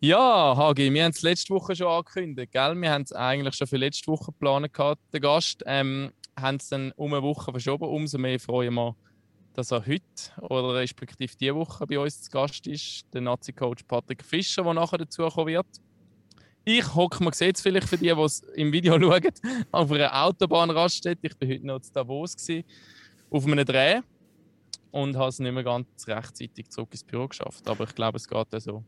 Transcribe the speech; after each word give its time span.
Ja, 0.00 0.54
Hagi, 0.54 0.92
wir 0.92 1.04
haben 1.04 1.12
es 1.12 1.22
letzte 1.22 1.54
Woche 1.54 1.74
schon 1.74 1.86
angekündigt, 1.86 2.52
gell? 2.52 2.78
Wir 2.78 2.92
haben 2.92 3.00
es 3.00 3.12
eigentlich 3.12 3.54
schon 3.54 3.66
für 3.66 3.78
letzte 3.78 4.08
Woche 4.08 4.26
geplant, 4.26 4.70
den 4.76 5.20
Gast. 5.22 5.62
Ähm, 5.64 6.12
haben 6.38 6.56
es 6.56 6.68
dann 6.68 6.92
um 6.96 7.14
eine 7.14 7.22
Woche 7.22 7.50
verschoben. 7.50 7.88
Umso 7.88 8.18
mehr 8.18 8.38
freuen 8.38 8.74
wir, 8.74 8.94
dass 9.54 9.70
er 9.70 9.86
heute 9.86 10.02
oder 10.42 10.74
respektive 10.74 11.34
diese 11.40 11.54
Woche 11.54 11.86
bei 11.86 11.98
uns 11.98 12.20
zu 12.20 12.30
Gast 12.30 12.66
ist, 12.66 13.06
der 13.14 13.22
Nazi-Coach 13.22 13.84
Patrick 13.84 14.22
Fischer, 14.22 14.64
der 14.64 14.74
nachher 14.74 14.98
dazukommen 14.98 15.54
wird. 15.54 15.66
Ich 16.66 16.94
hocke, 16.94 17.24
man 17.24 17.32
sieht 17.32 17.56
es 17.56 17.62
vielleicht 17.62 17.88
für 17.88 17.96
die, 17.96 18.14
die 18.14 18.20
es 18.20 18.40
im 18.54 18.72
Video 18.72 19.00
schauen, 19.00 19.32
auf 19.72 19.90
einer 19.90 20.24
Autobahnraststätte. 20.24 21.20
Ich 21.22 21.40
war 21.40 21.48
heute 21.48 21.66
noch 21.66 21.76
in 21.76 21.92
Davos, 21.94 22.36
gewesen, 22.36 22.64
auf 23.30 23.46
einem 23.46 23.64
Dreh 23.64 24.02
und 24.90 25.16
habe 25.16 25.30
es 25.30 25.38
nicht 25.38 25.52
mehr 25.52 25.64
ganz 25.64 25.86
rechtzeitig 26.06 26.68
zurück 26.68 26.90
ins 26.92 27.02
Büro 27.02 27.28
geschafft. 27.28 27.66
Aber 27.66 27.84
ich 27.84 27.94
glaube, 27.94 28.18
es 28.18 28.28
geht 28.28 28.52
ja 28.52 28.60
so. 28.60 28.84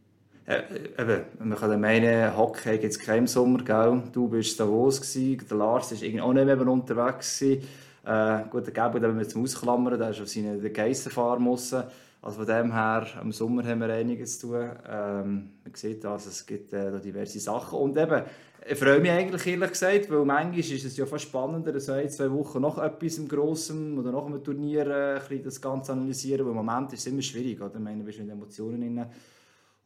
Ja, 0.49 0.63
eben, 0.99 1.25
man 1.41 1.59
kann 1.59 1.79
meinen, 1.79 2.35
Hockey 2.35 2.79
gibt 2.79 2.95
es 2.95 2.99
keinen 2.99 3.27
Sommer, 3.27 3.63
gell? 3.63 4.03
Du 4.15 4.29
bist 4.29 4.59
Davos, 4.59 4.99
gewesen, 4.99 5.47
der 5.47 5.57
Lars 5.59 5.93
war 5.93 6.25
auch 6.25 6.33
nicht 6.33 6.47
mehr 6.47 6.67
unterwegs. 6.67 7.39
Gewesen. 7.39 7.69
Äh, 8.07 8.49
gut, 8.49 8.65
der 8.65 8.73
Gabo, 8.73 8.99
den 8.99 9.19
wir 9.19 9.29
zum 9.29 9.43
Ausklammern, 9.43 9.99
der 9.99 10.09
ist 10.09 10.23
auf 10.23 10.29
seine 10.29 10.59
Geissenfarm 10.71 11.45
müssen. 11.45 11.83
Also 12.23 12.39
von 12.39 12.47
dem 12.47 12.73
her, 12.73 13.07
im 13.21 13.31
Sommer 13.31 13.63
haben 13.63 13.81
wir 13.81 13.93
einiges 13.93 14.39
zu 14.39 14.47
tun. 14.47 14.71
Ähm, 14.89 15.51
man 15.65 15.75
sieht 15.75 16.07
also, 16.07 16.31
es 16.31 16.47
gibt 16.47 16.73
äh, 16.73 16.99
diverse 16.99 17.41
Sachen. 17.41 17.79
Und 17.79 17.99
eben, 17.99 18.23
ich 18.67 18.79
freue 18.79 19.01
mich 19.01 19.11
eigentlich 19.11 19.47
ehrlich 19.47 19.71
gesagt, 19.73 20.11
weil 20.11 20.25
manchmal 20.25 20.61
ist 20.61 20.83
es 20.83 20.97
ja 20.97 21.05
fast 21.05 21.25
spannender, 21.25 21.79
so 21.79 21.93
ein, 21.93 22.09
zwei 22.09 22.33
Wochen 22.33 22.63
noch 22.63 22.79
etwas 22.79 23.19
im 23.19 23.29
Grossen 23.29 23.99
oder 23.99 24.13
noch 24.13 24.25
einem 24.25 24.43
Turnier 24.43 25.21
äh, 25.31 25.39
das 25.41 25.61
Ganze 25.61 25.93
analysieren, 25.93 26.47
weil 26.47 26.53
im 26.53 26.65
Moment 26.65 26.95
ist 26.95 27.01
es 27.01 27.07
immer 27.13 27.21
schwierig, 27.21 27.61
oder? 27.61 27.75
Ich 27.75 27.81
meine, 27.81 27.99
du 27.99 28.05
bist 28.05 28.19
mit 28.19 28.31
Emotionen 28.31 28.81
drin. 28.81 29.05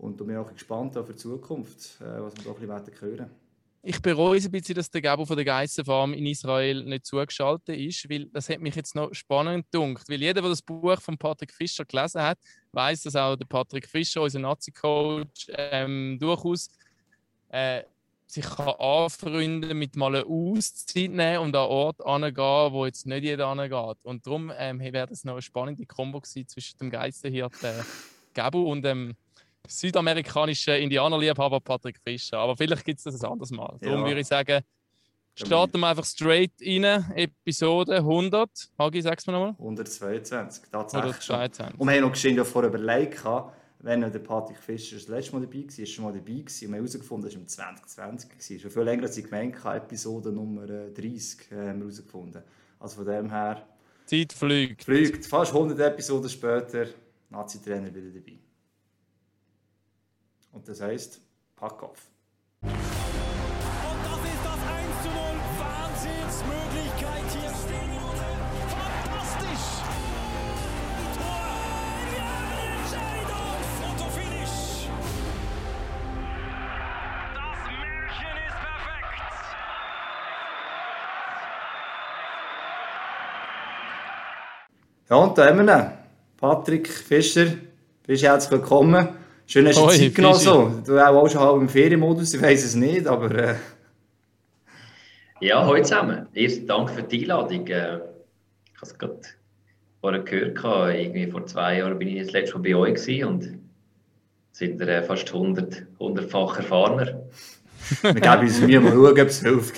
Und 0.02 0.20
ich 0.20 0.26
bin 0.26 0.36
auch 0.36 0.52
gespannt 0.52 0.96
auf 0.96 1.06
die 1.06 1.16
Zukunft, 1.16 2.00
äh, 2.00 2.20
was 2.20 2.34
wir 2.36 2.52
da 2.52 2.74
ein 2.74 2.84
bisschen 2.84 3.00
hören 3.00 3.30
ich 3.84 4.00
bereue 4.00 4.38
ein 4.38 4.50
bisschen, 4.50 4.76
dass 4.76 4.90
der 4.90 5.02
Gabo 5.02 5.24
von 5.24 5.34
der 5.34 5.44
Geissenfarm 5.44 6.14
in 6.14 6.26
Israel 6.26 6.84
nicht 6.84 7.04
zugeschaltet 7.04 7.76
ist, 7.76 8.08
weil 8.08 8.26
das 8.26 8.48
hat 8.48 8.60
mich 8.60 8.76
jetzt 8.76 8.94
noch 8.94 9.12
spannend 9.12 9.66
gedunkt. 9.72 10.08
Weil 10.08 10.20
jeder, 10.20 10.40
der 10.40 10.50
das 10.50 10.62
Buch 10.62 11.00
von 11.00 11.18
Patrick 11.18 11.52
Fischer 11.52 11.84
gelesen 11.84 12.22
hat, 12.22 12.38
weiß, 12.70 13.02
dass 13.02 13.16
auch 13.16 13.34
der 13.34 13.46
Patrick 13.46 13.88
Fischer, 13.88 14.22
unser 14.22 14.38
Nazi-Coach, 14.38 15.48
ähm, 15.56 16.16
durchaus 16.20 16.68
äh, 17.48 17.82
sich 18.28 18.44
kann 18.44 18.68
anfreunden 18.68 19.76
mit 19.76 19.96
mal 19.96 20.14
eine 20.14 20.26
Auszeit 20.26 21.10
nehmen 21.10 21.38
und 21.38 21.56
an 21.56 21.68
Ort 21.68 22.06
angehen, 22.06 22.72
wo 22.72 22.86
jetzt 22.86 23.04
nicht 23.04 23.24
jeder 23.24 23.48
angeht. 23.48 23.98
Und 24.04 24.24
darum 24.24 24.52
ähm, 24.56 24.78
wäre 24.78 25.08
das 25.08 25.24
noch 25.24 25.32
eine 25.32 25.42
spannende 25.42 25.86
Kombo 25.86 26.20
zwischen 26.20 26.78
dem 26.78 26.88
Geissenhirt 26.88 27.64
äh, 27.64 27.82
Gabo 28.32 28.70
und 28.70 28.82
dem 28.82 29.16
südamerikanischen 29.68 30.74
Indianerliebhaber 30.74 31.60
Patrick 31.60 31.98
Fischer. 31.98 32.38
Aber 32.38 32.56
vielleicht 32.56 32.84
gibt 32.84 32.98
es 32.98 33.04
das 33.04 33.22
ein 33.22 33.30
anderes 33.30 33.50
Mal. 33.50 33.76
Darum 33.80 34.00
ja. 34.00 34.06
würde 34.06 34.20
ich 34.20 34.26
sagen, 34.26 34.62
starten 35.34 35.80
wir 35.80 35.88
einfach 35.88 36.04
straight 36.04 36.52
rein. 36.60 36.84
Episode 37.14 37.96
100. 37.96 38.50
Hagi, 38.78 39.02
sag's 39.02 39.26
mir 39.26 39.34
nochmal. 39.34 39.54
122, 39.58 40.64
tatsächlich. 40.70 41.14
122. 41.14 41.80
Und 41.80 41.88
wir 41.88 41.94
haben 41.94 42.02
noch 42.02 42.12
geschehen, 42.12 42.44
vorher 42.44 42.70
überlegt, 42.70 43.24
wenn 43.84 44.00
der 44.00 44.18
Patrick 44.20 44.58
Fischer 44.58 44.96
das 44.96 45.08
letzte 45.08 45.32
Mal 45.32 45.42
dabei 45.42 45.64
war, 45.64 45.78
ist 45.78 45.90
schon 45.90 46.04
mal 46.04 46.12
dabei 46.12 46.24
gewesen. 46.24 46.66
Und 46.66 46.72
wir 46.72 46.78
haben 46.78 46.84
herausgefunden, 46.84 47.24
dass 47.24 47.34
er 47.34 47.40
im 47.40 47.48
2020 47.48 48.30
war. 48.30 48.58
Schon 48.60 48.70
viel 48.70 48.82
länger 48.82 49.02
als 49.02 49.16
ich 49.16 49.24
gemeint 49.24 49.64
habe, 49.64 49.76
Episode 49.78 50.30
Nummer 50.30 50.66
30 50.66 51.50
äh, 51.50 51.54
haben 51.54 51.78
wir 51.78 51.86
herausgefunden. 51.86 52.42
Also 52.78 52.96
von 52.96 53.06
dem 53.06 53.30
her... 53.30 53.66
Zeit 54.06 54.32
fliegt. 54.32 54.84
Fliegt. 54.84 55.26
Fast 55.26 55.52
100 55.52 55.78
Episoden 55.80 56.28
später, 56.28 56.86
Nazi-Trainer 57.30 57.92
wieder 57.94 58.10
dabei. 58.10 58.38
Und 60.52 60.68
das 60.68 60.80
heißt, 60.82 61.20
pack 61.56 61.82
auf. 61.82 62.10
Und 62.60 62.70
das 62.70 62.78
ist 64.28 64.44
das 64.44 64.60
1 64.68 65.02
zu 65.02 65.08
0. 65.08 65.16
Wahnsinnsmöglichkeit 65.58 67.26
hier. 67.32 67.50
Fantastisch. 68.68 69.66
Ja, 85.08 85.16
und 85.16 85.36
da 85.38 85.46
haben 85.46 85.66
wir 85.66 85.74
ihn. 85.74 85.92
Patrick 86.36 86.88
Fischer, 86.88 87.46
bist 88.06 88.22
herzlich 88.22 88.52
willkommen. 88.52 89.21
Schön, 89.52 89.66
dass 89.66 89.76
du 89.76 89.82
Hoi, 89.82 89.98
Zeit 89.98 90.14
genommen 90.14 90.38
so. 90.38 90.82
Du 90.86 90.98
auch 90.98 91.28
schon 91.28 91.40
halb 91.42 91.60
im 91.60 91.68
Ferienmodus, 91.68 92.32
ich 92.32 92.40
weiß 92.40 92.64
es 92.64 92.74
nicht, 92.74 93.06
aber... 93.06 93.30
Äh... 93.34 93.54
Ja, 95.42 95.66
heute 95.66 95.82
zusammen. 95.82 96.26
Erst 96.32 96.66
Dank 96.70 96.88
für 96.88 97.02
die 97.02 97.20
Einladung. 97.24 97.66
Äh, 97.66 97.96
ich 97.96 98.00
habe 98.00 98.00
es 98.80 98.98
gerade 98.98 99.20
vorher 100.00 100.20
gehört, 100.22 100.96
irgendwie 100.96 101.26
vor 101.26 101.44
zwei 101.44 101.76
Jahren 101.76 101.98
bin 101.98 102.08
ich 102.08 102.22
das 102.22 102.32
letzte 102.32 102.54
Mal 102.56 102.62
bei 102.62 102.74
euch 102.76 102.94
gewesen 102.94 103.28
und 103.28 103.58
sind 104.52 104.80
wir 104.80 105.02
fast 105.02 105.30
100, 105.30 105.82
100-fach 106.00 106.56
erfahrener. 106.56 107.20
Wir 108.00 108.14
geben 108.14 108.40
uns 108.40 108.58
Mühe, 108.58 108.80
mal 108.80 108.92
schauen, 108.92 109.20
ob 109.20 109.28
es 109.28 109.42
hilft. 109.42 109.74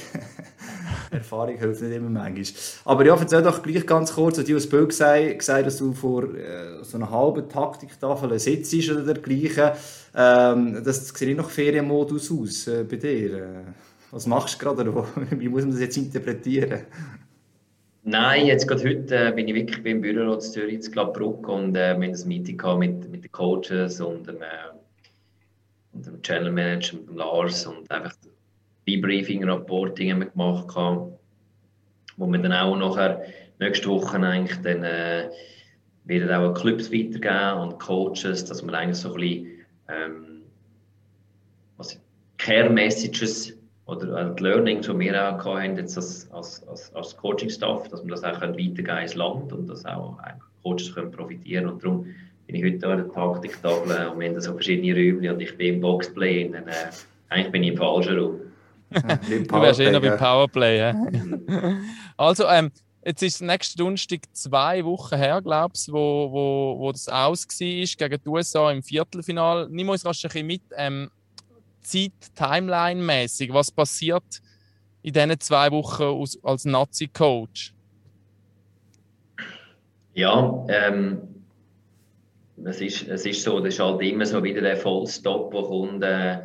Erfahrung 1.15 1.57
hilft 1.57 1.83
nicht 1.83 1.95
immer 1.95 2.11
manchmal. 2.11 2.45
Aber 2.85 3.07
ja, 3.07 3.17
erzähl 3.17 3.43
doch 3.43 3.63
gleich 3.63 3.87
ganz 3.87 4.15
kurz, 4.15 4.43
du 4.43 4.55
hast 4.55 4.69
Bild 4.69 4.89
gesagt, 4.89 5.67
dass 5.67 5.79
du 5.79 5.93
vor 5.93 6.25
äh, 6.35 6.83
so 6.83 6.97
einer 6.97 7.11
halben 7.11 7.49
Taktiktafel 7.49 8.39
sitzt 8.39 8.91
oder 8.91 9.03
dergleichen. 9.03 9.71
Ähm, 10.17 10.83
das 10.85 11.09
sieht 11.09 11.37
nach 11.37 11.51
Ferienmodus 11.51 12.31
aus 12.31 12.67
äh, 12.67 12.85
bei 12.85 12.97
dir. 12.97 13.35
Äh, 13.35 13.49
was 14.11 14.27
machst 14.27 14.55
du 14.55 14.65
gerade? 14.65 15.05
Wie 15.31 15.49
muss 15.49 15.63
man 15.63 15.73
das 15.73 15.81
jetzt 15.81 15.97
interpretieren? 15.97 16.83
Nein, 18.07 18.47
jetzt 18.47 18.69
gerade 18.69 18.85
heute 18.85 19.17
äh, 19.17 19.33
bin 19.33 19.49
ich 19.49 19.55
wirklich 19.55 19.83
beim 19.83 20.03
Büro 20.03 20.35
in 20.35 20.41
Zürich, 20.41 20.85
in 20.85 20.93
Gladbruck 20.93 21.49
und 21.49 21.75
äh, 21.75 21.99
wir 21.99 22.07
haben 22.09 22.15
ein 22.15 22.29
Meeting 22.29 22.61
mit, 22.79 23.11
mit 23.11 23.25
den 23.25 23.33
Coaches 23.33 23.99
und 24.01 24.29
dem, 24.29 24.43
äh, 24.43 24.47
und 25.95 26.07
dem 26.07 26.21
Channel 26.21 26.53
Manager, 26.53 26.99
mit 26.99 27.09
dem 27.09 27.17
Lars 27.17 27.67
und 27.67 27.91
einfach 27.91 28.15
Debriefing, 28.87 29.49
Reporting 29.49 30.13
haben 30.13 30.21
wir 30.21 30.31
gemacht, 30.31 30.75
wo 32.17 32.27
wir 32.27 32.39
dann 32.39 32.53
auch 32.53 32.77
nachher 32.77 33.23
nächste 33.59 33.89
Woche 33.89 34.19
eigentlich 34.19 34.61
dann 34.63 34.85
äh, 34.85 35.31
werden 36.05 36.31
auch 36.31 36.55
Clubs 36.55 36.93
weitergeben 36.93 37.61
und 37.61 37.79
Coaches, 37.79 38.45
dass 38.45 38.65
wir 38.65 38.73
eigentlich 38.75 38.99
so 38.99 39.15
ein 39.15 39.21
bisschen 39.21 39.47
ähm, 39.89 40.43
was 41.77 41.99
Care 42.39 42.69
Messages 42.69 43.57
oder 43.87 44.31
äh, 44.31 44.35
die 44.35 44.43
Learnings, 44.43 44.87
die 44.87 44.99
wir 44.99 45.15
auch 45.15 45.45
haben 45.45 45.77
jetzt 45.77 45.97
als, 45.97 46.31
als, 46.31 46.67
als, 46.69 46.95
als 46.95 47.17
Coaching-Staff, 47.17 47.89
dass 47.89 48.03
wir 48.05 48.11
das 48.11 48.25
auch 48.25 48.41
weitergeben 48.41 48.99
ins 48.99 49.15
Land 49.15 49.53
und 49.53 49.67
dass 49.69 49.85
auch 49.87 50.19
Coaches 50.63 50.95
können 50.95 51.11
profitieren 51.11 51.69
und 51.69 51.83
darum 51.83 52.07
bin 52.47 52.57
ich 52.57 52.65
heute 52.65 52.87
an 52.87 52.99
der 52.99 53.13
Taktiktafel 53.13 54.09
und 54.09 54.21
wir 54.21 54.29
haben 54.29 54.41
so 54.41 54.53
verschiedene 54.53 54.95
Räume 54.95 55.33
und 55.33 55.41
ich 55.41 55.57
bin 55.57 55.75
im 55.75 55.81
Boxplay 55.81 56.47
und 56.47 56.53
dann, 56.53 56.69
äh, 56.69 56.91
eigentlich 57.31 57.53
bin 57.53 57.63
ich 57.63 57.71
im 57.71 57.77
falschen 57.77 58.19
Raum 58.19 58.41
du 59.49 59.61
wärst 59.61 59.81
eher 59.81 60.01
beim 60.01 60.17
Powerplay. 60.17 60.79
Ja? 60.79 60.95
also, 62.17 62.47
ähm, 62.47 62.71
jetzt 63.05 63.23
ist 63.23 63.43
nächste 63.43 63.77
Donnerstag 63.77 64.21
zwei 64.33 64.85
Wochen 64.85 65.17
her, 65.17 65.43
glaube 65.43 65.75
ich, 65.77 65.93
wo, 65.93 66.31
wo, 66.31 66.77
wo 66.79 66.93
das 66.93 67.09
aus 67.09 67.47
war 67.47 68.09
gegen 68.09 68.23
die 68.23 68.29
USA 68.29 68.71
im 68.71 68.83
Viertelfinal. 68.83 69.69
Nimm 69.71 69.89
uns 69.89 70.05
rasch 70.05 70.25
ein 70.25 70.29
bisschen 70.29 70.47
mit, 70.47 70.63
ähm, 70.77 71.11
Zeit, 71.85 72.13
Timeline-mäßig. 72.35 73.53
Was 73.53 73.71
passiert 73.71 74.25
in 75.03 75.13
diesen 75.13 75.39
zwei 75.41 75.71
Wochen 75.71 76.03
als, 76.03 76.39
als 76.43 76.65
Nazi-Coach? 76.65 77.75
Ja, 80.15 80.65
ähm, 80.69 81.19
es, 82.65 82.81
ist, 82.81 83.09
es 83.09 83.27
ist 83.27 83.43
so, 83.43 83.61
das 83.61 83.75
ist 83.75 83.81
halt 83.81 84.01
immer 84.03 84.27
so 84.27 84.43
wieder 84.43 84.61
der 84.61 84.77
Vollstop, 84.77 85.53
der 85.53 85.63
kommt. 85.63 86.03
Äh, 86.03 86.39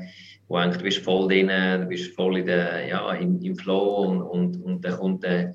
wo 0.50 0.56
eigentlich 0.56 0.78
du 0.78 0.84
bist 0.84 1.06
voll 1.06 1.28
drin, 1.28 1.48
du 1.48 1.86
bist 1.88 2.14
voll 2.16 2.40
in 2.40 2.48
der, 2.48 2.88
ja, 2.88 3.14
im, 3.14 3.40
im 3.42 3.56
Flow 3.56 4.08
und, 4.08 4.22
und, 4.24 4.64
und 4.64 4.84
dann 4.84 4.98
kommt 4.98 5.24
der, 5.24 5.54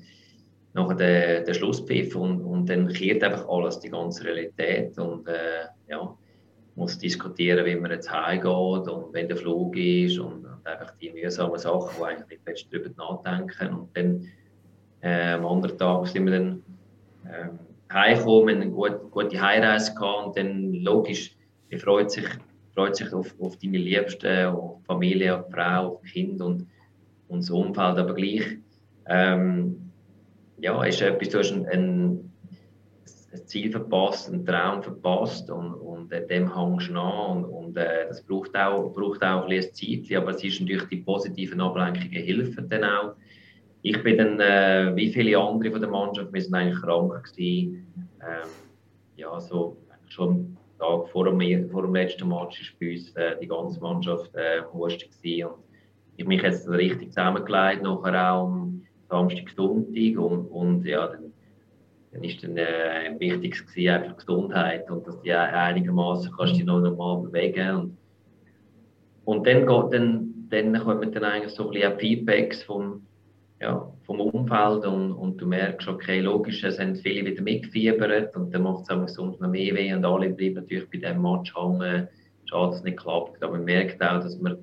nachher 0.73 0.95
der, 0.95 1.41
der 1.41 1.53
Schlusspfiff 1.53 2.15
und, 2.15 2.41
und 2.41 2.69
dann 2.69 2.87
kehrt 2.87 3.23
einfach 3.23 3.47
alles, 3.47 3.79
die 3.79 3.89
ganze 3.89 4.23
Realität 4.23 4.97
und 4.97 5.27
äh, 5.27 5.67
ja, 5.89 6.17
muss 6.75 6.97
diskutieren, 6.97 7.65
wie 7.65 7.75
man 7.75 7.91
jetzt 7.91 8.11
heimgeht 8.11 8.87
und 8.87 9.13
wenn 9.13 9.27
der 9.27 9.37
Flug 9.37 9.75
ist 9.77 10.17
und, 10.17 10.45
und 10.45 10.65
einfach 10.65 10.91
die 10.97 11.11
mühsamen 11.11 11.59
Sachen, 11.59 11.91
wo 11.99 12.03
eigentlich 12.05 12.39
nicht 12.45 12.73
darüber 12.73 12.89
nachdenken 12.97 13.73
und 13.73 13.97
dann 13.97 14.27
äh, 15.01 15.33
am 15.33 15.45
anderen 15.45 15.77
Tag 15.77 16.07
sind 16.07 16.25
wir 16.25 16.33
dann 16.33 16.63
äh, 17.25 17.93
heimgekommen, 17.93 18.61
eine 18.61 18.71
gute, 18.71 18.99
gute 19.11 19.41
Heimreise 19.41 19.93
gehabt 19.93 20.27
und 20.27 20.37
dann 20.37 20.73
logisch, 20.73 21.35
man 21.69 21.79
freut 21.79 22.11
sich 22.11 22.25
freut 22.75 22.95
sich 22.95 23.11
auf, 23.13 23.33
auf 23.39 23.57
deine 23.57 23.77
Liebsten, 23.77 24.47
auf 24.47 24.79
die 24.81 24.85
Familie, 24.85 25.39
auf 25.39 25.47
die 25.47 25.53
Frau, 25.53 25.87
auf 25.87 26.01
die 26.01 26.11
Kinder 26.11 26.45
und, 26.45 26.67
und 27.29 27.39
das 27.39 27.49
Umfeld. 27.49 27.97
Aber 27.97 28.13
gleich, 28.13 28.57
ähm, 29.07 29.91
ja, 30.59 30.83
ist 30.83 31.01
etwas, 31.01 31.29
du 31.29 31.39
hast 31.39 31.51
ein, 31.53 31.65
ein, 31.67 32.31
ein 33.33 33.47
Ziel 33.47 33.71
verpasst, 33.71 34.29
einen 34.29 34.45
Traum 34.45 34.83
verpasst 34.83 35.49
und, 35.49 35.73
und 35.73 36.11
äh, 36.11 36.27
dem 36.27 36.53
hängst 36.55 36.89
du 36.89 36.99
an 36.99 37.43
und, 37.43 37.45
und 37.45 37.77
äh, 37.77 38.07
das 38.07 38.21
braucht 38.23 38.55
auch, 38.55 38.93
braucht 38.93 39.23
auch 39.23 39.43
ein 39.43 39.49
bisschen 39.49 40.05
Zeit, 40.05 40.17
aber 40.17 40.31
es 40.31 40.43
ist 40.43 40.59
natürlich 40.61 40.85
die 40.85 40.97
positiven 40.97 41.61
Ablenkungen 41.61 42.11
helfen 42.11 42.69
dann 42.69 42.83
auch. 42.83 43.13
Ich 43.81 44.01
bin 44.01 44.17
dann, 44.17 44.39
äh, 44.39 44.95
wie 44.95 45.13
viele 45.13 45.37
andere 45.37 45.71
von 45.71 45.81
der 45.81 45.89
Mannschaft, 45.89 46.33
wir 46.33 46.41
sind 46.41 46.55
eigentlich 46.55 46.81
krank 46.81 47.23
gewesen. 47.23 47.87
Ähm, 48.21 48.49
ja, 49.15 49.39
so 49.39 49.77
schon 50.07 50.54
Tag 50.79 51.09
vor 51.09 51.25
dem, 51.25 51.69
vor 51.69 51.81
dem 51.83 51.95
letzten 51.95 52.27
Match 52.27 52.61
ist 52.61 52.79
bei 52.79 52.91
uns 52.91 53.15
äh, 53.15 53.37
die 53.41 53.47
ganze 53.47 53.79
Mannschaft 53.79 54.33
äh, 54.35 54.61
gewesen. 54.61 55.47
Und 55.47 55.63
ich 56.17 56.25
mich 56.25 56.41
jetzt 56.41 56.67
richtig 56.69 57.09
zusammengelegt, 57.09 57.83
nachher 57.83 58.33
auch 58.33 58.47
am 58.47 58.81
Samstag, 59.09 59.49
Sonntag. 59.55 60.17
Und, 60.17 60.47
und 60.47 60.85
ja, 60.85 61.07
dann 61.07 61.31
dann 62.11 62.23
ist 62.23 62.41
dann 62.43 62.55
äh, 62.55 63.13
wichtig 63.19 63.67
gewesen, 63.67 63.89
einfach 63.89 64.15
Gesundheit 64.15 64.89
und 64.89 65.05
dass 65.05 65.21
du 65.21 65.37
einigermaßen 65.37 66.31
kannst 66.37 66.55
dich 66.55 66.63
noch 66.63 66.79
normal 66.79 67.23
bewegen. 67.23 67.75
Und 67.75 67.97
und 69.25 69.45
dann, 69.47 69.65
geht, 69.65 69.93
dann, 69.93 70.47
dann 70.49 70.79
kommen 70.79 71.11
dann 71.11 71.23
eigentlich 71.23 71.53
so 71.53 71.69
ein 71.69 71.99
Feedbacks 71.99 72.63
vom, 72.63 73.05
ja, 73.65 73.91
vom 74.03 74.19
Umfeld 74.19 74.85
und, 74.85 75.11
und 75.13 75.37
du 75.37 75.47
merkst, 75.47 75.87
okay, 75.87 76.19
logisch, 76.21 76.63
es 76.63 76.79
haben 76.79 76.95
viele 76.95 77.25
wieder 77.25 77.41
mitgefiebert 77.41 78.35
und 78.35 78.53
dann 78.53 78.61
macht 78.61 78.85
es 78.89 79.17
noch 79.17 79.39
mehr 79.39 79.75
weh 79.75 79.93
und 79.93 80.05
alle 80.05 80.29
bleiben 80.29 80.55
natürlich 80.55 80.89
bei 80.91 80.99
diesem 80.99 81.21
Match 81.21 81.53
hängen. 81.55 82.07
Schade, 82.45 82.67
dass 82.67 82.77
es 82.77 82.83
nicht 82.83 82.97
klappt, 82.97 83.43
aber 83.43 83.53
man 83.53 83.65
merkt 83.65 84.01
auch, 84.03 84.21
dass 84.21 84.39
man 84.39 84.57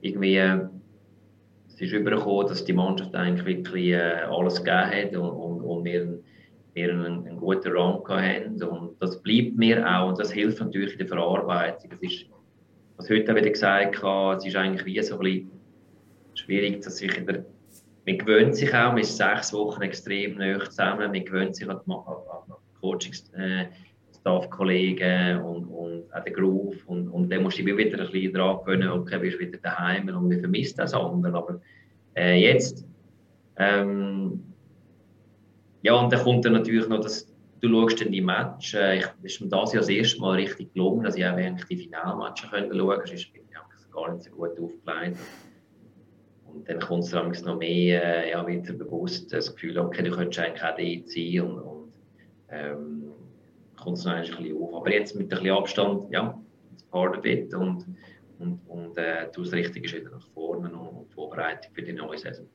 irgendwie 0.00 0.38
es 0.38 1.80
ist 1.80 1.92
übergekommen, 1.92 2.48
dass 2.48 2.64
die 2.64 2.72
Mannschaft 2.72 3.14
eigentlich 3.14 3.46
wirklich 3.46 3.90
äh, 3.90 4.22
alles 4.28 4.64
gegeben 4.64 4.90
hat 4.90 5.16
und, 5.16 5.30
und, 5.30 5.60
und 5.60 5.84
wir 5.84 6.18
wir 6.74 6.92
einen, 6.92 7.26
einen 7.26 7.36
guten 7.36 7.72
Run 7.72 8.02
haben. 8.08 8.62
Und 8.62 9.00
das 9.00 9.20
bleibt 9.22 9.56
mir 9.56 9.86
auch 9.86 10.08
und 10.08 10.18
das 10.18 10.32
hilft 10.32 10.60
natürlich 10.60 10.92
in 10.92 10.98
der 10.98 11.08
Verarbeitung. 11.08 11.90
Es 11.92 12.02
ist, 12.02 12.26
was 12.96 13.10
heute 13.10 13.34
wieder 13.34 13.50
gesagt 13.50 14.02
habe, 14.02 14.36
es 14.36 14.46
ist 14.46 14.56
eigentlich 14.56 14.84
wie 14.86 15.02
so 15.02 15.16
ein 15.16 15.20
bisschen 15.20 15.50
schwierig, 16.34 16.82
dass 16.82 16.98
sich 16.98 17.16
in 17.16 17.26
der, 17.26 17.44
man 18.08 18.18
gewöhnt 18.18 18.56
sich 18.56 18.74
auch, 18.74 18.92
man 18.92 18.98
ist 18.98 19.16
sechs 19.16 19.52
Wochen 19.52 19.82
extrem 19.82 20.38
nah 20.38 20.58
zusammen, 20.60 21.12
man 21.12 21.24
gewöhnt 21.24 21.54
sich 21.54 21.68
an 21.68 21.80
die, 21.86 21.92
an 21.92 22.04
die 22.48 22.80
Coaching, 22.80 23.12
äh, 23.36 23.66
Staff-Kollegen 24.18 25.42
und, 25.42 25.66
und 25.66 26.14
auch 26.14 26.24
den 26.24 26.32
Groove 26.32 26.86
und, 26.86 27.08
und 27.08 27.30
dann 27.30 27.42
musst 27.42 27.58
du 27.58 27.66
wieder 27.66 27.76
ein 27.76 28.10
bisschen 28.10 28.32
dran 28.32 28.58
gewöhnen, 28.64 28.88
okay, 28.88 29.18
bist 29.18 29.38
wieder 29.38 29.58
daheim 29.58 30.08
und 30.08 30.30
wir 30.30 30.40
vermissen 30.40 30.76
das 30.78 30.94
andere, 30.94 31.36
aber 31.36 31.60
äh, 32.16 32.40
jetzt 32.40 32.86
ähm, 33.58 34.42
ja, 35.82 35.94
und 35.94 36.12
dann 36.12 36.22
kommt 36.22 36.44
dann 36.44 36.54
natürlich 36.54 36.88
noch, 36.88 37.00
dass 37.00 37.32
du 37.60 37.68
schaust 37.68 38.00
dann 38.00 38.12
die 38.12 38.20
Match. 38.20 38.74
Äh, 38.74 38.98
ich 38.98 39.06
ist 39.22 39.40
mir 39.40 39.48
das 39.48 39.72
ja 39.72 39.80
das 39.80 39.88
erste 39.88 40.20
Mal 40.20 40.36
richtig 40.36 40.72
gelungen, 40.72 41.04
dass 41.04 41.16
ich 41.16 41.24
auch 41.24 41.36
eigentlich 41.36 41.66
die 41.66 41.76
Finalmatches 41.76 42.50
schauen 42.50 42.68
konnte. 42.70 43.06
Sonst 43.06 43.32
bin 43.32 43.42
ich 43.48 43.92
gar 43.92 44.12
nicht 44.12 44.24
so 44.24 44.30
gut 44.30 44.50
aufgelegt. 44.60 45.18
Und 46.52 46.68
dann 46.68 46.80
kommt 46.80 47.04
es 47.04 47.10
dann 47.10 47.30
noch 47.30 47.58
mehr 47.58 48.02
äh, 48.02 48.30
ja, 48.30 48.46
wieder 48.46 48.72
bewusst 48.72 49.32
das 49.32 49.54
Gefühl, 49.54 49.78
okay, 49.78 50.02
du 50.02 50.10
könntest 50.10 50.38
eigentlich 50.38 50.62
auch 50.62 50.76
dort 50.76 51.08
sein 51.08 51.40
und, 51.40 51.58
und 51.60 51.92
ähm, 52.50 53.12
kommt 53.76 53.98
es 53.98 54.04
noch 54.04 54.12
ein 54.12 54.22
bisschen 54.22 54.56
auf. 54.62 54.74
Aber 54.74 54.92
jetzt 54.92 55.14
mit 55.14 55.26
ein 55.26 55.28
bisschen 55.28 55.56
Abstand, 55.56 56.10
ja, 56.10 56.40
it's 56.72 56.84
part 56.84 57.16
of 57.16 57.24
it 57.24 57.52
und, 57.54 57.86
und, 58.38 58.60
und 58.68 58.96
äh, 58.98 59.28
du 59.32 59.42
das 59.42 59.52
Richtige 59.52 59.92
wieder 59.92 60.10
nach 60.10 60.28
vorne 60.28 60.70
und, 60.70 60.88
und 60.88 61.12
Vorbereitung 61.12 61.72
für 61.74 61.82
die 61.82 61.92
neue 61.92 62.18
Saison. 62.18 62.46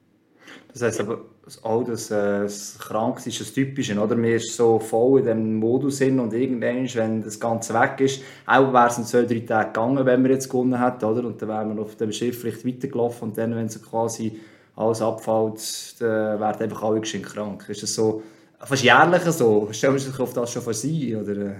Das 0.72 0.82
heisst 0.82 1.02
aber 1.02 1.22
auch, 1.62 1.84
dass 1.84 2.10
äh, 2.10 2.42
das 2.44 2.78
Krank 2.80 3.26
ist 3.26 3.40
das 3.40 3.54
Typische, 3.54 4.00
oder? 4.00 4.16
Man 4.16 4.32
ist 4.32 4.56
so 4.56 4.80
voll 4.80 5.20
in 5.20 5.26
diesem 5.26 5.56
Modus 5.56 6.00
hin 6.00 6.20
und 6.20 6.34
irgendwann, 6.34 6.88
wenn 6.96 7.22
das 7.22 7.40
Ganze 7.40 7.74
weg 7.74 8.00
ist, 8.00 8.24
auch 8.46 8.74
wäre 8.74 8.88
es 8.88 8.98
in 8.98 9.04
zwei, 9.04 9.24
drei 9.24 9.40
Tage 9.42 9.68
gegangen, 9.68 10.06
wenn 10.06 10.24
wir 10.24 10.32
jetzt 10.32 10.50
gewonnen 10.50 10.84
hätten, 10.84 11.06
oder? 11.06 11.26
Und 11.26 11.42
dann 11.42 11.50
wären 11.50 11.76
wir 11.76 11.82
auf 11.82 11.96
dem 11.96 12.12
Schiff 12.12 12.42
vielleicht 12.42 12.66
weitergelaufen 12.66 13.30
und 13.30 13.38
dann, 13.38 13.56
wenn 13.56 13.66
es 13.68 13.82
quasi 13.82 14.40
alles 14.76 15.02
abfällt, 15.02 16.02
dann 16.02 16.40
werden 16.40 16.64
einfach 16.64 16.84
alle 16.84 17.02
geschenkt 17.02 17.34
krank. 17.34 17.66
Ist 17.70 17.84
das 17.84 17.94
so 17.94 18.24
fast 18.60 18.84
jährlich 18.84 19.22
so? 19.24 19.70
Stellen 19.72 19.94
wir 19.94 20.00
sich 20.00 20.20
auf 20.20 20.34
das 20.34 20.52
schon 20.52 20.62
vor 20.62 20.74
sein, 20.74 21.16
oder? 21.16 21.56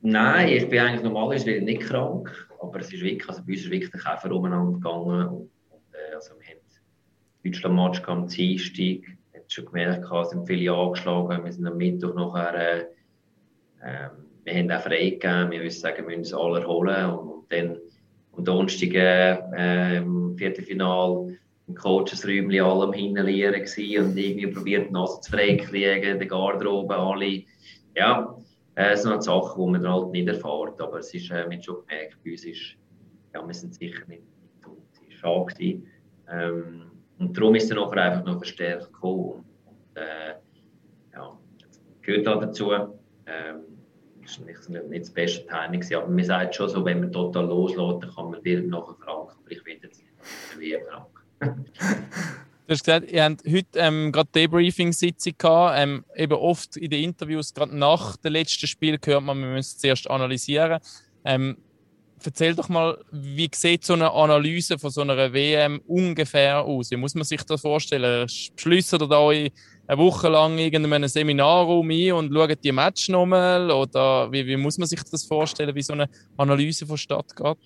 Nein, 0.00 0.48
ich 0.48 0.68
bin 0.68 0.80
eigentlich 0.80 1.02
normalerweise 1.02 1.50
nicht 1.60 1.82
krank, 1.82 2.48
aber 2.60 2.80
es 2.80 2.92
ist 2.92 3.02
wirklich, 3.02 3.28
also 3.28 3.42
bei 3.42 3.52
uns 3.52 3.62
ist 3.62 3.70
wirklich 3.70 3.90
der 3.90 4.00
Käfer 4.00 4.32
umeinander 4.32 4.72
gegangen 4.72 5.28
und, 5.28 5.50
und 5.70 5.92
äh, 5.92 6.14
also 6.14 6.34
wir 6.38 6.46
haben 6.46 6.57
Deutschland-Match 7.44 8.02
am 8.06 8.28
Dienstag. 8.28 9.16
Jetzt 9.34 9.52
schon 9.52 9.66
gemerkt, 9.66 10.04
es 10.10 10.30
sind 10.30 10.46
viele 10.46 10.72
angeschlagen. 10.72 11.44
Wir 11.44 11.52
sind 11.52 11.66
am 11.66 11.76
Mittwoch 11.76 12.14
nachher. 12.14 12.54
Äh, 12.54 12.80
äh, 13.82 14.08
wir 14.44 14.54
haben 14.54 14.70
auch 14.70 14.82
frei 14.82 15.10
gegeben. 15.10 15.50
Wir 15.50 15.62
müssen 15.62 15.80
sagen, 15.80 16.08
wir 16.08 16.16
müssen 16.16 16.34
uns 16.34 16.42
alle 16.42 16.60
erholen. 16.60 17.10
Und, 17.10 17.28
und 17.28 17.52
dann 17.52 17.78
am 18.36 18.44
Donnerstag 18.44 18.94
äh, 18.94 19.96
im 19.98 20.36
Viertelfinal 20.36 21.36
im 21.68 21.74
Coachesräumchen 21.74 22.60
alle 22.62 22.84
am 22.84 22.92
Hinlieren 22.94 23.60
und 23.60 24.16
irgendwie 24.16 24.46
probiert, 24.46 24.88
die 24.88 24.92
Nase 24.92 25.20
zu 25.20 25.30
frei 25.30 25.56
kriegen, 25.56 26.18
der 26.18 26.26
Garderobe, 26.26 26.96
alle. 26.96 27.44
Ja, 27.94 28.34
äh, 28.74 28.96
sind 28.96 29.10
halt 29.10 29.22
Sachen, 29.22 29.66
die 29.66 29.72
man 29.72 29.82
dann 29.82 29.92
halt 29.92 30.10
nicht 30.12 30.28
erfährt. 30.28 30.80
Aber 30.80 30.98
es 30.98 31.12
ist, 31.12 31.30
äh, 31.30 31.42
man 31.46 31.58
hat 31.58 31.64
schon 31.64 31.86
gemerkt, 31.86 32.16
bei 32.24 32.30
uns 32.30 32.44
ist, 32.44 32.76
ja, 33.34 33.46
wir 33.46 33.54
sind 33.54 33.74
sicher 33.74 34.06
nicht, 34.06 34.22
nicht 34.40 34.62
tot. 34.62 34.78
Es 34.92 35.22
war 35.22 35.46
schade. 35.50 35.82
Ähm, 36.30 36.87
und 37.18 37.36
darum 37.36 37.54
ist 37.54 37.70
er 37.70 37.76
nachher 37.76 38.02
einfach 38.02 38.24
noch 38.24 38.38
verstärkt 38.38 38.92
gekommen. 38.92 39.44
Und, 39.66 39.96
äh, 39.96 40.34
ja, 41.12 41.38
gehört 42.02 42.28
auch 42.28 42.40
dazu. 42.40 42.72
Ähm, 42.72 43.64
das 44.22 44.38
war 44.40 44.46
nicht, 44.46 45.02
das 45.02 45.10
beste 45.10 45.46
Timing, 45.46 45.94
aber 45.94 46.06
man 46.06 46.24
sagt 46.24 46.54
schon 46.54 46.68
so, 46.68 46.84
wenn 46.84 47.00
man 47.00 47.12
total 47.12 47.46
loslässt, 47.46 48.02
dann 48.02 48.14
kann 48.14 48.30
man 48.30 48.42
dir 48.42 48.62
nachher 48.62 48.94
krank. 49.00 49.30
Aber 49.30 49.50
ich 49.50 49.64
werde 49.64 49.86
jetzt 49.86 50.02
nicht 50.02 50.58
wie 50.58 50.76
krank. 50.86 51.06
Du 52.68 52.72
hast 52.74 52.84
gesagt, 52.84 53.10
ihr 53.10 53.24
habt 53.24 53.42
heute 53.46 53.66
ähm, 53.76 54.12
gerade 54.12 54.28
Debriefing-Sitzung 54.34 55.32
gehabt. 55.38 55.78
Ähm, 55.78 56.04
eben 56.14 56.34
oft 56.34 56.76
in 56.76 56.90
den 56.90 57.02
Interviews, 57.02 57.54
gerade 57.54 57.74
nach 57.74 58.18
dem 58.18 58.34
letzten 58.34 58.66
Spiel, 58.66 58.98
hört 59.02 59.22
man, 59.22 59.40
wir 59.40 59.46
müssen 59.46 59.70
es 59.70 59.78
zuerst 59.78 60.10
analysieren. 60.10 60.78
Ähm, 61.24 61.56
erzähl 62.26 62.54
doch 62.54 62.68
mal, 62.68 62.98
wie 63.10 63.50
sieht 63.54 63.84
so 63.84 63.94
eine 63.94 64.12
Analyse 64.12 64.78
von 64.78 64.90
so 64.90 65.00
einer 65.00 65.32
WM 65.32 65.80
ungefähr 65.86 66.62
aus? 66.62 66.90
Wie 66.90 66.96
muss 66.96 67.14
man 67.14 67.24
sich 67.24 67.42
das 67.42 67.60
vorstellen? 67.60 68.28
Schließt 68.28 68.94
ihr 68.94 68.98
da 68.98 69.28
eine 69.28 69.50
Woche 69.88 70.28
lang 70.28 70.58
in 70.58 70.92
einem 70.92 71.08
Seminarraum 71.08 71.90
ein 71.90 72.12
und 72.12 72.32
schaut 72.32 72.64
die 72.64 72.72
Match 72.72 73.08
nochmal? 73.08 73.70
Oder 73.70 74.30
wie, 74.32 74.46
wie 74.46 74.56
muss 74.56 74.78
man 74.78 74.86
sich 74.86 75.02
das 75.02 75.24
vorstellen, 75.24 75.74
wie 75.74 75.82
so 75.82 75.92
eine 75.92 76.08
Analyse 76.36 76.86
von 76.86 76.96
Stadt 76.96 77.34
geht? 77.34 77.56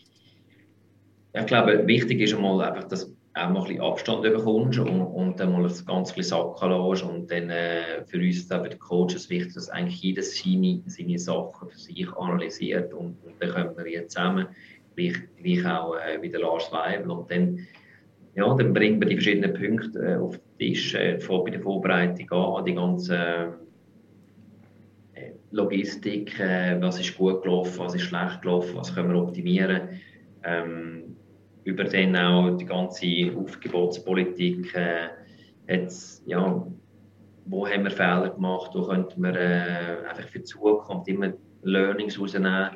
Ich 1.35 1.47
glaube, 1.47 1.87
wichtig 1.87 2.21
ist 2.21 2.35
einmal 2.35 2.61
einfach, 2.63 2.89
dass 2.89 3.11
auch 3.35 3.49
mal 3.49 3.61
ein 3.61 3.65
bisschen 3.65 3.81
Abstand 3.81 4.23
bekommst 4.23 4.79
und, 4.79 4.89
und 4.89 5.41
dann 5.41 5.53
mal 5.53 5.63
das 5.63 5.85
Ganze 5.87 6.15
ein 6.17 6.23
sacken 6.23 6.71
lässt. 6.71 7.03
Und 7.03 7.31
dann 7.31 7.51
äh, 7.51 8.05
für 8.05 8.19
uns 8.19 8.37
ist 8.37 8.53
auch 8.53 8.67
der 8.67 8.79
Coaches 8.79 9.31
wichtig, 9.31 9.55
dass 9.55 9.71
eigentlich 9.71 10.03
jeder 10.03 10.23
seine, 10.23 10.83
seine 10.87 11.19
Sachen 11.19 11.71
für 11.71 11.79
sich 11.79 12.09
analysiert 12.17 12.93
und, 12.93 13.17
und 13.25 13.35
dann 13.41 13.51
kommen 13.51 13.77
wir 13.77 13.91
jetzt 13.91 14.13
zusammen, 14.13 14.49
gleich, 14.97 15.15
gleich 15.43 15.67
auch 15.67 15.95
äh, 15.95 16.21
wie 16.21 16.29
der 16.29 16.41
Lars 16.41 16.71
Weibel. 16.73 17.11
Und 17.11 17.31
dann, 17.31 17.59
ja, 18.35 18.55
dann 18.55 18.75
bringen 18.75 19.01
wir 19.01 19.09
die 19.09 19.17
verschiedenen 19.17 19.55
Punkte 19.55 19.99
äh, 19.99 20.17
auf 20.17 20.37
den 20.37 20.59
Tisch, 20.59 20.95
äh, 20.95 21.19
bei 21.27 21.51
der 21.51 21.61
Vorbereitung 21.61 22.31
an, 22.31 22.65
die 22.67 22.75
ganze 22.75 23.55
äh, 25.15 25.31
Logistik, 25.53 26.39
äh, 26.39 26.79
was 26.83 27.01
ist 27.01 27.17
gut 27.17 27.43
gelaufen, 27.43 27.79
was 27.79 27.95
ist 27.95 28.03
schlecht 28.03 28.43
gelaufen, 28.43 28.77
was 28.77 28.95
können 28.95 29.11
wir 29.11 29.23
optimieren. 29.23 29.89
Ähm, 30.45 31.12
über 31.65 31.85
dann 31.85 32.17
auch 32.17 32.57
die 32.57 32.67
ganze 32.67 33.07
Aufgebotspolitik, 33.37 34.75
äh, 34.75 35.09
ja, 36.27 36.67
wo 37.45 37.67
haben 37.67 37.85
wir 37.85 37.91
Fehler 37.91 38.31
gemacht, 38.31 38.71
wo 38.75 38.87
könnten 38.87 39.23
wir 39.23 39.35
äh, 39.35 40.07
einfach 40.09 40.29
für 40.29 40.39
die 40.39 40.45
Zukunft 40.45 41.09
immer 41.09 41.33
Learnings 41.63 42.21
rausnehmen. 42.21 42.71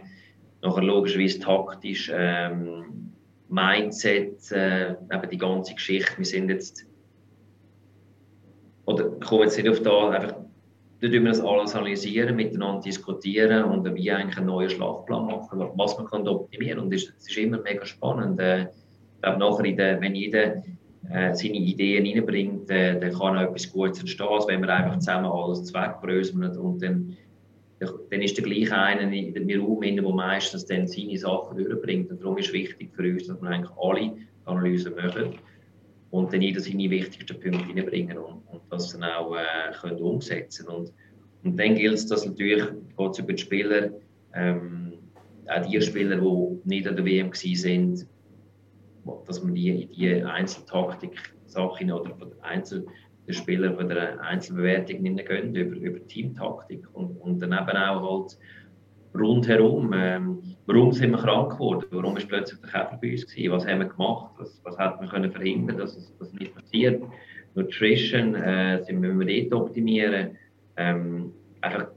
Nachher 0.62 0.82
logischerweise 0.82 1.38
taktisch, 1.40 2.10
ähm, 2.12 3.12
Mindset, 3.48 4.50
äh, 4.52 4.90
eben 4.90 5.30
die 5.30 5.38
ganze 5.38 5.74
Geschichte. 5.74 6.16
Wir 6.16 6.24
sind 6.24 6.48
jetzt, 6.48 6.86
oder 8.86 9.10
kommen 9.20 9.42
jetzt 9.42 9.56
nicht 9.56 9.68
auf 9.68 9.82
da, 9.82 10.10
einfach 10.10 10.45
dann 11.00 11.12
wir 11.12 11.24
das 11.24 11.40
alles 11.40 11.74
analysieren, 11.74 12.36
miteinander 12.36 12.80
diskutieren 12.80 13.64
und 13.64 13.94
wie 13.94 14.10
eigentlich 14.10 14.38
einen 14.38 14.46
neuen 14.46 14.70
Schlafplan 14.70 15.26
machen, 15.26 15.60
was 15.74 15.98
man 15.98 16.06
kann 16.06 16.26
optimieren 16.26 16.80
Und 16.80 16.94
es 16.94 17.08
ist 17.08 17.36
immer 17.36 17.60
mega 17.60 17.84
spannend. 17.84 18.40
Äh, 18.40 18.62
ich 18.62 19.22
glaube, 19.22 19.38
nachher, 19.38 19.72
der, 19.72 20.00
wenn 20.00 20.14
jeder 20.14 20.62
äh, 21.10 21.34
seine 21.34 21.56
Ideen 21.56 22.06
reinbringt, 22.06 22.70
äh, 22.70 22.98
dann 22.98 23.12
kann 23.12 23.36
auch 23.36 23.42
etwas 23.42 23.70
Gutes 23.70 24.00
entstehen, 24.00 24.28
als 24.28 24.46
wenn 24.48 24.62
wir 24.62 24.74
einfach 24.74 24.98
zusammen 24.98 25.26
alles 25.26 25.64
zweckbröseln 25.64 26.56
und 26.56 26.82
dann, 26.82 27.16
dann 27.78 28.22
ist 28.22 28.36
der 28.38 28.44
gleiche 28.44 28.74
einer 28.74 29.12
in 29.12 29.34
dem 29.34 29.60
Raum, 29.60 29.82
der 29.82 30.02
meistens 30.02 30.64
dann 30.64 30.88
seine 30.88 31.18
Sachen 31.18 31.58
durchbringt. 31.58 32.10
Und 32.10 32.22
darum 32.22 32.38
ist 32.38 32.48
es 32.48 32.52
wichtig 32.54 32.90
für 32.94 33.02
uns, 33.02 33.26
dass 33.26 33.40
wir 33.40 33.50
eigentlich 33.50 33.76
alle 33.78 34.12
Analysen 34.46 34.94
machen 34.94 35.34
und 36.16 36.32
dann 36.32 36.42
jeder 36.42 36.60
seine 36.60 36.90
wichtigsten 36.90 37.38
Punkte 37.40 37.68
reinbringen 37.68 38.16
und, 38.18 38.42
und 38.48 38.62
das 38.70 38.92
dann 38.92 39.04
auch 39.04 39.34
äh, 39.36 39.72
können 39.80 40.00
umsetzen. 40.00 40.66
Und 40.68 40.92
Und 41.44 41.58
dann 41.58 41.74
gilt 41.74 41.94
es, 41.94 42.06
dass 42.06 42.26
natürlich, 42.26 42.64
geht 42.96 43.18
über 43.18 43.32
die 43.32 43.38
Spieler, 43.38 43.90
ähm, 44.34 44.94
auch 45.46 45.66
die 45.66 45.80
Spieler, 45.80 46.16
die 46.16 46.68
nicht 46.68 46.88
an 46.88 46.96
der 46.96 47.04
WM 47.04 47.32
sind, 47.32 48.06
dass 49.26 49.42
man 49.44 49.54
die 49.54 49.82
in 49.82 49.88
die 49.90 50.24
Einzeltaktik-Sachen 50.24 51.92
oder 51.92 52.16
Einzel 52.42 52.86
der 53.28 53.32
Spieler 53.32 53.74
von 53.74 53.88
der 53.88 54.20
Einzelbewertung 54.20 55.02
nicht 55.02 55.26
gehen, 55.26 55.54
über, 55.54 55.76
über 55.76 56.06
Teamtaktik. 56.06 56.86
Und, 56.94 57.16
und 57.20 57.40
dann 57.40 57.52
eben 57.52 57.76
auch 57.76 58.22
halt 58.22 58.38
rundherum. 59.20 59.92
Ähm, 59.94 60.38
warum 60.66 60.92
sind 60.92 61.12
wir 61.12 61.18
krank 61.18 61.52
geworden? 61.52 61.86
Warum 61.90 62.16
ist 62.16 62.28
plötzlich 62.28 62.60
der 62.60 62.70
Käfer 62.70 62.98
bei 63.00 63.12
uns 63.12 63.26
gewesen? 63.26 63.52
Was 63.52 63.66
haben 63.66 63.80
wir 63.80 63.86
gemacht? 63.86 64.34
Was, 64.38 64.60
was 64.64 64.78
hat 64.78 65.00
man 65.00 65.08
können 65.08 65.30
verhindern, 65.30 65.78
dass 65.78 65.96
es 65.96 66.12
das 66.18 66.32
nicht 66.32 66.54
passiert? 66.54 67.02
Nutrition, 67.54 68.34
äh, 68.34 68.82
sind 68.84 69.02
wir 69.02 69.48
dort 69.50 69.62
optimieren? 69.62 70.36
Ähm, 70.76 71.32
einfach, 71.60 71.88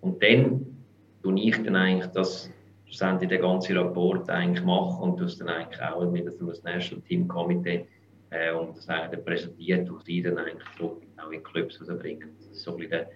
und 0.00 0.22
dann 0.22 0.66
tue 1.22 1.40
ich 1.40 1.62
dann 1.62 1.76
eigentlich 1.76 2.10
das 2.12 2.50
schlussendlich 2.86 3.28
den 3.28 3.40
ganzen 3.40 3.76
Rapport 3.76 4.28
eigentlich 4.30 4.64
machen 4.64 5.10
und 5.10 5.20
das 5.20 5.38
dann 5.38 5.48
eigentlich 5.48 5.82
auch 5.82 6.10
mit 6.10 6.26
dem 6.26 6.46
National 6.46 7.02
Team 7.08 7.28
Committee 7.28 7.86
äh, 8.30 8.52
und 8.52 8.76
das 8.76 8.88
eigentlich 8.88 9.24
präsentiert 9.24 9.90
und 9.90 10.06
die 10.06 10.22
dann 10.22 10.38
eigentlich 10.38 10.68
zurück 10.76 11.02
auch 11.16 11.30
in 11.30 11.42
Clubs 11.42 11.80
rausbringen. 11.80 12.28
Das 12.38 12.46
ist 12.48 12.62
so 12.62 12.72
ein 12.72 12.76
bisschen 12.78 12.90
der, 12.90 13.10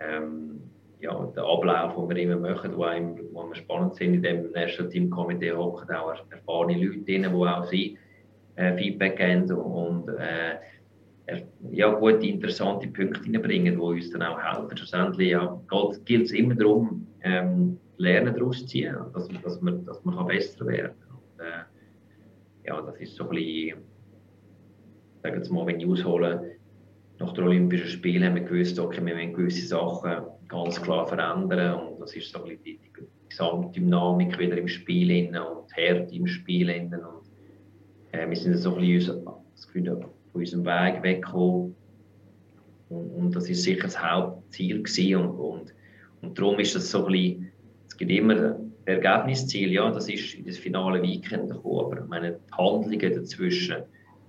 ähm, 0.00 0.60
ja, 1.02 1.26
der 1.34 1.44
Ablauf, 1.44 1.94
den 2.08 2.16
wir 2.16 2.36
immer 2.36 2.36
machen, 2.36 2.76
wo, 2.76 2.84
einem, 2.84 3.16
wir 3.16 3.54
spannend 3.56 3.96
sind. 3.96 4.14
In 4.14 4.22
dem 4.22 4.52
National 4.52 4.90
Team 4.90 5.10
Committee 5.10 5.50
hocken 5.50 5.94
auch 5.94 6.14
erfahrene 6.30 6.78
Leute 6.78 7.00
drin, 7.00 7.22
die 7.22 7.28
auch 7.28 7.64
sie 7.64 7.98
Feedback 8.76 9.16
geben 9.16 9.50
und 9.52 10.08
äh, 10.08 10.58
ja, 11.70 11.90
gute, 11.92 12.26
interessante 12.26 12.86
Punkte 12.88 13.20
reinbringen, 13.20 13.74
die 13.74 13.80
uns 13.80 14.10
dann 14.10 14.22
auch 14.22 14.38
helfen. 14.38 14.76
Schlussendlich 14.76 15.30
ja, 15.30 15.60
gilt 16.04 16.26
es 16.26 16.32
immer 16.32 16.54
darum, 16.54 17.06
Lernen 17.96 18.34
daraus 18.34 18.58
zu 18.60 18.66
ziehen, 18.66 18.96
dass, 19.14 19.28
dass 19.42 19.60
man, 19.60 19.84
dass 19.84 20.04
man 20.04 20.26
besser 20.26 20.66
werden 20.66 20.92
kann. 21.08 21.64
Ja, 22.64 22.80
das 22.82 22.96
ist 22.96 23.16
so 23.16 23.28
ein 23.28 23.30
bisschen, 23.30 23.78
mal, 25.50 25.66
wenn 25.66 25.80
ich 25.80 25.86
aushole, 25.86 26.56
nach 27.22 27.32
den 27.34 27.44
Olympischen 27.44 27.88
Spielen 27.88 28.24
haben 28.24 28.34
wir 28.34 28.42
gewusst, 28.42 28.78
okay, 28.78 29.04
wir 29.04 29.14
müssen 29.14 29.32
gewisse 29.32 29.66
Sachen 29.66 30.24
ganz 30.48 30.82
klar 30.82 31.06
verändern. 31.06 31.80
Und 31.80 32.00
das 32.00 32.14
ist 32.14 32.32
so 32.32 32.38
ein 32.38 32.44
bisschen 32.44 32.64
die, 32.64 32.78
Gesamtdynamik 33.28 34.38
wieder 34.38 34.58
im 34.58 34.68
Spiel 34.68 35.10
innen 35.10 35.40
und 35.40 35.74
Härte 35.74 36.14
im 36.14 36.26
Spiel 36.26 36.68
und 36.68 36.92
äh, 38.12 38.28
wir 38.28 38.36
sind 38.36 38.58
so 38.58 38.74
ein 38.74 38.82
bisschen 38.82 39.24
das 39.54 39.66
Gefühl, 39.66 39.86
von 39.86 40.10
unserem 40.34 40.66
Weg 40.66 41.02
weggekommen. 41.02 41.74
Und, 42.90 43.10
und 43.10 43.34
das 43.34 43.48
ist 43.48 43.62
sicher 43.62 43.84
das 43.84 43.98
Hauptziel 44.02 44.82
und, 45.16 45.30
und, 45.30 45.74
und 46.20 46.38
darum 46.38 46.58
ist 46.60 46.74
das 46.74 46.90
so 46.90 47.06
ein 47.06 47.12
bisschen, 47.12 47.52
es 47.88 47.96
gibt 47.96 48.10
immer 48.10 48.60
Ergebnisziel, 48.84 49.72
ja, 49.72 49.90
das 49.90 50.10
ist 50.10 50.34
in 50.34 50.44
das 50.44 50.58
finale 50.58 51.00
Weekend 51.02 51.50
gekommen, 51.50 51.86
aber 51.86 52.04
meine, 52.04 52.38
Handlungen 52.58 53.14
dazwischen 53.14 53.76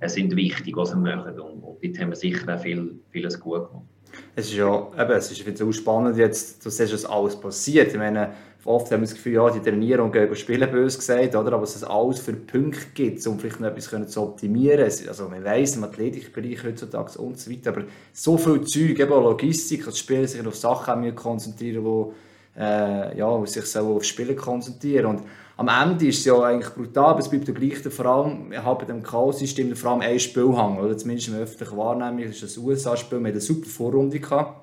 sind 0.10 0.36
wichtig, 0.36 0.75
was 0.77 0.93
wir 0.93 1.15
machen 1.15 1.39
und, 1.39 1.63
dort 1.63 2.00
haben 2.00 2.10
wir 2.10 2.15
sicher 2.15 2.55
auch 2.55 2.62
viel, 2.62 3.00
vieles 3.12 3.39
gut 3.39 3.69
gemacht. 3.69 3.88
Es 4.36 4.45
ist 4.45 4.55
ja 4.55 4.91
eben, 5.00 5.12
es 5.12 5.31
ist 5.31 5.57
so 5.57 5.72
spannend 5.72 6.17
jetzt, 6.17 6.63
du 6.65 6.69
siehst, 6.69 6.93
was 6.93 7.05
alles 7.05 7.36
passiert. 7.36 7.91
Ich 7.91 7.98
meine, 7.98 8.33
oft 8.65 8.91
haben 8.91 9.01
wir 9.01 9.07
das 9.07 9.15
Gefühl, 9.15 9.33
ja, 9.33 9.50
die 9.50 9.60
trainieren 9.60 10.01
und 10.01 10.12
gehen 10.12 10.36
spielen, 10.36 10.69
bös 10.72 10.98
gesagt, 10.98 11.36
oder? 11.36 11.53
aber 11.53 11.63
was 11.63 11.75
es 11.75 11.83
alles 11.83 12.19
für 12.19 12.33
Punkte 12.33 12.86
gibt, 12.93 13.25
um 13.27 13.39
vielleicht 13.39 13.60
noch 13.60 13.69
etwas 13.69 14.10
zu 14.12 14.22
optimieren. 14.22 14.83
Also 14.83 15.29
man 15.29 15.43
weiss, 15.43 15.75
im 15.75 15.83
Athletikbereich 15.83 16.63
heutzutage 16.63 17.19
und 17.19 17.39
so 17.39 17.51
weiter, 17.51 17.72
aber 17.72 17.83
so 18.12 18.38
viel 18.38 18.62
Zeug, 18.62 19.00
eben 19.00 19.10
Logistik, 19.10 19.86
dass 19.86 19.95
die 19.95 20.00
Spieler 20.00 20.27
sich 20.27 20.45
auf 20.45 20.55
Sachen 20.55 21.15
konzentrieren 21.15 21.83
die 21.83 22.13
äh, 22.57 23.17
ja, 23.17 23.45
sich 23.45 23.65
so 23.65 23.95
auf 23.95 24.03
Spielen 24.03 24.36
konzentrieren. 24.36 25.05
Und 25.05 25.22
am 25.57 25.67
Ende 25.67 26.07
ist 26.07 26.19
es 26.19 26.25
ja 26.25 26.39
eigentlich 26.41 26.74
brutal, 26.74 27.12
aber 27.12 27.19
es 27.19 27.29
bleibt 27.29 27.48
der 27.48 27.53
gleiche, 27.53 27.91
vor 27.91 28.05
allem 28.05 28.51
halt 28.63 28.79
bei 28.79 28.86
dem 28.86 29.03
Chaos-System 29.03 29.75
vor 29.75 29.91
allem 29.91 30.01
ein 30.01 30.19
Spielhang, 30.19 30.79
oder? 30.79 30.98
Zumindest 30.98 31.27
im 31.27 31.36
öffentlichen 31.36 31.77
Wahrnehmung, 31.77 32.24
das 32.25 32.36
ist 32.36 32.43
das 32.43 32.57
USA-Spiel, 32.57 33.19
wir 33.19 33.27
hatten 33.27 33.36
eine 33.36 33.41
super 33.41 33.69
Vorrunde 33.69 34.19
gehabt. 34.19 34.62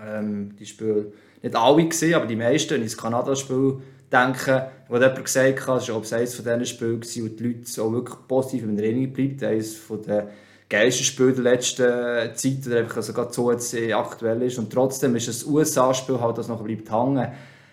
Ähm, 0.00 0.56
die 0.58 0.66
Spiele 0.66 1.12
nicht 1.42 1.54
alle 1.54 1.86
gesehen, 1.86 2.14
aber 2.14 2.26
die 2.26 2.36
meisten, 2.36 2.70
wenn 2.74 2.82
ich 2.82 2.92
das 2.92 2.96
Kanada-Spiel 2.96 3.78
denke, 4.10 4.70
wo 4.88 4.96
jemand 4.96 5.24
gesagt 5.24 5.66
hat, 5.66 5.82
es 5.82 5.88
war 5.88 6.18
eines 6.18 6.34
von 6.34 6.44
diesen 6.44 6.66
Spielen, 6.66 7.00
wo 7.00 7.28
die 7.28 7.44
Leute 7.44 7.82
auch 7.82 7.92
wirklich 7.92 8.18
positiv 8.26 8.64
im 8.64 8.76
Training 8.76 9.12
bleiben, 9.12 9.44
eines 9.44 9.76
von 9.76 10.02
den 10.02 10.24
geilsten 10.68 11.04
Spielen 11.04 11.34
der 11.34 11.44
letzten 11.44 12.34
Zeit, 12.34 12.66
der 12.66 12.80
einfach 12.80 12.96
also 12.96 13.12
so 13.30 13.50
aktuell 13.50 14.42
ist 14.42 14.58
und 14.58 14.72
trotzdem 14.72 15.16
ist 15.16 15.28
das 15.28 15.44
USA-Spiel 15.44 16.20
halt, 16.20 16.38
das 16.38 16.48
noch 16.48 16.62
bleibt 16.62 16.90
hängen. 16.90 17.32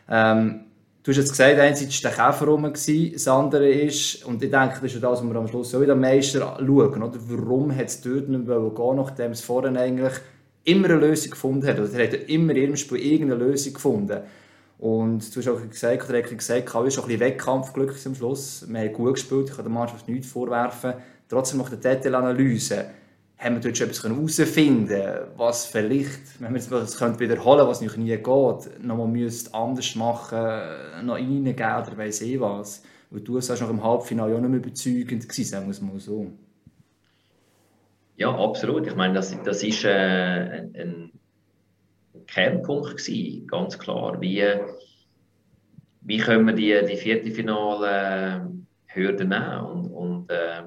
Ähm, 0.09 0.61
Du 1.05 1.11
hast 1.11 1.17
jetzt 1.17 1.29
gesagt, 1.29 1.59
einerseits 1.59 2.03
war 2.03 2.09
der 2.09 2.19
Käfer 2.19 2.45
rum, 2.47 2.63
das 2.63 3.27
andere 3.27 3.69
ist, 3.69 4.25
und 4.25 4.41
ich 4.41 4.49
denke, 4.49 4.79
das 4.81 4.91
ist 4.91 5.03
das, 5.03 5.21
was 5.21 5.23
wir 5.23 5.35
am 5.35 5.47
Schluss 5.47 5.75
auch 5.75 5.81
wieder 5.81 5.93
am 5.93 5.99
meisten 5.99 6.39
schauen, 6.39 6.67
oder? 6.67 7.19
warum 7.27 7.75
hat 7.75 7.89
es 7.89 8.01
dort 8.01 8.27
nicht 8.27 8.47
gehen, 8.47 8.95
nachdem 8.95 9.31
es 9.31 9.41
vorhin 9.41 9.77
eigentlich 9.77 10.13
immer 10.63 10.89
eine 10.89 10.97
Lösung 10.97 11.29
gefunden 11.29 11.67
hat. 11.67 11.79
Oder 11.79 11.93
er 11.93 12.07
hat 12.07 12.13
immer 12.27 12.53
in 12.53 12.57
jedem 12.57 12.75
Spiel 12.75 12.97
irgendeine 12.97 13.43
Lösung 13.43 13.73
gefunden. 13.73 14.19
Und 14.79 15.35
du 15.35 15.39
hast 15.39 15.47
auch 15.47 15.69
gesagt, 15.69 16.09
oder 16.09 16.21
gesagt, 16.23 16.75
auch 16.75 16.83
ist 16.85 16.97
ein 16.97 17.05
bisschen 17.05 17.19
Wettkampfglück 17.19 17.95
am 18.03 18.15
Schluss. 18.15 18.65
Wir 18.67 18.79
haben 18.79 18.93
gut 18.93 19.13
gespielt, 19.13 19.49
ich 19.49 19.55
kann 19.55 19.65
der 19.65 19.73
Mannschaft 19.73 20.07
nichts 20.07 20.27
vorwerfen. 20.27 20.93
Trotzdem 21.27 21.59
nach 21.59 21.69
der 21.69 21.79
Detailanalyse 21.79 22.85
haben 23.37 23.55
wir 23.55 23.61
dort 23.61 23.77
schon 23.77 23.89
etwas 23.89 24.03
herausfinden 24.03 25.27
was 25.35 25.65
vielleicht, 25.65 26.39
wenn 26.39 26.53
wir 26.53 26.59
es 26.59 27.19
wiederholen 27.19 27.67
was 27.67 27.81
noch 27.81 27.97
nie 27.97 28.15
geht, 28.15 28.83
nochmal 28.83 29.07
müsste 29.07 29.53
anders 29.53 29.95
machen, 29.95 31.05
noch 31.05 31.15
reingeben 31.15 31.53
oder 31.53 31.97
weiss 31.97 32.21
ich 32.21 32.39
was. 32.39 32.83
Weil 33.09 33.21
du 33.21 33.39
sagst, 33.39 33.61
nach 33.61 33.69
dem 33.69 33.83
Halbfinale 33.83 34.35
auch 34.35 34.39
nicht 34.39 34.49
mehr 34.49 34.59
überzeugend 34.59 35.27
gewesen, 35.27 35.49
sagen 35.49 35.65
wir 35.65 35.71
es 35.71 35.81
mal 35.81 35.99
so. 35.99 36.31
Ja, 38.17 38.33
absolut. 38.33 38.87
Ich 38.87 38.95
meine, 38.95 39.13
das, 39.15 39.35
das 39.43 39.63
äh, 39.63 39.89
ein, 39.89 41.11
ein 42.13 42.25
Kernpunkt 42.27 42.97
gewesen, 42.97 43.47
ganz 43.47 43.77
klar. 43.77 44.19
Wie, 44.21 44.43
wie 46.01 46.17
können 46.17 46.47
wir 46.47 46.53
die, 46.53 46.87
die 46.89 46.97
vierte 46.97 47.31
Finale 47.31 48.49
Hürde 48.87 49.25
nehmen? 49.25 49.59
Und, 49.59 49.91
und 49.91 50.31
äh, 50.31 50.63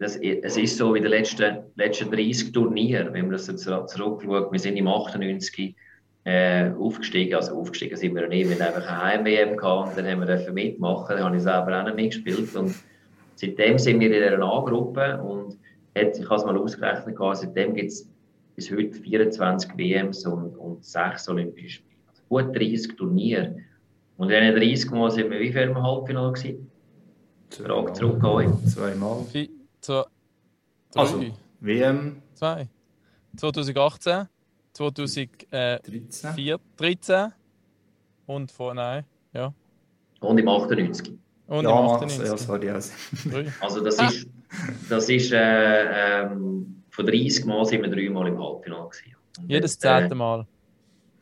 das, 0.00 0.16
es 0.16 0.56
ist 0.56 0.78
so 0.78 0.94
wie 0.94 1.00
die 1.00 1.08
letzten, 1.08 1.58
letzten 1.76 2.10
30 2.10 2.52
Turniere, 2.52 3.12
wenn 3.12 3.26
man 3.26 3.32
das 3.32 3.46
jetzt 3.46 3.64
zurückschaut. 3.64 4.50
Wir 4.50 4.58
sind 4.58 4.76
im 4.76 4.88
98 4.88 5.76
äh, 6.24 6.70
aufgestiegen, 6.70 7.34
also 7.34 7.58
aufgestiegen 7.58 7.96
sind 7.96 8.14
wir 8.14 8.26
nicht, 8.26 8.48
wir 8.48 8.56
haben 8.56 8.74
einfach 8.74 8.88
eine 8.88 9.02
Heim-WM 9.02 9.56
gehabt 9.58 9.90
und 9.90 9.98
dann 9.98 10.10
haben 10.10 10.26
wir 10.26 10.52
mitmachen, 10.52 11.16
dann 11.16 11.24
habe 11.24 11.36
ich 11.36 11.42
selber 11.42 11.78
auch 11.78 11.84
nicht 11.84 11.96
mitgespielt 11.96 12.54
und 12.56 12.74
seitdem 13.34 13.78
sind 13.78 14.00
wir 14.00 14.06
in 14.06 14.12
dieser 14.12 14.42
A-Gruppe 14.42 15.20
und 15.22 15.58
hat, 15.94 16.18
ich 16.18 16.24
habe 16.24 16.36
es 16.36 16.44
mal 16.44 16.56
ausgerechnet, 16.56 17.16
seitdem 17.34 17.74
gibt 17.74 17.90
es 17.90 18.08
bis 18.56 18.70
heute 18.70 18.92
24 18.92 19.76
WMs 19.76 20.24
und, 20.26 20.56
und 20.56 20.84
6 20.84 21.28
Olympische 21.28 21.76
Spiele. 21.76 22.00
Also 22.08 22.22
gut 22.28 22.56
30 22.56 22.96
Turniere. 22.96 23.56
Und 24.16 24.30
in 24.30 24.54
diesen 24.54 24.88
30 24.88 24.90
Mal 24.92 25.10
sind 25.10 25.30
wir 25.30 25.40
wie 25.40 25.52
viel 25.52 25.62
im 25.62 25.82
Halbfinale 25.82 26.32
gewesen? 26.32 26.70
Frage 27.50 27.92
zurück 27.94 28.22
an 28.22 28.66
Zweimal. 28.66 29.24
Zwei, 29.80 30.04
also, 30.94 31.24
WM. 31.60 32.22
Zwei. 32.34 32.68
2018, 33.36 34.26
2013 34.72 37.32
und 38.26 38.50
vor, 38.50 38.74
nein, 38.74 39.04
ja. 39.32 39.54
Und 40.20 40.38
im 40.38 40.48
98. 40.48 41.12
Und 41.46 41.64
ja, 41.64 41.70
im 41.70 41.76
98. 41.76 42.26
Ja, 42.26 42.36
sorry, 42.36 42.70
also. 42.70 42.92
also 43.60 43.84
das 43.84 44.00
ist, 44.00 44.26
das 44.88 45.08
ist 45.08 45.30
äh, 45.32 46.22
ähm, 46.22 46.82
von 46.90 47.06
30 47.06 47.44
Mal 47.46 47.64
sind 47.64 47.82
wir 47.82 47.90
dreimal 47.90 48.28
im 48.28 48.40
Halbfinale 48.42 48.88
gewesen. 48.88 49.16
jedes 49.48 49.78
zehnte 49.78 50.14
äh, 50.14 50.16
Mal. 50.16 50.46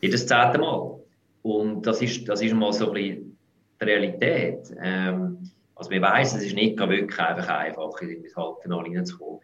jedes 0.00 0.26
zehnte 0.26 0.58
Mal. 0.58 0.98
Und 1.42 1.86
das 1.86 2.00
ist, 2.02 2.28
das 2.28 2.42
ist 2.42 2.54
mal 2.54 2.72
so 2.72 2.88
ein 2.88 2.94
bisschen 2.94 3.38
die 3.80 3.84
Realität. 3.84 4.74
Ähm, 4.82 5.38
also 5.78 5.90
wir 5.92 6.02
wissen, 6.02 6.38
es 6.38 6.46
ist 6.46 6.56
nicht 6.56 6.78
wirklich 6.78 7.18
einfach 7.20 7.48
einfach, 7.48 8.02
in 8.02 8.22
das 8.24 8.36
Halbfinale 8.36 8.96
reinzukommen. 8.96 9.40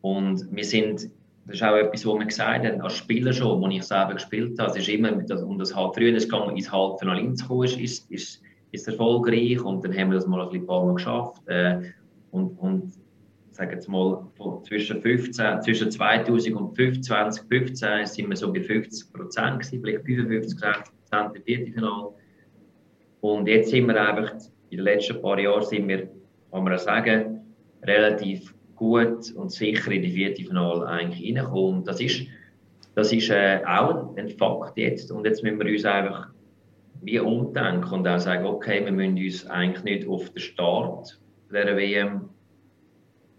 Und 0.00 0.48
wir 0.50 0.64
sind, 0.64 1.10
das 1.46 1.56
ist 1.56 1.62
auch 1.62 1.76
etwas, 1.76 2.06
was 2.06 2.18
wir 2.18 2.24
gesagt 2.24 2.66
haben, 2.66 2.80
als 2.80 2.94
Spieler 2.94 3.34
schon, 3.34 3.60
wo 3.60 3.68
ich 3.68 3.82
selber 3.82 4.14
gespielt 4.14 4.58
habe, 4.58 4.70
es 4.70 4.76
ist 4.76 4.88
immer, 4.88 5.12
um 5.12 5.58
das 5.58 5.76
halt 5.76 5.94
früher 5.94 6.08
ins 6.08 6.30
Halbfinale 6.72 7.20
reinzukommen, 7.20 7.64
ist, 7.64 7.78
ist, 7.78 8.10
ist, 8.10 8.42
ist 8.72 8.88
erfolgreich 8.88 9.62
und 9.62 9.84
dann 9.84 9.96
haben 9.96 10.10
wir 10.10 10.14
das 10.14 10.26
mal 10.26 10.48
ein 10.48 10.66
paar 10.66 10.86
Mal 10.86 10.94
geschafft. 10.94 11.46
Äh, 11.48 11.82
und, 12.30 12.58
und 12.58 12.92
sagen 13.52 13.72
jetzt 13.72 13.88
mal, 13.88 14.26
zwischen, 14.66 15.02
15, 15.02 15.62
zwischen 15.62 15.90
2015 15.90 17.02
2015 17.02 18.06
sind 18.06 18.28
wir 18.30 18.36
so 18.36 18.52
bei 18.52 18.62
50 18.62 19.12
Prozent, 19.12 19.64
vielleicht 19.66 20.04
55 20.04 20.58
Prozent 20.58 21.36
im 21.36 21.42
Viertelfinale. 21.42 22.08
Und 23.20 23.48
jetzt 23.48 23.70
sind 23.70 23.86
wir 23.86 24.00
einfach 24.00 24.34
in 24.74 24.84
den 24.84 24.84
letzten 24.84 25.20
paar 25.22 25.38
Jahren 25.38 25.64
sind 25.64 25.88
wir, 25.88 26.08
kann 26.50 26.64
man 26.64 26.78
sagen, 26.78 27.40
relativ 27.82 28.54
gut 28.74 29.32
und 29.32 29.52
sicher 29.52 29.90
in 29.92 30.02
die 30.02 30.10
vierte 30.10 30.44
Finale 30.44 30.86
eigentlich 30.86 31.36
reingekommen. 31.36 31.84
Das 31.84 32.00
ist 32.00 32.26
das 32.94 33.12
ist 33.12 33.30
äh, 33.30 33.60
auch 33.66 34.16
ein 34.16 34.28
Fakt 34.30 34.76
jetzt. 34.76 35.10
Und 35.10 35.24
jetzt 35.24 35.42
müssen 35.42 35.58
wir 35.58 35.72
uns 35.72 35.84
einfach 35.84 36.28
wie 37.02 37.18
umdenken 37.18 37.92
und 37.92 38.08
auch 38.08 38.18
sagen, 38.18 38.46
okay, 38.46 38.84
wir 38.84 38.92
müssen 38.92 39.18
uns 39.18 39.46
eigentlich 39.46 39.84
nicht 39.84 40.08
auf 40.08 40.30
den 40.30 40.40
Start 40.40 41.20
der 41.50 41.76
WM 41.76 42.28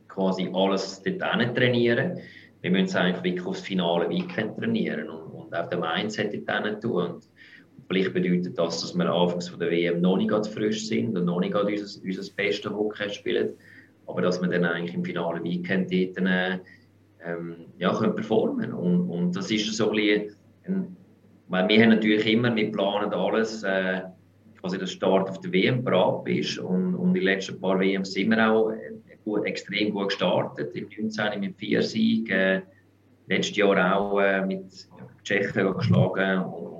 quasi 0.08 0.50
alles 0.54 1.02
dort 1.04 1.56
trainieren. 1.56 2.20
Wir 2.62 2.72
müssen 2.72 2.86
es 2.86 2.96
eigentlich 2.96 3.24
wirklich 3.24 3.46
aufs 3.46 3.62
finale 3.62 4.10
Weekend 4.10 4.58
trainieren 4.58 5.10
und, 5.10 5.32
und 5.32 5.56
auch 5.56 5.70
den 5.70 5.80
Mindset 5.80 6.48
dort 6.48 6.82
tun. 6.82 7.20
Vielleicht 7.88 8.14
bedeutet 8.14 8.58
das, 8.58 8.82
dass 8.82 8.96
wir 8.96 9.10
anfangs 9.10 9.50
von 9.50 9.60
der 9.60 9.72
WM 9.72 10.02
noch 10.02 10.18
nicht 10.18 10.30
ganz 10.30 10.48
frisch 10.48 10.88
sind 10.88 11.18
und 11.18 11.26
noch 11.26 11.40
nicht 11.40 11.54
gerade 11.54 11.72
unser, 11.72 12.04
unser 12.04 12.34
bestes 12.36 12.72
Hockey 12.72 13.10
spielen, 13.10 13.50
aber 14.08 14.22
dass 14.22 14.42
wir 14.42 14.50
dann 14.50 14.66
eigentlich 14.66 14.96
im 14.96 15.04
finalen 15.04 15.44
Weekend 15.44 15.92
dort 15.92 16.28
äh, 16.28 16.60
ähm, 17.26 17.56
ja, 17.78 17.94
können 17.94 18.16
performen. 18.16 18.74
Und, 18.74 19.10
und 19.10 19.36
das 19.36 19.52
ist 19.52 19.74
so 19.74 19.92
ein 19.92 19.96
bisschen, 19.96 20.98
weil 21.48 21.68
wir 21.68 21.82
haben 21.82 21.90
natürlich 21.90 22.26
immer, 22.32 22.56
wir 22.56 22.72
planen 22.72 23.14
alles, 23.14 23.64
äh, 23.64 24.02
quasi 24.60 24.80
der 24.80 24.88
Start 24.88 25.30
auf 25.30 25.40
der 25.42 25.52
WM 25.52 25.84
bereit 25.84 26.28
ist. 26.28 26.58
Und, 26.58 26.96
und 26.96 27.14
die 27.14 27.20
letzten 27.20 27.60
paar 27.60 27.80
WMs 27.80 28.14
sind 28.14 28.30
wir 28.30 28.52
auch 28.52 28.72
äh, 28.72 28.92
gut, 29.24 29.46
extrem 29.46 29.92
gut 29.92 30.10
gestartet, 30.10 30.76
im 30.76 30.88
19 30.98 31.40
mit 31.40 31.56
vier 31.58 31.82
Siegen, 31.82 32.36
äh, 32.36 32.62
letztes 33.28 33.58
Jahr 33.58 33.96
auch 33.96 34.20
äh, 34.20 34.46
mit 34.46 34.88
Tschechien 35.24 35.74
geschlagen 35.74 36.44
und 36.46 36.75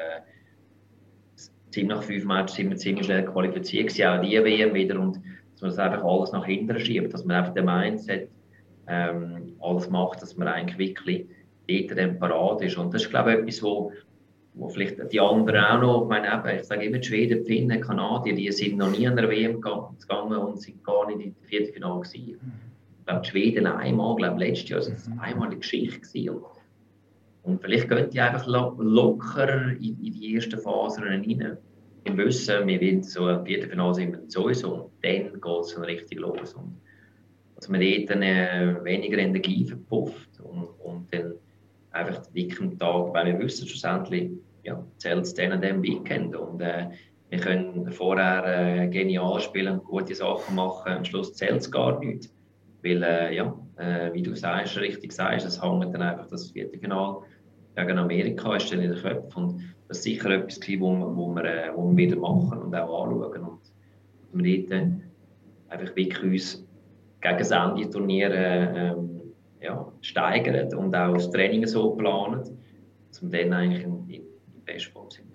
äh, 0.00 1.40
ziemlich 1.70 1.96
nach 1.96 2.02
fünf 2.02 2.24
Matches 2.24 2.56
sind 2.56 2.70
wir 2.70 2.76
ziemlich 2.76 3.06
schnell 3.06 3.24
qualifiziert 3.24 3.90
auch 4.06 4.20
die 4.20 4.42
WM 4.42 4.74
wieder 4.74 4.98
und 4.98 5.20
dass 5.52 5.62
man 5.62 5.70
das 5.70 5.78
einfach 5.78 6.04
alles 6.04 6.32
nach 6.32 6.46
hinten 6.46 6.78
schiebt, 6.80 7.12
dass 7.12 7.24
man 7.24 7.36
einfach 7.36 7.54
den 7.54 7.66
Mindset 7.66 8.28
ähm, 8.88 9.54
alles 9.60 9.88
macht, 9.90 10.22
dass 10.22 10.36
man 10.36 10.48
eigentlich 10.48 10.78
wirklich 10.78 11.26
dort 11.68 11.98
dann 11.98 12.18
parat 12.18 12.62
ist. 12.62 12.76
Und 12.76 12.92
das 12.92 13.02
ist, 13.02 13.10
glaube 13.10 13.32
ich, 13.32 13.38
etwas, 13.40 13.62
wo, 13.62 13.92
wo 14.54 14.68
vielleicht 14.68 15.12
die 15.12 15.20
anderen 15.20 15.64
auch 15.64 15.80
noch, 15.80 16.02
ich 16.02 16.08
meine, 16.08 16.28
eben, 16.28 16.58
ich 16.58 16.64
sage 16.64 16.86
immer, 16.86 16.98
die 16.98 17.06
Schweden, 17.06 17.44
die 17.44 17.46
Finnen, 17.46 17.80
Kanadier, 17.80 18.34
die 18.34 18.50
sind 18.50 18.78
noch 18.78 18.90
nie 18.90 19.06
an 19.06 19.16
der 19.16 19.28
WM 19.28 19.60
gegangen 19.60 20.36
und 20.36 20.60
sind 20.60 20.82
gar 20.82 21.06
nicht 21.06 21.24
im 21.24 21.34
Viertelfinale 21.42 22.00
gewesen. 22.00 22.40
Ich 22.98 23.06
glaube, 23.06 23.22
die 23.22 23.30
Schweden 23.30 23.66
einmal, 23.66 24.12
ich 24.12 24.18
glaube, 24.18 24.40
letztes 24.40 24.68
Jahr 24.68 24.80
war 24.80 24.88
es 24.88 25.08
mhm. 25.08 25.20
einmal 25.20 25.48
eine 25.48 25.58
Geschichte 25.58 26.00
gewesen. 26.00 26.40
Und, 27.42 27.60
vielleicht 27.62 27.88
gehen 27.88 28.10
die 28.10 28.20
einfach 28.20 28.46
locker 28.46 29.72
in, 29.72 29.98
in 30.02 30.12
die 30.12 30.34
ersten 30.34 30.58
Phasen 30.58 31.04
rein. 31.04 31.56
Im 32.04 32.16
Wissen, 32.16 32.66
wir 32.66 32.80
wollen 32.80 33.02
so 33.02 33.26
ein 33.26 33.44
Viertelfinale 33.44 33.94
sind 33.94 34.12
wir 34.12 34.20
sowieso 34.28 34.74
und 34.74 34.92
dann 35.02 35.40
geht 35.40 35.60
es 35.60 35.74
dann 35.74 35.84
richtig 35.84 36.18
los. 36.18 36.54
Und, 36.54 36.80
dass 37.56 37.68
man 37.68 37.80
dort 37.80 38.10
dann, 38.10 38.22
äh, 38.22 38.74
weniger 38.82 39.18
Energie 39.18 39.66
verpufft 39.66 40.40
und, 40.40 40.68
und 40.82 41.12
dann 41.12 41.34
einfach 41.90 42.22
wirklich 42.32 42.60
am 42.60 42.78
Tag, 42.78 43.12
weil 43.12 43.26
wir 43.26 43.38
wissen 43.38 43.66
schlussendlich, 43.66 44.30
ja, 44.62 44.82
zählt 44.96 45.24
es 45.24 45.34
dann 45.34 45.52
an 45.52 45.60
diesem 45.60 45.82
Weekend 45.82 46.34
und 46.36 46.60
äh, 46.60 46.88
wir 47.30 47.38
können 47.38 47.90
vorher 47.92 48.44
äh, 48.44 48.88
genial 48.88 49.40
spielen, 49.40 49.78
gute 49.84 50.14
Sachen 50.14 50.56
machen, 50.56 50.92
am 50.92 51.04
Schluss 51.04 51.34
zählt 51.34 51.60
es 51.60 51.70
gar 51.70 51.98
nicht. 52.00 52.30
Weil, 52.82 53.02
äh, 53.02 53.36
ja, 53.36 53.54
äh, 53.76 54.12
wie 54.12 54.22
du 54.22 54.34
sagst, 54.34 54.78
richtig 54.78 55.12
sagst, 55.12 55.46
es 55.46 55.62
hängt 55.62 55.94
dann 55.94 56.02
einfach 56.02 56.26
das 56.28 56.50
Viertelfinale 56.50 57.18
gegen 57.76 57.98
Amerika 57.98 58.56
ist 58.56 58.72
dann 58.72 58.80
in 58.80 58.92
den 58.92 59.00
Köpfen 59.00 59.44
und 59.44 59.74
das 59.88 59.98
ist 59.98 60.04
sicher 60.04 60.30
etwas, 60.30 60.60
wo, 60.78 60.92
wir, 60.92 61.16
wo, 61.16 61.34
wir, 61.34 61.44
äh, 61.44 61.70
wo 61.74 61.90
wir 61.90 61.96
wieder 61.96 62.16
machen 62.16 62.58
und 62.58 62.74
auch 62.74 63.04
anschauen 63.04 63.58
und 64.32 64.44
wir 64.44 64.66
dort 64.68 64.92
einfach 65.68 65.96
wirklich 65.96 66.22
uns 66.22 66.66
gegen 67.20 67.38
das 67.38 67.50
Ende 67.50 67.90
Turnier 67.90 68.30
ähm, 68.32 69.20
ja, 69.60 69.86
steigern 70.00 70.72
und 70.74 70.94
auch 70.94 71.14
das 71.14 71.30
Training 71.30 71.66
so 71.66 71.90
planen, 71.90 72.58
dass 73.08 73.22
wir 73.22 73.30
dann 73.30 73.52
eigentlich 73.52 73.84
in, 73.84 74.08
in, 74.08 74.14
in 74.14 74.64
Bestform 74.64 75.10
sind. 75.10 75.26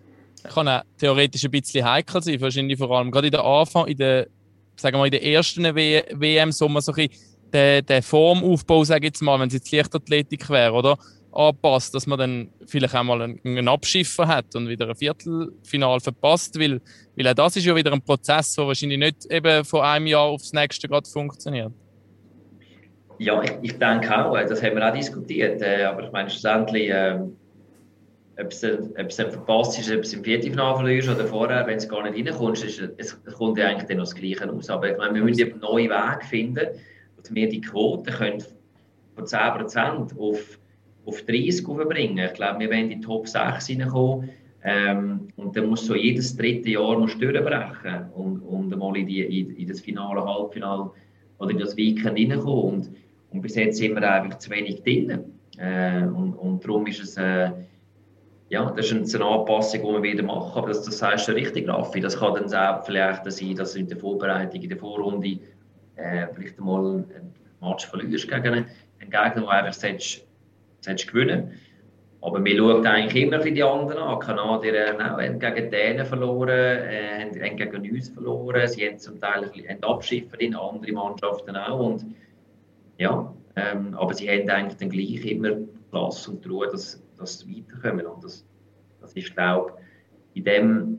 Kann 0.43 0.67
auch 0.67 0.81
theoretisch 0.97 1.43
ein 1.45 1.51
bisschen 1.51 1.83
heikel 1.83 2.21
sein, 2.21 2.39
wahrscheinlich 2.41 2.77
vor 2.77 2.91
allem 2.91 3.11
gerade 3.11 3.27
in 3.27 3.31
der 3.31 3.43
Anfang, 3.43 3.87
in 3.87 3.97
der, 3.97 4.27
sagen 4.75 4.97
wir, 4.97 5.05
in 5.05 5.11
der 5.11 5.23
ersten 5.23 5.63
WM, 5.63 6.51
so 6.51 6.67
man 6.67 6.81
so 6.81 6.91
ein 6.91 7.07
bisschen 7.07 7.35
den, 7.51 7.85
den 7.85 8.01
Formaufbau, 8.01 8.83
sage 8.83 9.05
ich 9.05 9.09
jetzt 9.09 9.21
mal, 9.21 9.39
wenn 9.39 9.47
es 9.47 9.53
jetzt 9.53 9.71
Leichtathletik 9.71 10.49
wäre, 10.49 10.73
oder? 10.73 10.97
Anpasst, 11.35 11.93
dass 11.93 12.07
man 12.07 12.17
dann 12.17 12.49
vielleicht 12.65 12.95
einmal 12.95 13.21
einen, 13.21 13.39
einen 13.43 13.67
Abschiffer 13.67 14.27
hat 14.27 14.55
und 14.55 14.69
wieder 14.69 14.89
ein 14.89 14.95
Viertelfinal 14.95 15.99
verpasst, 15.99 16.59
weil, 16.59 16.81
weil 17.15 17.27
auch 17.27 17.33
das 17.33 17.57
ist 17.57 17.65
ja 17.65 17.75
wieder 17.75 17.91
ein 17.91 18.01
Prozess, 18.01 18.55
der 18.55 18.67
wahrscheinlich 18.67 18.99
nicht 18.99 19.25
eben 19.29 19.65
von 19.65 19.81
einem 19.81 20.07
Jahr 20.07 20.25
aufs 20.25 20.53
nächste 20.53 20.87
gerade 20.87 21.09
funktioniert. 21.09 21.71
Ja, 23.17 23.41
ich, 23.41 23.51
ich 23.61 23.77
denke 23.77 24.25
auch, 24.25 24.37
das 24.37 24.61
haben 24.61 24.75
wir 24.75 24.87
auch 24.87 24.93
diskutiert, 24.93 25.61
äh, 25.61 25.83
aber 25.83 26.03
ich 26.03 26.11
meine 26.11 26.29
schlussendlich, 26.29 26.89
äh, 26.89 27.19
ob 28.37 28.51
es, 28.51 28.61
dann 28.61 29.31
verpasst 29.31 29.79
ist, 29.79 29.89
ob 29.91 29.99
es 29.99 30.13
im 30.13 30.23
Viertelfinale 30.23 30.75
verlierst 30.75 31.09
oder 31.09 31.25
vorher, 31.25 31.65
wenn 31.67 31.77
es 31.77 31.87
gar 31.87 32.09
nicht 32.09 32.27
reinkommst, 32.27 32.65
ist, 32.65 32.81
es, 32.97 33.17
es 33.25 33.33
kommt 33.33 33.57
ja 33.57 33.67
eigentlich 33.67 33.87
dann 33.87 33.97
noch 33.97 34.03
das 34.03 34.15
Gleiche 34.15 34.51
aus. 34.51 34.69
Aber 34.69 34.91
ich 34.91 34.97
meine, 34.97 35.15
wir 35.15 35.23
müssen 35.23 35.51
einen 35.51 35.61
neuen 35.61 35.89
Weg 35.89 36.25
finden, 36.25 36.67
dass 37.17 37.33
wir 37.33 37.47
die 37.47 37.61
Quote 37.61 38.11
können 38.11 38.43
von 39.15 39.23
10% 39.23 40.17
auf 40.19 40.59
auf 41.05 41.21
30 41.23 41.65
bringen. 41.65 42.17
Ich 42.17 42.33
glaube, 42.33 42.59
wir 42.59 42.69
werden 42.69 42.91
in 42.91 43.01
die 43.01 43.05
Top 43.05 43.27
6 43.27 43.69
reinkommen. 43.69 44.29
Ähm, 44.67 45.27
und 45.35 45.55
dann 45.55 45.67
muss 45.67 45.85
so 45.85 45.93
jedes 45.93 46.35
dritte 46.35 46.71
Jahr 46.71 46.97
musst 46.97 47.21
durchbrechen 47.21 48.09
und, 48.15 48.39
und 48.39 48.75
mal 48.75 48.97
in, 48.97 49.05
die, 49.05 49.21
in, 49.21 49.55
in 49.55 49.67
das 49.67 49.79
Finale, 49.79 50.25
Halbfinale 50.25 50.89
oder 51.37 51.51
in 51.51 51.59
das 51.59 51.77
Weekend 51.77 52.17
reinkommen. 52.17 52.73
Und, 52.73 52.89
und 53.29 53.41
bis 53.41 53.55
jetzt 53.55 53.77
sind 53.77 53.93
wir 53.93 54.11
einfach 54.11 54.39
zu 54.39 54.49
wenig 54.49 54.81
drin. 54.81 55.23
Äh, 55.59 56.05
und, 56.05 56.33
und 56.33 56.63
darum 56.63 56.87
ist 56.87 57.03
es, 57.03 57.15
äh, 57.17 57.51
ja, 58.49 58.71
das 58.71 58.91
ist 58.91 59.15
eine 59.15 59.25
Anpassung, 59.25 59.81
die 59.81 59.87
wir 59.87 60.03
wieder 60.03 60.23
machen. 60.23 60.57
Aber 60.57 60.69
das, 60.69 60.83
das 60.83 60.99
heißt 60.99 61.27
ja 61.27 61.35
richtig, 61.35 61.67
Raffi. 61.67 61.99
Das 61.99 62.17
kann 62.17 62.33
dann 62.33 62.53
auch 62.53 62.85
vielleicht 62.85 63.31
sein, 63.31 63.55
dass 63.55 63.73
du 63.73 63.79
in 63.79 63.87
der 63.87 63.97
Vorbereitung, 63.97 64.61
in 64.61 64.69
der 64.69 64.79
Vorrunde 64.79 65.37
äh, 65.95 66.27
vielleicht 66.33 66.59
mal 66.59 67.03
ein 67.05 67.33
Match 67.61 67.85
verlierst 67.85 68.27
gegen 68.27 68.47
einen, 68.47 68.65
einen 68.99 69.11
Gegner, 69.11 69.41
der 69.41 69.49
einfach 69.49 69.73
sagst, 69.73 70.24
solltest 70.85 71.11
gewinnen. 71.11 71.51
Aber 72.25 72.43
wir 72.43 72.57
schauen 72.57 72.87
eigentlich 72.87 73.23
immer 73.23 73.37
die 73.37 73.61
anderen 73.61 74.01
an. 74.01 74.19
Die 74.19 74.25
Kanadier 74.25 74.97
haben 74.97 75.39
gegen 75.39 75.69
denen 75.69 76.05
verloren, 76.05 76.49
äh, 76.49 77.29
haben 77.39 77.55
gegen 77.55 77.91
uns 77.91 78.09
verloren. 78.09 78.67
Sie 78.67 78.87
haben 78.87 78.97
zum 78.97 79.19
Teil 79.19 79.43
haben 79.45 79.83
abschiffen 79.83 80.39
in 80.39 80.55
andere 80.55 80.91
Mannschaften 80.91 81.55
auch. 81.55 81.79
Und, 81.79 82.03
ja, 82.97 83.31
ähm, 83.55 83.93
aber 83.93 84.13
sie 84.15 84.27
haben 84.27 84.49
eigentlich 84.49 84.77
dann 84.77 84.89
gleich 84.89 85.23
immer 85.23 85.57
Platz 85.91 86.27
und 86.27 86.49
Ruhe, 86.49 86.67
dass, 86.67 86.99
dass 87.17 87.39
sie 87.39 87.57
weiterkommen. 87.57 88.07
Und 88.07 88.23
das, 88.23 88.43
das 89.01 89.13
ist, 89.13 89.35
glaube 89.35 89.73
ich, 90.33 90.39
in 90.39 90.45
dem, 90.45 90.97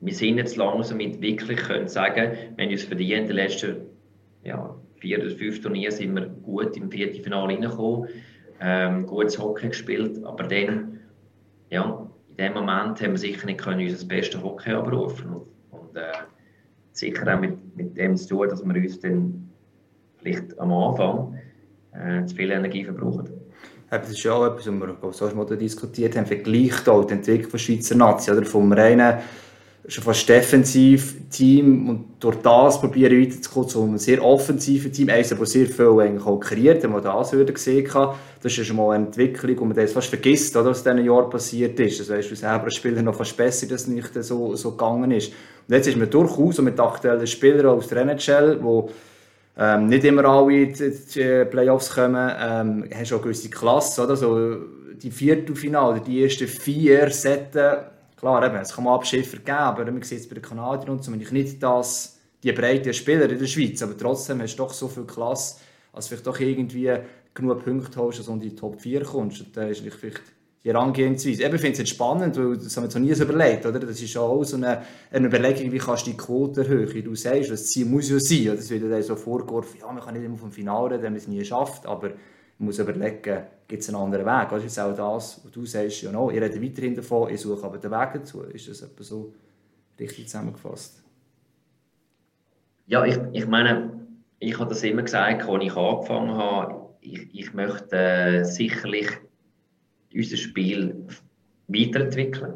wir 0.00 0.14
sind 0.14 0.36
jetzt 0.36 0.56
langsam 0.56 0.98
wirklich 0.98 1.58
können 1.58 1.88
sagen, 1.88 2.32
wenn 2.56 2.68
wir 2.68 2.76
es 2.76 2.84
verdienen, 2.84 3.22
in 3.22 3.26
den 3.28 3.36
letzten 3.36 3.76
ja, 4.44 4.76
vier 4.96 5.20
oder 5.20 5.30
fünf 5.30 5.62
Turnieren 5.62 5.92
sind 5.92 6.14
wir 6.14 6.26
gut 6.26 6.76
im 6.76 6.90
Viertelfinale 6.90 7.54
reingekommen 7.54 8.08
ähm, 8.62 9.06
gutes 9.06 9.38
Hockey 9.38 9.68
gespielt, 9.68 10.24
aber 10.24 10.44
dann, 10.44 11.00
ja, 11.70 12.06
in 12.30 12.36
dem 12.36 12.54
Moment 12.54 13.00
haben 13.02 13.12
wir 13.12 13.18
sicher 13.18 13.44
nicht 13.46 13.60
können 13.60 13.86
unser 13.86 14.06
bestes 14.06 14.42
Hockey 14.42 14.70
abrufen. 14.70 15.30
Und, 15.30 15.46
und 15.70 15.96
äh, 15.96 16.12
sicher 16.92 17.34
auch 17.34 17.40
mit, 17.40 17.76
mit 17.76 17.96
dem 17.96 18.16
zu 18.16 18.28
tun, 18.28 18.48
dass 18.48 18.64
wir 18.64 18.74
uns 18.74 19.00
dann 19.00 19.50
vielleicht 20.18 20.58
am 20.58 20.72
Anfang 20.72 21.38
äh, 21.92 22.24
zu 22.24 22.36
viel 22.36 22.50
Energie 22.50 22.84
verbrauchen. 22.84 23.28
Das 23.90 24.08
ist 24.08 24.22
ja 24.22 24.32
auch 24.32 24.46
etwas, 24.46 24.66
was 24.66 25.20
wir 25.20 25.28
so 25.28 25.36
mal 25.36 25.56
diskutiert 25.56 26.16
haben, 26.16 26.24
vergleicht 26.24 26.88
auch 26.88 27.04
die 27.04 27.12
Entwicklung 27.12 27.50
der 27.50 27.58
Schweizer 27.58 27.94
Nazi, 27.94 28.30
oder? 28.30 28.42
Vom 28.44 28.72
reinen 28.72 29.18
schon 29.88 30.04
fast 30.04 30.28
defensiv 30.28 31.16
Team 31.28 31.88
und 31.88 32.04
durch 32.20 32.36
das 32.36 32.80
probieren 32.80 33.20
weiterzukommen 33.20 33.68
zu 33.68 33.82
einem 33.82 33.98
sehr 33.98 34.24
offensiven 34.24 34.92
Team. 34.92 35.08
Eins, 35.08 35.30
das 35.30 35.50
sehr 35.50 35.66
viel 35.66 36.00
eigentlich 36.00 36.24
auch 36.24 36.38
kreiert, 36.38 36.82
wenn 36.84 36.92
man 36.92 37.02
das 37.02 37.32
wieder 37.32 37.52
gesehen 37.52 37.92
hat. 37.92 38.14
Das 38.40 38.56
ist 38.56 38.66
schon 38.66 38.76
mal 38.76 38.92
eine 38.92 39.06
Entwicklung, 39.06 39.56
die 39.56 39.64
man 39.64 39.74
das 39.74 39.92
fast 39.92 40.08
vergisst, 40.08 40.56
oder, 40.56 40.70
was 40.70 40.86
in 40.86 40.96
diesen 40.96 41.06
Jahren 41.06 41.30
passiert 41.30 41.80
ist. 41.80 41.98
Das 41.98 42.10
weißt 42.10 42.30
du 42.30 42.36
selber 42.36 42.64
als 42.64 42.76
Spieler 42.76 43.02
noch 43.02 43.16
fast 43.16 43.36
besser, 43.36 43.66
dass 43.66 43.82
es 43.82 43.88
nicht 43.88 44.14
so, 44.22 44.54
so 44.54 44.70
gegangen 44.72 45.10
ist. 45.10 45.32
Und 45.66 45.74
jetzt 45.74 45.88
ist 45.88 45.96
man 45.96 46.08
durchaus 46.08 46.60
mit 46.60 46.78
aktuellen 46.78 47.26
Spielern 47.26 47.66
aus 47.66 47.88
der 47.88 48.02
NHL, 48.02 48.60
die 48.62 48.92
ähm, 49.58 49.86
nicht 49.86 50.04
immer 50.04 50.24
alle 50.24 50.62
in 50.62 50.74
die 50.74 51.44
Playoffs 51.50 51.94
kommen, 51.94 52.30
ähm, 52.40 52.84
hast 52.94 53.10
du 53.10 53.16
auch 53.16 53.22
gewisse 53.22 53.50
Klasse, 53.50 54.04
oder? 54.04 54.16
So, 54.16 54.56
die 55.02 55.10
Viertelfinale, 55.10 56.00
die 56.00 56.22
ersten 56.22 56.46
vier 56.46 57.10
Sätze 57.10 57.86
Klar, 58.22 58.46
eben, 58.46 58.54
es 58.54 58.72
kann 58.72 58.84
mal 58.84 58.94
Abschiffer 58.94 59.38
geben, 59.38 59.50
aber 59.50 59.84
man 59.84 60.00
sieht 60.02 60.20
es 60.20 60.28
bei 60.28 60.36
den 60.36 60.44
Kanadiern 60.44 60.90
und 60.90 61.02
so, 61.02 61.12
ich 61.12 61.32
nicht 61.32 61.60
das, 61.60 62.20
die 62.44 62.52
breite 62.52 62.94
Spieler 62.94 63.28
in 63.28 63.36
der 63.36 63.48
Schweiz, 63.48 63.82
aber 63.82 63.96
trotzdem 63.96 64.40
hast 64.40 64.54
du 64.54 64.62
doch 64.62 64.72
so 64.72 64.86
viel 64.86 65.02
Klasse, 65.06 65.56
als 65.92 66.06
vielleicht 66.06 66.28
doch 66.28 66.38
irgendwie 66.38 66.98
genug 67.34 67.64
Punkte 67.64 68.00
hast, 68.00 68.20
dass 68.20 68.26
du 68.26 68.32
in 68.34 68.38
die 68.38 68.54
Top 68.54 68.80
4 68.80 69.02
kommst. 69.02 69.40
Und 69.40 69.56
da 69.56 69.66
ist 69.66 69.80
vielleicht 69.80 70.22
die 70.62 70.68
Herangehensweise. 70.68 71.42
Ich 71.42 71.60
finde 71.60 71.82
es 71.82 71.88
spannend, 71.88 72.36
weil 72.36 72.56
das 72.58 72.76
haben 72.76 72.84
wir 72.88 73.00
noch 73.00 73.08
nie 73.08 73.12
so 73.12 73.24
überlegt, 73.24 73.66
oder? 73.66 73.80
Das 73.80 74.00
ist 74.00 74.16
auch 74.16 74.44
so 74.44 74.56
eine, 74.56 74.82
eine 75.10 75.26
Überlegung, 75.26 75.72
wie 75.72 75.78
kannst 75.78 76.06
du 76.06 76.12
die 76.12 76.16
Quote 76.16 76.60
erhöhen. 76.60 76.94
Wie 76.94 77.02
du 77.02 77.16
sagst, 77.16 77.50
das 77.50 77.66
Ziel 77.66 77.86
muss 77.86 78.08
ja 78.08 78.20
sein. 78.20 78.56
Das 78.56 78.70
wird 78.70 78.84
dann 78.84 79.02
so 79.02 79.16
vorgeworfen, 79.16 79.80
ja, 79.80 79.90
man 79.90 80.00
kann 80.00 80.14
nicht 80.14 80.22
immer 80.22 80.38
vom 80.38 80.52
Finale 80.52 80.92
reden, 80.92 81.02
wenn 81.02 81.12
man 81.14 81.20
es 81.20 81.26
nie 81.26 81.44
schafft, 81.44 81.86
aber 81.86 82.12
muss 82.62 82.78
überlegen, 82.78 83.42
gibt 83.66 83.82
es 83.82 83.88
einen 83.88 83.98
anderen 83.98 84.26
Weg. 84.26 84.48
Das 84.50 84.64
ist 84.64 84.78
auch 84.78 84.94
das, 84.94 85.40
was 85.44 85.52
du 85.52 85.66
sagst, 85.66 86.02
ja, 86.02 86.12
no, 86.12 86.30
ich 86.30 86.40
rede 86.40 86.62
weiterhin 86.62 86.94
davon, 86.94 87.30
ich 87.32 87.40
suche 87.40 87.64
aber 87.64 87.78
den 87.78 87.90
Weg 87.90 88.10
dazu. 88.14 88.42
Ist 88.42 88.68
das 88.68 88.82
etwa 88.82 89.02
so 89.02 89.34
richtig 89.98 90.26
zusammengefasst? 90.26 91.02
Ja, 92.86 93.04
ich, 93.04 93.18
ich 93.32 93.46
meine, 93.46 94.06
ich 94.38 94.58
habe 94.58 94.68
das 94.68 94.82
immer 94.82 95.02
gesagt, 95.02 95.48
als 95.48 95.64
ich 95.64 95.76
angefangen 95.76 96.34
habe, 96.34 96.82
ich, 97.00 97.34
ich 97.34 97.54
möchte 97.54 97.96
äh, 97.96 98.44
sicherlich 98.44 99.08
unser 100.14 100.36
Spiel 100.36 101.06
weiterentwickeln, 101.68 102.54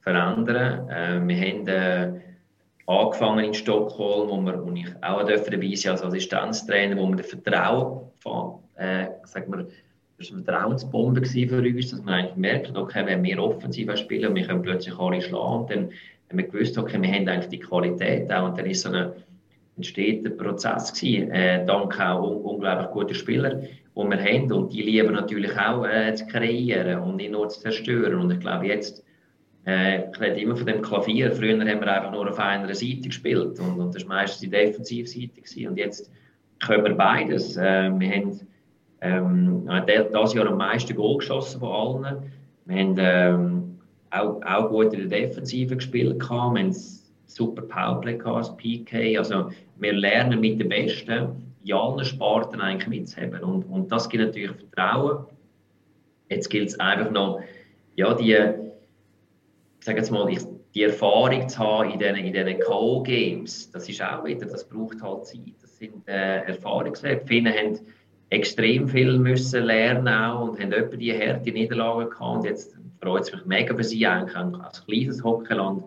verändern. 0.00 0.88
Äh, 0.88 1.20
wir 1.26 1.36
haben 1.36 1.66
äh, 1.68 2.20
angefangen 2.86 3.46
in 3.46 3.54
Stockholm, 3.54 4.28
wo, 4.28 4.40
wir, 4.40 4.64
wo 4.64 4.72
ich 4.72 4.88
auch 5.02 5.24
dabei 5.24 5.74
sein 5.74 5.92
als 5.92 6.02
Assistenztrainer, 6.02 6.96
wo 6.96 7.08
wir 7.08 7.16
das 7.16 7.28
Vertrauen, 7.28 8.10
äh, 8.76 9.06
sagen 9.24 9.52
wir, 9.52 9.66
das 10.18 10.30
war 10.30 10.36
eine 10.36 10.44
Vertrauensbombe 10.44 11.24
für 11.24 11.58
uns, 11.58 11.90
dass 11.90 12.04
wir 12.04 12.12
eigentlich 12.12 12.36
merken, 12.36 12.76
okay, 12.76 13.04
wenn 13.06 13.22
wir 13.22 13.42
offensiv 13.42 13.96
spielen, 13.96 14.34
wir 14.34 14.46
können 14.46 14.62
plötzlich 14.62 14.98
alle 14.98 15.20
schlagen 15.20 15.62
und 15.62 15.70
dann 15.70 15.90
haben 16.28 16.38
wir 16.38 16.46
gewusst, 16.46 16.78
okay, 16.78 17.00
wir 17.00 17.12
haben 17.12 17.28
eigentlich 17.28 17.48
die 17.48 17.58
Qualität 17.58 18.32
auch 18.32 18.48
und 18.48 18.58
dann 18.58 18.66
ist 18.66 18.82
so 18.82 18.90
ein 18.90 19.12
steter 19.80 20.30
Prozess 20.30 20.92
gewesen, 20.92 21.30
äh, 21.30 21.64
dank 21.66 21.98
auch 22.00 22.22
un 22.22 22.36
unglaublich 22.42 22.90
guten 22.90 23.14
Spieler, 23.14 23.54
die 23.54 23.70
wir 23.94 24.22
haben 24.22 24.52
und 24.52 24.72
die 24.72 24.82
lieben 24.82 25.12
natürlich 25.12 25.58
auch 25.58 25.84
äh, 25.84 26.14
zu 26.14 26.26
kreieren 26.26 27.00
und 27.00 27.16
nicht 27.16 27.32
nur 27.32 27.48
zu 27.48 27.60
zerstören 27.60 28.14
und 28.14 28.30
ich 28.30 28.40
glaube 28.40 28.66
jetzt 28.66 29.04
äh, 29.66 30.10
ich 30.10 30.20
rede 30.20 30.40
immer 30.40 30.56
von 30.56 30.66
dem 30.66 30.82
Klavier. 30.82 31.30
Früher 31.32 31.58
haben 31.58 31.80
wir 31.80 31.92
einfach 31.92 32.10
nur 32.10 32.28
auf 32.28 32.38
einer 32.38 32.74
Seite 32.74 33.02
gespielt 33.02 33.60
und, 33.60 33.78
und 33.78 33.94
das 33.94 34.02
war 34.08 34.16
meistens 34.16 34.40
die 34.40 34.50
Defensivseite. 34.50 35.40
Gewesen. 35.40 35.68
Und 35.68 35.76
jetzt 35.76 36.10
können 36.60 36.84
wir 36.84 36.94
beides. 36.94 37.56
Äh, 37.56 37.90
wir 37.96 38.10
haben 38.10 38.40
ähm, 39.02 39.68
dieses 39.86 40.34
Jahr 40.34 40.46
am 40.46 40.56
meisten 40.56 40.96
Goal 40.96 41.18
geschossen 41.18 41.60
von 41.60 42.04
allen. 42.04 42.32
Wir 42.64 42.78
haben 42.78 42.96
ähm, 42.98 43.78
auch, 44.10 44.40
auch 44.42 44.68
gut 44.70 44.94
in 44.94 45.08
der 45.08 45.20
Defensive 45.20 45.76
gespielt. 45.76 46.18
Wir 46.20 46.28
haben 46.30 46.74
super 47.26 47.62
Powerplay 47.62 48.18
das 48.18 48.56
PK. 48.56 49.18
Also 49.18 49.50
wir 49.76 49.92
lernen 49.92 50.40
mit 50.40 50.60
den 50.60 50.68
Besten 50.68 51.30
in 51.64 51.72
allen 51.74 52.04
Sparten 52.04 52.60
eigentlich 52.60 52.88
mitzuhaben. 52.88 53.40
Und, 53.42 53.64
und 53.64 53.90
das 53.90 54.08
gibt 54.08 54.24
natürlich 54.24 54.52
Vertrauen. 54.52 55.26
Jetzt 56.28 56.48
gilt 56.48 56.68
es 56.68 56.80
einfach 56.80 57.10
noch, 57.10 57.40
ja, 57.96 58.14
die, 58.14 58.36
ich 59.80 59.86
jetzt 59.86 60.10
mal, 60.10 60.32
die 60.74 60.84
Erfahrung 60.84 61.48
zu 61.48 61.58
haben 61.58 61.90
in 61.90 61.98
diesen, 61.98 62.16
in 62.16 62.32
diesen 62.32 62.60
Co-Games, 62.60 63.70
das 63.72 63.88
ist 63.88 64.02
auch 64.02 64.24
wieder, 64.24 64.46
das 64.46 64.66
braucht 64.66 65.02
halt 65.02 65.26
Zeit. 65.26 65.52
Das 65.60 65.76
sind 65.76 66.08
äh, 66.08 66.42
Erfahrungswerte. 66.44 67.26
Viele 67.26 67.50
haben 67.50 67.78
extrem 68.32 68.88
viel 68.88 69.18
müssen 69.18 69.64
lernen 69.64 70.08
auch 70.08 70.48
und 70.48 70.58
haben 70.58 70.72
etwa 70.72 70.96
die 70.96 71.12
harte 71.12 71.52
Niederlagen 71.52 72.08
gehabt. 72.08 72.36
Und 72.36 72.44
jetzt 72.44 72.74
freut 73.00 73.22
es 73.22 73.32
mich 73.32 73.44
mega 73.44 73.74
für 73.74 73.84
sie 73.84 74.06
eigentlich 74.06 74.36
als 74.36 74.84
kleines 74.86 75.22
Hockeyland, 75.22 75.84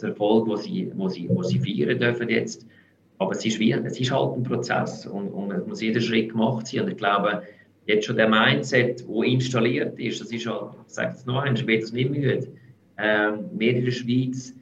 der 0.00 0.10
Erfolg, 0.10 0.46
wo 0.46 0.56
sie, 0.56 0.92
wo 0.94 1.08
sie, 1.08 1.28
wo 1.30 1.42
sie 1.42 1.58
feiern 1.58 1.98
dürfen 1.98 2.28
jetzt. 2.28 2.66
Aber 3.18 3.32
es 3.32 3.44
ist, 3.44 3.58
wie, 3.58 3.72
es 3.72 3.98
ist 3.98 4.12
halt 4.12 4.36
ein 4.36 4.42
Prozess 4.42 5.06
und, 5.06 5.28
und 5.28 5.50
es 5.50 5.66
muss 5.66 5.80
jeder 5.80 6.00
Schritt 6.00 6.32
gemacht 6.32 6.66
sein. 6.66 6.82
Und 6.82 6.90
ich 6.90 6.96
glaube, 6.98 7.42
jetzt 7.86 8.04
schon 8.04 8.16
der 8.16 8.28
Mindset, 8.28 9.04
der 9.08 9.24
installiert 9.24 9.98
ist, 9.98 10.20
das 10.20 10.30
ist 10.30 10.46
halt, 10.46 10.72
ich 10.86 10.92
sage 10.92 11.14
es 11.16 11.24
noch 11.24 11.42
einmal, 11.42 11.70
ich 11.70 11.92
nicht 11.92 12.10
müde. 12.10 12.48
Ähm, 12.98 13.46
wir 13.52 13.76
in 13.76 13.84
der 13.86 13.92
Schweiz 13.92 14.54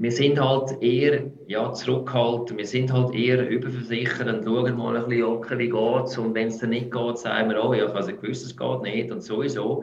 wir 0.00 0.12
sind 0.12 0.40
halt 0.40 0.80
eher 0.80 1.24
ja, 1.48 1.72
zurückhaltend, 1.72 2.56
wir 2.56 2.66
sind 2.66 2.92
halt 2.92 3.12
eher 3.14 3.48
überversichert 3.48 4.28
und 4.28 4.44
schauen 4.44 4.76
mal 4.76 4.96
ein 4.96 5.08
bisschen, 5.08 5.58
wie 5.58 5.68
geht 5.68 6.04
es 6.04 6.16
und 6.16 6.34
wenn 6.34 6.48
es 6.48 6.58
dann 6.58 6.70
nicht 6.70 6.92
geht, 6.92 7.18
sagen 7.18 7.50
wir, 7.50 7.64
oh 7.64 7.74
ja, 7.74 7.86
ich 7.86 7.92
habe 7.92 8.14
gewusst, 8.14 8.46
es 8.46 8.56
geht 8.56 8.82
nicht 8.82 9.10
und 9.10 9.22
sowieso, 9.22 9.82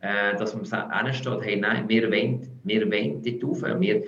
äh, 0.00 0.36
dass 0.36 0.54
man 0.54 0.90
ansteht, 0.90 1.40
hey, 1.42 1.56
nein, 1.56 1.88
wir 1.88 2.08
wollen, 2.10 2.48
wir 2.62 2.86
wollen 2.86 3.22
dort 3.22 3.44
rauf, 3.44 3.80
wir, 3.80 4.04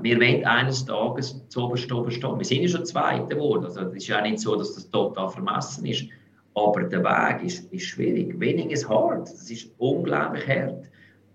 wir 0.00 0.16
wollen 0.16 0.44
eines 0.46 0.86
Tages 0.86 1.46
zu 1.48 1.64
oberst 1.64 1.84
stehen. 1.84 2.38
Wir 2.38 2.44
sind 2.44 2.62
ja 2.62 2.68
schon 2.68 2.86
Zweite 2.86 3.34
geworden, 3.34 3.64
also 3.66 3.80
es 3.82 3.96
ist 3.96 4.08
ja 4.08 4.22
nicht 4.22 4.38
so, 4.38 4.56
dass 4.56 4.74
das 4.74 4.88
total 4.88 5.28
vermessen 5.28 5.84
ist, 5.84 6.06
aber 6.54 6.84
der 6.84 7.04
Weg 7.04 7.44
ist, 7.44 7.70
ist 7.72 7.84
schwierig. 7.84 8.40
Winning 8.40 8.70
is 8.70 8.88
hard, 8.88 9.28
das 9.28 9.50
ist 9.50 9.70
unglaublich 9.76 10.48
hart. 10.48 10.90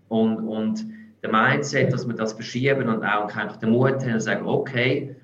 Und, 0.08 0.38
und 0.48 0.86
der 1.22 1.32
Mindset, 1.32 1.92
dass 1.92 2.08
wir 2.08 2.16
das 2.16 2.34
verschieben 2.34 2.88
und 2.88 3.04
auch 3.04 3.36
einfach 3.36 3.58
den 3.58 3.72
Mut 3.72 4.02
haben 4.02 4.14
und 4.14 4.20
sagen, 4.20 4.46
okay, 4.48 5.16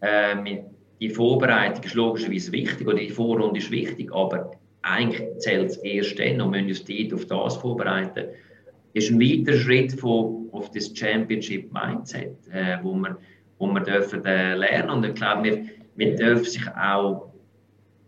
äh, 0.00 0.36
die 1.00 1.10
Vorbereitung 1.10 1.82
ist 1.84 1.94
logischerweise 1.94 2.52
wichtig 2.52 2.86
oder 2.86 2.98
die 2.98 3.10
Vorrunde 3.10 3.58
ist 3.58 3.70
wichtig, 3.70 4.12
aber 4.14 4.52
eigentlich 4.82 5.22
zählt 5.38 5.70
es 5.70 5.76
erst 5.78 6.18
dann 6.18 6.40
und 6.40 6.50
müssen 6.50 6.68
uns 6.68 6.84
die 6.84 7.12
auf 7.12 7.26
das 7.26 7.56
vorbereiten. 7.56 8.26
Das 8.94 9.04
ist 9.04 9.10
ein 9.10 9.20
weiterer 9.20 9.58
Schritt 9.58 9.92
von, 9.92 10.48
auf 10.52 10.70
das 10.70 10.96
Championship 10.96 11.72
Mindset, 11.72 12.36
äh, 12.52 12.78
wo 12.82 12.94
wir, 12.94 13.16
wo 13.58 13.66
wir 13.66 13.80
dürfen, 13.80 14.24
äh, 14.24 14.54
lernen 14.54 14.90
und 14.90 15.04
ich 15.04 15.14
glaube, 15.14 15.44
wir, 15.44 15.64
wir 15.96 16.14
dürfen 16.16 16.44
sich 16.44 16.68
auch 16.68 17.34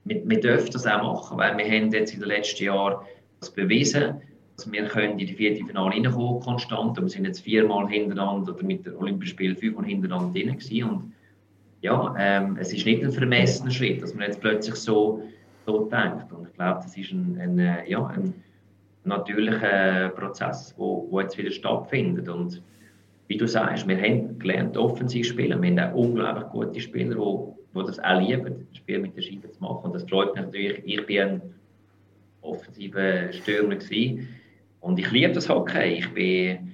wir, 0.06 0.22
wir 0.24 0.40
dürfen 0.40 0.70
das 0.72 0.86
auch 0.86 1.02
machen, 1.02 1.38
weil 1.38 1.58
wir 1.58 1.64
haben 1.64 1.92
jetzt 1.92 2.14
in 2.14 2.20
den 2.20 2.28
letzten 2.28 2.64
Jahren 2.64 3.04
das 3.40 3.50
bewiesen, 3.50 4.22
dass 4.56 4.70
wir 4.72 4.84
können 4.86 5.18
in 5.18 5.26
die 5.26 5.34
vierte 5.34 5.64
Finale 5.64 5.90
reinkommen 5.94 6.40
konstant. 6.40 6.98
Wir 6.98 7.08
sind 7.08 7.26
jetzt 7.26 7.40
viermal 7.40 7.88
hintereinander 7.88 8.54
oder 8.54 8.64
mit 8.64 8.86
den 8.86 8.96
Olympischen 8.96 9.32
Spielen 9.32 9.56
fünfmal 9.56 9.84
hintereinander 9.84 10.32
drin. 10.32 10.84
Und 10.84 11.12
ja, 11.82 12.14
ähm, 12.18 12.56
es 12.58 12.72
ist 12.72 12.86
nicht 12.86 13.04
ein 13.04 13.12
vermessener 13.12 13.70
Schritt, 13.70 14.02
dass 14.02 14.14
man 14.14 14.24
jetzt 14.24 14.40
plötzlich 14.40 14.76
so, 14.76 15.22
so 15.66 15.88
denkt. 15.90 16.32
Und 16.32 16.48
ich 16.48 16.54
glaube, 16.54 16.80
das 16.82 16.96
ist 16.96 17.12
ein, 17.12 17.38
ein, 17.38 17.58
äh, 17.58 17.88
ja, 17.88 18.06
ein 18.06 18.32
natürlicher 19.04 20.08
Prozess, 20.10 20.68
der 20.68 20.78
wo, 20.78 21.06
wo 21.10 21.20
jetzt 21.20 21.36
wieder 21.36 21.50
stattfindet. 21.50 22.28
Und 22.28 22.62
wie 23.28 23.36
du 23.36 23.46
sagst, 23.46 23.86
wir 23.86 24.00
haben 24.00 24.38
gelernt, 24.38 24.76
offensiv 24.78 25.26
zu 25.26 25.34
spielen. 25.34 25.60
Wir 25.60 25.82
haben 25.82 25.92
auch 25.92 25.98
unglaublich 25.98 26.48
gute 26.48 26.80
Spieler, 26.80 27.14
die, 27.14 27.78
die 27.78 27.86
das 27.86 27.98
auch 28.00 28.20
lieben, 28.20 28.66
das 28.70 28.78
Spiel 28.78 29.00
mit 29.00 29.16
der 29.16 29.22
Scheibe 29.22 29.50
zu 29.50 29.62
machen. 29.62 29.84
Und 29.84 29.94
das 29.94 30.08
freut 30.08 30.34
mich 30.34 30.44
natürlich. 30.44 30.82
Ich 30.86 31.04
bin 31.04 31.18
ein 31.20 31.42
offensiver 32.40 33.32
Stürmer 33.32 33.76
gewesen. 33.76 34.28
Und 34.86 35.00
ich 35.00 35.10
liebe 35.10 35.32
das 35.32 35.48
Hockey. 35.48 35.98
Ich, 35.98 36.14
bin, 36.14 36.70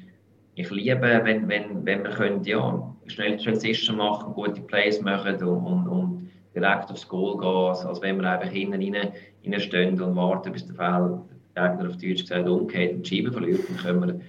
ich 0.55 0.71
liebe, 0.71 1.01
wenn, 1.01 1.49
wenn, 1.49 1.87
wenn 1.87 2.05
wir 2.05 2.11
können, 2.11 2.45
ja, 2.45 2.95
schnell 3.07 3.39
Transition 3.39 3.97
machen, 3.97 4.35
gute 4.35 4.61
Plays 4.61 5.01
machen 5.01 5.43
und, 5.43 5.65
und, 5.65 5.89
und 5.89 6.31
direkt 6.55 6.91
aufs 6.91 7.09
Goal 7.09 7.39
gehen, 7.39 7.87
als 7.89 8.03
wenn 8.03 8.21
wir 8.21 8.31
einfach 8.31 8.51
hinten 8.51 8.75
rein, 8.95 9.13
reinstehen 9.47 9.99
und 9.99 10.15
warten, 10.15 10.53
bis 10.53 10.67
der 10.67 10.75
Fall 10.75 11.23
der 11.57 11.71
Gegner 11.71 11.89
auf 11.89 11.97
Deutsch 11.97 12.21
gesagt 12.21 12.47
umgeht 12.47 12.93
und 12.93 13.11
die 13.11 13.17
Scheibe 13.17 13.33
verliert, 13.33 13.61
dann 13.67 13.77
können 13.79 14.07
wir 14.07 14.21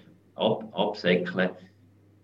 ab, 0.41 0.63
absäckeln. 0.71 1.49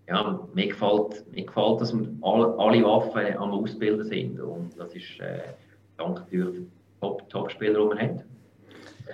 Ja, 0.08 0.40
mir 0.54 0.66
gefällt, 0.66 1.26
mir 1.30 1.44
gefällt, 1.44 1.82
dass 1.82 1.92
wir 1.92 2.08
alle, 2.22 2.58
alle 2.58 2.82
Waffen 2.84 3.36
am 3.36 3.50
Ausbilden 3.50 4.06
sind 4.06 4.40
und 4.40 4.78
das 4.78 4.94
ist 4.94 5.20
äh, 5.20 5.40
dank 5.98 6.20
natürlich 6.20 6.62
Top-Spieler, 7.28 7.84
die 7.84 7.96
wir 7.96 8.00
haben 8.00 8.29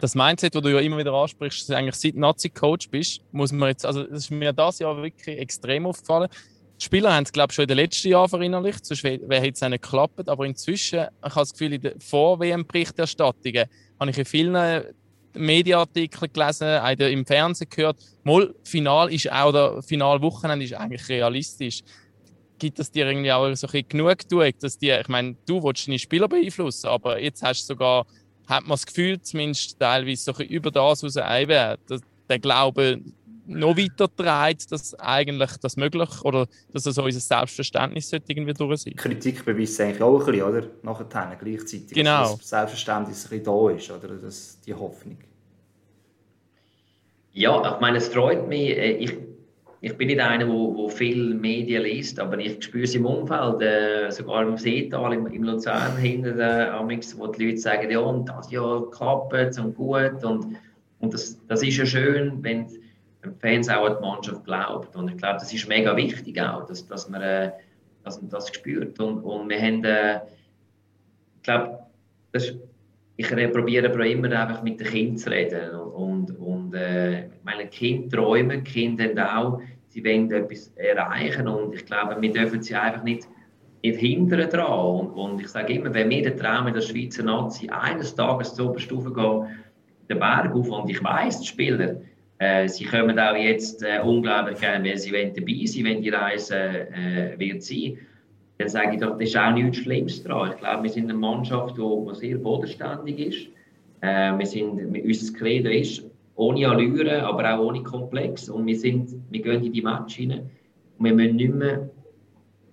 das 0.01 0.15
Mindset, 0.15 0.55
das 0.55 0.63
du 0.63 0.69
ja 0.69 0.81
immer 0.81 0.99
wieder 0.99 1.13
ansprichst, 1.13 1.61
dass 1.61 1.67
du 1.67 1.77
eigentlich 1.77 1.95
seit 1.97 2.15
Nazi-Coach 2.15 2.91
bist, 2.91 3.21
muss 3.33 3.53
man 3.53 3.71
jetzt, 3.71 3.87
also 3.87 4.03
das 4.03 4.25
ist 4.25 4.31
mir 4.31 4.53
das 4.53 4.79
Jahr 4.79 4.97
wirklich 5.03 5.39
extrem 5.39 5.87
aufgefallen. 5.87 6.29
Die 6.79 6.85
Spieler 6.85 7.15
haben 7.15 7.25
es, 7.25 7.33
glaube 7.33 7.53
ich, 7.53 7.55
schon 7.55 7.63
in 7.63 7.69
den 7.69 7.79
letzten 7.79 8.09
Jahren 8.09 8.29
verinnerlicht, 8.29 8.85
sonst 8.85 9.03
wäre 9.03 9.21
es 9.23 9.61
nicht 9.61 9.83
geklappt. 9.83 10.29
Aber 10.29 10.45
inzwischen, 10.45 11.01
ich 11.01 11.23
habe 11.23 11.41
das 11.41 11.53
Gefühl, 11.53 11.73
in 11.73 11.81
den 11.81 12.01
Vor-WM-Berichterstattungen 12.01 13.65
habe 13.99 14.11
ich 14.11 14.19
in 14.19 14.25
vielen 14.27 14.85
Medienartikeln 15.33 16.33
gelesen, 16.33 16.69
auch 16.79 16.91
im 16.91 17.25
Fernsehen 17.27 17.69
gehört, 17.71 17.99
mal 18.25 18.55
Final 18.65 19.13
ist 19.13 19.31
auch 19.31 19.53
der 19.53 19.83
Finalwochenende 19.83 20.65
ist 20.65 20.75
eigentlich 20.75 21.09
realistisch. 21.09 21.83
Gibt 22.59 22.79
es 22.79 22.91
dir 22.91 23.07
irgendwie 23.07 23.33
auch 23.33 23.43
so 23.55 23.67
ein 23.67 23.73
bisschen 23.73 23.89
genug 23.89 24.17
dass 24.61 24.79
die, 24.79 24.91
ich 24.91 25.09
meine, 25.09 25.37
du 25.47 25.63
willst 25.63 25.89
deine 25.89 25.99
Spieler 25.99 26.29
beeinflussen, 26.29 26.89
aber 26.89 27.21
jetzt 27.21 27.43
hast 27.43 27.63
du 27.63 27.75
sogar 27.75 28.07
hat 28.47 28.63
man 28.63 28.71
das 28.71 28.87
Gefühl, 28.87 29.21
zumindest 29.21 29.79
teilweise 29.79 30.33
so 30.33 30.43
über 30.43 30.71
das 30.71 31.03
heraus 31.03 31.17
einwählt, 31.17 31.81
dass 31.89 32.01
der 32.29 32.39
Glaube 32.39 33.01
noch 33.47 33.77
weiter 33.77 34.09
trägt, 34.15 34.73
dass 34.73 34.95
eigentlich 34.99 35.57
das 35.59 35.77
möglich 35.77 36.09
oder 36.23 36.47
dass 36.73 36.85
so 36.85 37.03
unser 37.03 37.21
Selbstverständnis 37.21 38.11
sollte 38.11 38.33
irgendwie 38.33 38.55
durch 38.55 38.83
sein. 38.83 38.97
Kritik 38.97 39.45
beweist 39.45 39.81
eigentlich 39.81 40.03
auch 40.03 40.19
ein 40.21 40.27
bisschen, 40.27 40.43
oder? 40.43 40.67
Nachher 40.83 41.37
gleichzeitig. 41.41 41.93
Genau. 41.93 42.23
Dass 42.23 42.39
das 42.39 42.49
Selbstverständnis 42.49 43.25
ein 43.25 43.31
bisschen 43.31 43.45
da 43.45 43.71
ist, 43.71 43.91
oder? 43.91 44.17
Das, 44.17 44.61
die 44.61 44.75
Hoffnung. 44.75 45.19
Ja, 47.33 47.75
ich 47.75 47.81
meine, 47.81 47.99
es 47.99 48.09
freut 48.09 48.49
mich. 48.49 48.71
Äh, 48.71 48.93
ich 48.97 49.15
ich 49.81 49.97
bin 49.97 50.09
nicht 50.09 50.21
einer, 50.21 50.47
der 50.47 50.89
viel 50.91 51.35
Medien 51.35 51.83
liest, 51.83 52.19
aber 52.19 52.39
ich 52.39 52.63
spüre 52.65 52.85
es 52.85 52.95
im 52.95 53.07
Umfeld, 53.07 53.61
äh, 53.61 54.11
sogar 54.11 54.43
im 54.43 54.57
Seetal, 54.57 55.13
im, 55.13 55.27
im 55.27 55.43
Luzern 55.43 55.97
hinten, 55.99 56.41
äh, 56.41 56.71
wo 57.17 57.27
die 57.27 57.45
Leute 57.47 57.59
sagen, 57.59 57.91
ja, 57.91 58.01
und 58.01 58.29
das 58.29 58.51
ja 58.51 58.83
klappt 58.91 59.59
und 59.59 59.75
gut. 59.75 60.25
Und, 60.25 60.57
und 61.01 61.15
das, 61.15 61.39
das 61.47 61.63
ist 61.63 61.77
ja 61.77 61.87
schön, 61.87 62.43
wenn, 62.43 62.67
die 63.33 63.41
Fans 63.41 63.69
auch 63.69 63.87
an 63.87 63.97
die 63.97 64.07
Mannschaft 64.07 64.45
glauben. 64.45 64.89
Und 64.95 65.11
ich 65.11 65.17
glaube, 65.17 65.39
das 65.41 65.53
ist 65.53 65.69
mega 65.69 65.97
wichtig 65.97 66.41
auch, 66.41 66.67
dass, 66.67 66.87
dass, 66.87 67.09
man, 67.09 67.23
äh, 67.23 67.53
dass 68.05 68.21
man 68.21 68.31
das 68.31 68.49
spürt. 68.49 68.99
Und, 69.01 69.21
und 69.21 69.49
wir 69.49 69.61
haben, 69.61 69.85
äh, 69.85 70.21
ich 71.37 71.43
glaube, 71.43 71.79
das, 72.33 72.55
ich 73.17 73.29
probiere 73.29 73.91
aber 73.91 74.07
immer 74.07 74.31
einfach 74.31 74.63
mit 74.63 74.81
den 74.81 74.87
Kindern 74.87 75.19
zu 75.19 75.31
reden. 75.31 75.71
Und, 75.75 76.39
und 76.39 76.56
äh, 76.77 77.25
meine 77.45 77.67
Kinder 77.67 78.19
träumen, 78.19 78.65
die 78.65 78.71
Kinder 78.71 79.39
auch, 79.39 79.61
sie 79.89 80.05
wollen 80.05 80.31
etwas 80.31 80.73
erreichen. 80.77 81.49
Und 81.49 81.75
ich 81.75 81.87
glaube, 81.87 82.17
wir 82.21 82.33
dürfen 82.33 82.63
sie 82.63 82.75
einfach 82.75 83.03
nicht, 83.03 83.29
nicht 83.83 83.99
hindern 83.99 84.49
daran. 84.51 85.07
Und, 85.07 85.11
und 85.11 85.41
ich 85.41 85.49
sage 85.49 85.75
immer, 85.75 85.93
wenn 85.93 86.11
wir 86.11 86.23
den 86.23 86.37
Traum 86.37 86.67
in 86.67 86.75
der 86.75 86.81
Schweizer 86.81 87.23
Nazi 87.23 87.69
eines 87.69 88.15
Tages 88.15 88.55
zur 88.55 88.71
Oberstufe 88.71 89.13
gehen, 89.13 89.47
den 90.09 90.19
Berg 90.19 90.55
auf, 90.55 90.69
und 90.69 90.89
ich 90.91 91.03
weiß, 91.03 91.41
die 91.41 91.47
Spieler, 91.47 91.97
äh, 92.39 92.69
sie 92.69 92.85
kommen 92.85 93.19
auch 93.19 93.35
jetzt 93.35 93.83
äh, 93.83 94.01
unglaublich 94.05 94.61
gerne, 94.61 94.89
weil 94.89 94.99
sie 94.99 95.13
wollen 95.13 95.33
dabei 95.35 95.65
sein, 95.65 95.85
wenn 95.85 96.03
die 96.03 96.11
Reise 96.11 96.57
äh, 96.57 97.39
wird 97.39 97.63
sein 97.63 97.99
dann 98.59 98.69
sage 98.69 98.95
ich 98.95 99.01
doch, 99.01 99.19
das 99.19 99.29
ist 99.29 99.37
auch 99.37 99.53
nichts 99.53 99.79
Schlimmes 99.79 100.23
daran. 100.23 100.53
Ich 100.53 100.59
glaube, 100.59 100.85
wir 100.85 100.91
sind 100.91 101.11
eine 101.11 101.19
Mannschaft, 101.19 101.77
die, 101.77 102.15
sehr 102.15 102.39
bodenständig 102.39 103.19
ist. 103.19 103.49
Äh, 104.01 104.37
wir 104.39 104.47
sind, 104.47 104.81
unser 104.81 105.39
Credo 105.39 105.69
ist, 105.69 106.05
ohne 106.37 106.69
Allüre, 106.69 107.23
aber 107.25 107.55
auch 107.55 107.67
ohne 107.67 107.83
Komplex. 107.83 108.49
Und 108.49 108.67
wir, 108.67 108.79
sind, 108.79 109.11
wir 109.31 109.43
gehen 109.43 109.65
in 109.65 109.73
die 109.73 109.83
Match 109.83 110.21
rein. 110.21 110.51
Und 110.99 111.05
wir 111.05 111.15
müssen 111.15 111.37
nicht 111.37 111.55
mehr 111.55 111.91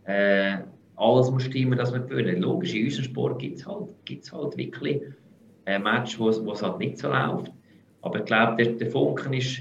äh, 0.05 0.57
alles 0.95 1.31
muss 1.31 1.43
stimmen, 1.43 1.77
dass 1.77 1.93
wir 1.93 1.99
gewinnen. 1.99 2.41
Logisch, 2.41 2.73
in 2.73 2.85
unserem 2.85 3.05
Sport 3.05 3.39
gibt 3.39 3.59
es 3.59 3.67
halt, 3.67 3.89
gibt's 4.05 4.31
halt 4.31 4.55
wirklich 4.57 5.01
ein 5.65 5.83
Match, 5.83 6.19
wo 6.19 6.29
es 6.29 6.61
halt 6.61 6.79
nicht 6.79 6.97
so 6.97 7.09
läuft. 7.09 7.51
Aber 8.01 8.19
ich 8.19 8.25
glaube, 8.25 8.63
der, 8.63 8.73
der 8.73 8.91
Funken 8.91 9.33
ist, 9.33 9.59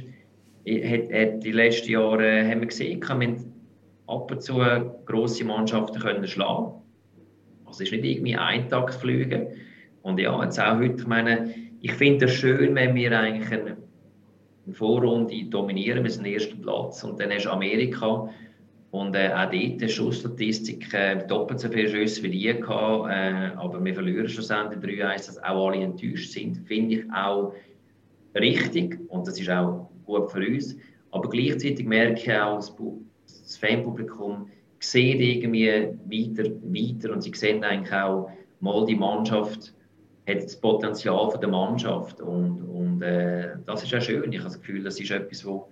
hat, 0.67 1.13
hat 1.13 1.45
die 1.45 1.53
letzten 1.53 1.93
Jahre 1.93 2.45
haben 2.47 2.61
wir 2.61 2.69
gesehen, 2.69 3.01
wir 3.01 3.09
haben 3.09 3.53
ab 4.07 4.31
und 4.31 4.43
zu 4.43 4.61
grosse 5.07 5.45
Mannschaften 5.45 6.01
können 6.01 6.27
schlagen. 6.27 6.73
Also 7.65 7.85
es 7.85 7.93
ist 7.93 7.93
nicht 7.93 8.05
irgendwie 8.05 8.37
Eintagsflüge. 8.37 9.53
Und 10.03 10.19
ja, 10.19 10.43
jetzt 10.43 10.61
auch 10.61 10.77
heute, 10.77 10.97
ich 11.01 11.07
meine, 11.07 11.55
ich 11.81 11.93
finde 11.93 12.27
es 12.27 12.33
schön, 12.33 12.75
wenn 12.75 12.95
wir 12.95 13.19
eigentlich 13.19 13.51
eine, 13.53 13.77
eine 14.67 14.75
Vorrunde 14.75 15.45
dominieren, 15.45 16.05
wir 16.05 16.11
sind 16.11 16.27
ersten 16.27 16.61
Platz. 16.61 17.03
Und 17.05 17.21
dann 17.21 17.31
ist 17.31 17.47
Amerika. 17.47 18.29
Und 18.91 19.17
äh, 19.17 19.31
auch 19.35 19.51
dort 19.51 19.81
die 19.81 19.89
Schussstatistik 19.89 20.93
äh, 20.93 21.27
doppelt 21.27 21.61
so 21.61 21.69
viele 21.71 21.89
Schüsse 21.89 22.23
wie 22.25 22.53
gehabt, 22.53 23.11
äh, 23.11 23.57
aber 23.57 23.83
wir 23.83 23.95
verlieren 23.95 24.29
schlussendlich 24.29 25.01
3-1, 25.01 25.27
dass 25.27 25.43
auch 25.43 25.69
alle 25.69 25.83
enttäuscht 25.83 26.31
sind, 26.31 26.59
finde 26.67 26.97
ich 26.97 27.05
auch 27.11 27.55
richtig. 28.35 28.99
Und 29.09 29.27
das 29.27 29.41
ist 29.41 29.49
auch 29.49 29.89
gut 30.05 30.31
für 30.31 30.47
uns. 30.47 30.77
Aber 31.11 31.29
gleichzeitig 31.31 31.87
merke 31.87 32.21
ich 32.21 32.33
auch, 32.33 32.57
das 32.57 33.57
Fanpublikum 33.57 34.49
sieht 34.79 35.21
irgendwie 35.21 35.69
weiter, 35.69 36.51
weiter. 36.63 37.15
Und 37.15 37.23
sie 37.23 37.33
sehen 37.35 37.65
eigentlich 37.65 37.95
auch, 37.95 38.31
mal 38.61 38.85
die 38.85 38.97
Mannschaft 38.97 39.75
hat 40.27 40.43
das 40.43 40.61
Potenzial 40.61 41.33
der 41.41 41.49
Mannschaft. 41.49 42.21
Und, 42.21 42.63
und 42.63 43.03
äh, 43.03 43.57
das 43.67 43.83
ist 43.83 43.95
auch 43.95 44.01
schön. 44.01 44.33
Ich 44.33 44.39
habe 44.39 44.49
das 44.49 44.61
Gefühl, 44.61 44.85
das 44.85 45.01
ist 45.01 45.11
etwas, 45.11 45.45
was 45.47 45.63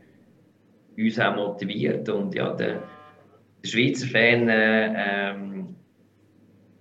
uns 0.97 1.21
auch 1.21 1.37
motiviert. 1.37 2.09
Und 2.09 2.35
ja, 2.35 2.53
der, 2.53 2.83
der 3.63 3.69
Schweizer 3.69 4.07
Fan 4.07 4.49
äh, 4.49 5.33
ähm, 5.33 5.75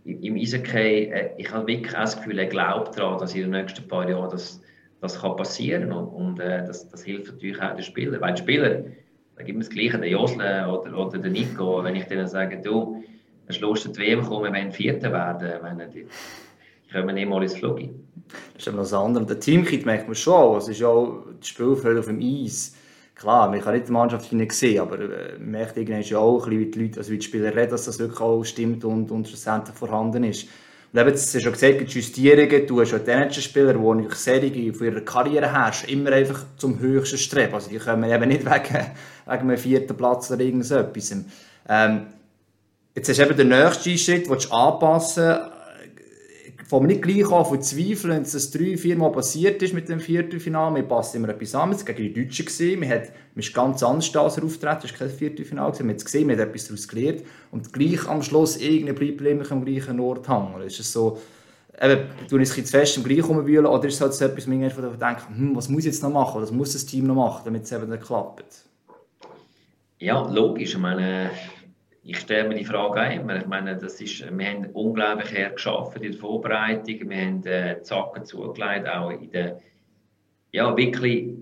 im 0.04 0.36
Eishockey, 0.36 1.12
äh, 1.12 1.32
ich 1.38 1.52
habe 1.52 1.68
wirklich 1.68 1.96
auch 1.96 2.02
das 2.02 2.18
Gefühl, 2.18 2.40
er 2.40 2.48
glaubt 2.48 2.98
daran, 2.98 3.20
dass 3.20 3.36
in 3.36 3.42
den 3.42 3.52
nächsten 3.52 3.88
paar 3.88 4.10
Jahren 4.10 4.32
das, 4.32 4.62
das 5.02 5.22
kann 5.22 5.36
passieren. 5.36 5.92
Und, 5.92 6.08
und 6.08 6.40
äh, 6.40 6.66
das, 6.66 6.90
das 6.90 7.04
hilft 7.04 7.34
natürlich 7.34 7.62
auch 7.62 7.76
den 7.76 7.84
Spielern, 7.84 8.22
weil 8.22 8.34
die 8.34 8.42
Spieler 8.42 8.84
da 9.40 9.46
gibt 9.46 9.62
es 9.62 9.70
das 9.70 9.76
Gleiche, 9.76 9.98
der 9.98 10.10
Josle 10.10 10.68
oder, 10.68 10.98
oder 10.98 11.18
der 11.18 11.32
Nico, 11.32 11.82
wenn 11.82 11.96
ich 11.96 12.04
denen 12.04 12.28
sage, 12.28 12.60
du, 12.62 13.02
am 13.48 13.54
Schluss 13.54 13.90
der 13.90 13.96
WM 13.96 14.22
kommen, 14.22 14.52
wenn 14.52 14.70
Vierter 14.70 15.14
werden, 15.14 15.64
wenn 15.64 15.80
kommen 16.92 17.16
nicht 17.16 17.30
mal 17.30 17.44
ins 17.44 17.56
Flug. 17.56 17.80
Das 18.54 18.68
ist 18.68 18.74
noch 18.74 18.80
das 18.80 18.94
andere. 18.94 19.26
Der 19.26 19.40
Teamkit 19.40 19.86
merkt 19.86 20.08
man 20.08 20.16
schon, 20.16 20.58
es 20.58 20.68
ist 20.68 20.80
ja 20.80 20.88
auch 20.88 21.24
das 21.40 21.48
Spielfeld 21.48 21.98
auf 21.98 22.06
dem 22.06 22.20
Eis. 22.22 22.76
Klar, 23.16 23.50
man 23.50 23.60
kann 23.62 23.74
nicht 23.74 23.88
die 23.88 23.92
Mannschaft 23.92 24.30
sehen, 24.52 24.80
aber 24.80 25.00
äh, 25.00 25.38
man 25.40 25.52
merkt 25.52 25.78
irgendwie 25.78 26.16
auch, 26.16 26.50
wie 26.50 26.66
die 26.66 26.80
Leute, 26.80 27.00
also 27.00 27.12
wie 27.12 27.18
die 27.18 27.26
Spieler 27.26 27.54
reden, 27.54 27.72
dass 27.72 27.86
das 27.86 28.00
wirklich 28.00 28.22
auch 28.22 28.44
stimmt 28.44 28.86
und, 28.86 29.12
und 29.12 29.28
vorhanden 29.28 30.24
ist. 30.24 30.48
Und 30.92 31.00
eben, 31.00 31.12
das 31.12 31.36
hast 31.36 31.44
schon 31.44 31.52
gesagt, 31.52 31.82
die 31.82 31.86
Justierungen, 31.86 32.66
du 32.66 32.82
hast 32.82 32.94
auch 32.94 33.32
Spieler, 33.42 33.74
die 33.74 33.80
natürlich 33.80 34.16
Serie 34.16 34.74
von 34.74 34.88
ihrer 34.88 35.02
Karriere 35.02 35.52
her 35.52 35.72
immer 35.88 36.12
einfach 36.14 36.46
zum 36.58 36.80
höchsten 36.80 37.18
streben. 37.18 37.54
Also 37.54 37.70
die 37.70 37.78
kommen 37.78 38.10
eben 38.10 38.28
nicht 38.28 38.46
wegen, 38.46 38.86
wegen 39.26 39.42
einem 39.42 39.58
vierten 39.58 39.98
Platz 39.98 40.32
oder 40.32 40.42
irgendetwas. 40.42 41.16
Ähm, 41.68 42.08
jetzt 42.96 43.10
hast 43.10 43.20
du 43.20 43.24
eben 43.24 43.38
den 43.38 43.50
nächsten 43.50 43.98
Schritt, 43.98 44.30
den 44.30 44.38
du 44.38 44.52
anpassen 44.52 45.40
von 46.70 46.86
nicht 46.86 47.02
gleich 47.02 47.32
an 47.32 47.46
von 47.46 47.60
zweifeln, 47.64 48.14
wenn 48.14 48.22
es 48.22 48.52
drei, 48.52 48.78
vier 48.78 48.96
Mal 48.96 49.12
passiert 49.12 49.60
ist 49.64 49.74
mit 49.74 49.90
dem 49.90 50.00
Viertelfinale. 50.00 50.76
Wir 50.76 50.84
passen 50.84 51.18
immer 51.18 51.30
etwas 51.30 51.56
an. 51.56 51.72
Es 51.72 51.80
war 51.80 51.96
gegen 51.96 52.14
die 52.14 52.26
Deutschen. 52.26 52.46
Gewesen. 52.46 52.82
Wir 52.82 52.90
haben 52.90 53.54
ganz 53.54 53.82
anders 53.82 54.16
als 54.16 54.38
er 54.38 54.44
auftreten. 54.44 54.82
Es 54.84 54.92
war 54.92 55.00
kein 55.00 55.10
Viertelfinale. 55.10 55.74
Wir 55.74 55.80
haben 55.80 55.90
es 55.90 56.06
gesehen, 56.06 56.30
wir 56.30 56.38
haben 56.38 56.48
etwas 56.48 56.68
daraus 56.68 56.88
gelernt. 56.88 57.24
Und 57.50 57.74
gleich 57.74 58.08
am 58.08 58.22
Schluss 58.22 58.58
irgendwie 58.58 59.12
bleibt 59.14 59.52
am 59.52 59.66
gleichen 59.66 60.00
Ort 60.00 60.30
hängen. 60.30 60.62
Ist 60.62 60.80
es 60.80 60.94
so, 60.94 61.20
eben, 61.82 62.02
tun 62.30 62.42
ich 62.42 62.56
jetzt 62.56 62.70
fest 62.70 62.98
im 62.98 63.04
gleichen 63.04 63.24
rumwühlen 63.24 63.66
oder 63.66 63.88
ist 63.88 63.96
es 63.96 64.02
halt 64.02 64.14
so 64.14 64.26
etwas, 64.26 64.48
wo 64.48 64.52
ich 64.52 64.60
denke, 64.60 65.22
hm, 65.28 65.56
was 65.56 65.70
muss 65.70 65.80
ich 65.80 65.86
jetzt 65.86 66.04
noch 66.04 66.12
machen? 66.12 66.40
Was 66.40 66.52
muss 66.52 66.74
das 66.74 66.86
Team 66.86 67.08
noch 67.08 67.16
machen, 67.16 67.42
damit 67.46 67.64
es 67.64 67.72
eben 67.72 67.90
dann 67.90 68.00
klappt? 68.00 68.46
Ja, 69.98 70.22
logisch. 70.30 70.74
Ich 70.74 70.78
meine, 70.78 71.32
ich 72.10 72.20
stelle 72.20 72.50
mir 72.50 72.56
die 72.56 72.66
Frage 72.66 73.02
ein. 73.02 73.30
Ich 73.30 73.46
meine, 73.46 73.78
das 73.78 74.02
ist, 74.02 74.26
wir 74.36 74.48
haben 74.48 74.66
unglaublich 74.74 75.32
her 75.32 75.52
geschafft 75.52 75.98
in 75.98 76.12
der 76.12 76.20
Vorbereitung. 76.20 77.10
Wir 77.10 77.18
haben 77.18 77.46
äh, 77.46 77.82
Zacken 77.84 78.26
zugelegt, 78.26 78.90
auch 78.90 79.12
in 79.12 79.30
der, 79.30 79.60
ja, 80.52 80.76
wirklich 80.76 81.36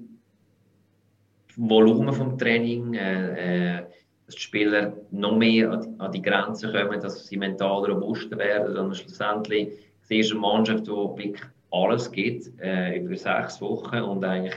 Volumen 1.56 2.14
vom 2.14 2.38
Training, 2.38 2.96
äh, 2.96 3.78
äh, 3.78 3.84
dass 4.26 4.36
die 4.36 4.42
Spieler 4.42 4.94
noch 5.12 5.38
mehr 5.38 5.72
an 5.72 5.82
die, 5.82 6.00
an 6.00 6.12
die 6.12 6.22
Grenzen 6.22 6.74
kommen, 6.74 7.00
dass 7.00 7.26
sie 7.26 7.38
mental 7.38 7.86
robuster 7.86 8.38
werden. 8.38 8.76
Und 8.76 8.98
schlussendlich 8.98 9.70
siehst 10.02 10.32
du 10.32 10.36
eine 10.36 10.42
Mannschaft, 10.42 10.86
die 10.86 10.92
wirklich 10.92 11.44
alles 11.72 12.12
gibt 12.12 12.52
äh, 12.60 12.98
über 13.00 13.16
sechs 13.16 13.62
Wochen 13.62 14.00
und 14.02 14.24
eigentlich 14.26 14.56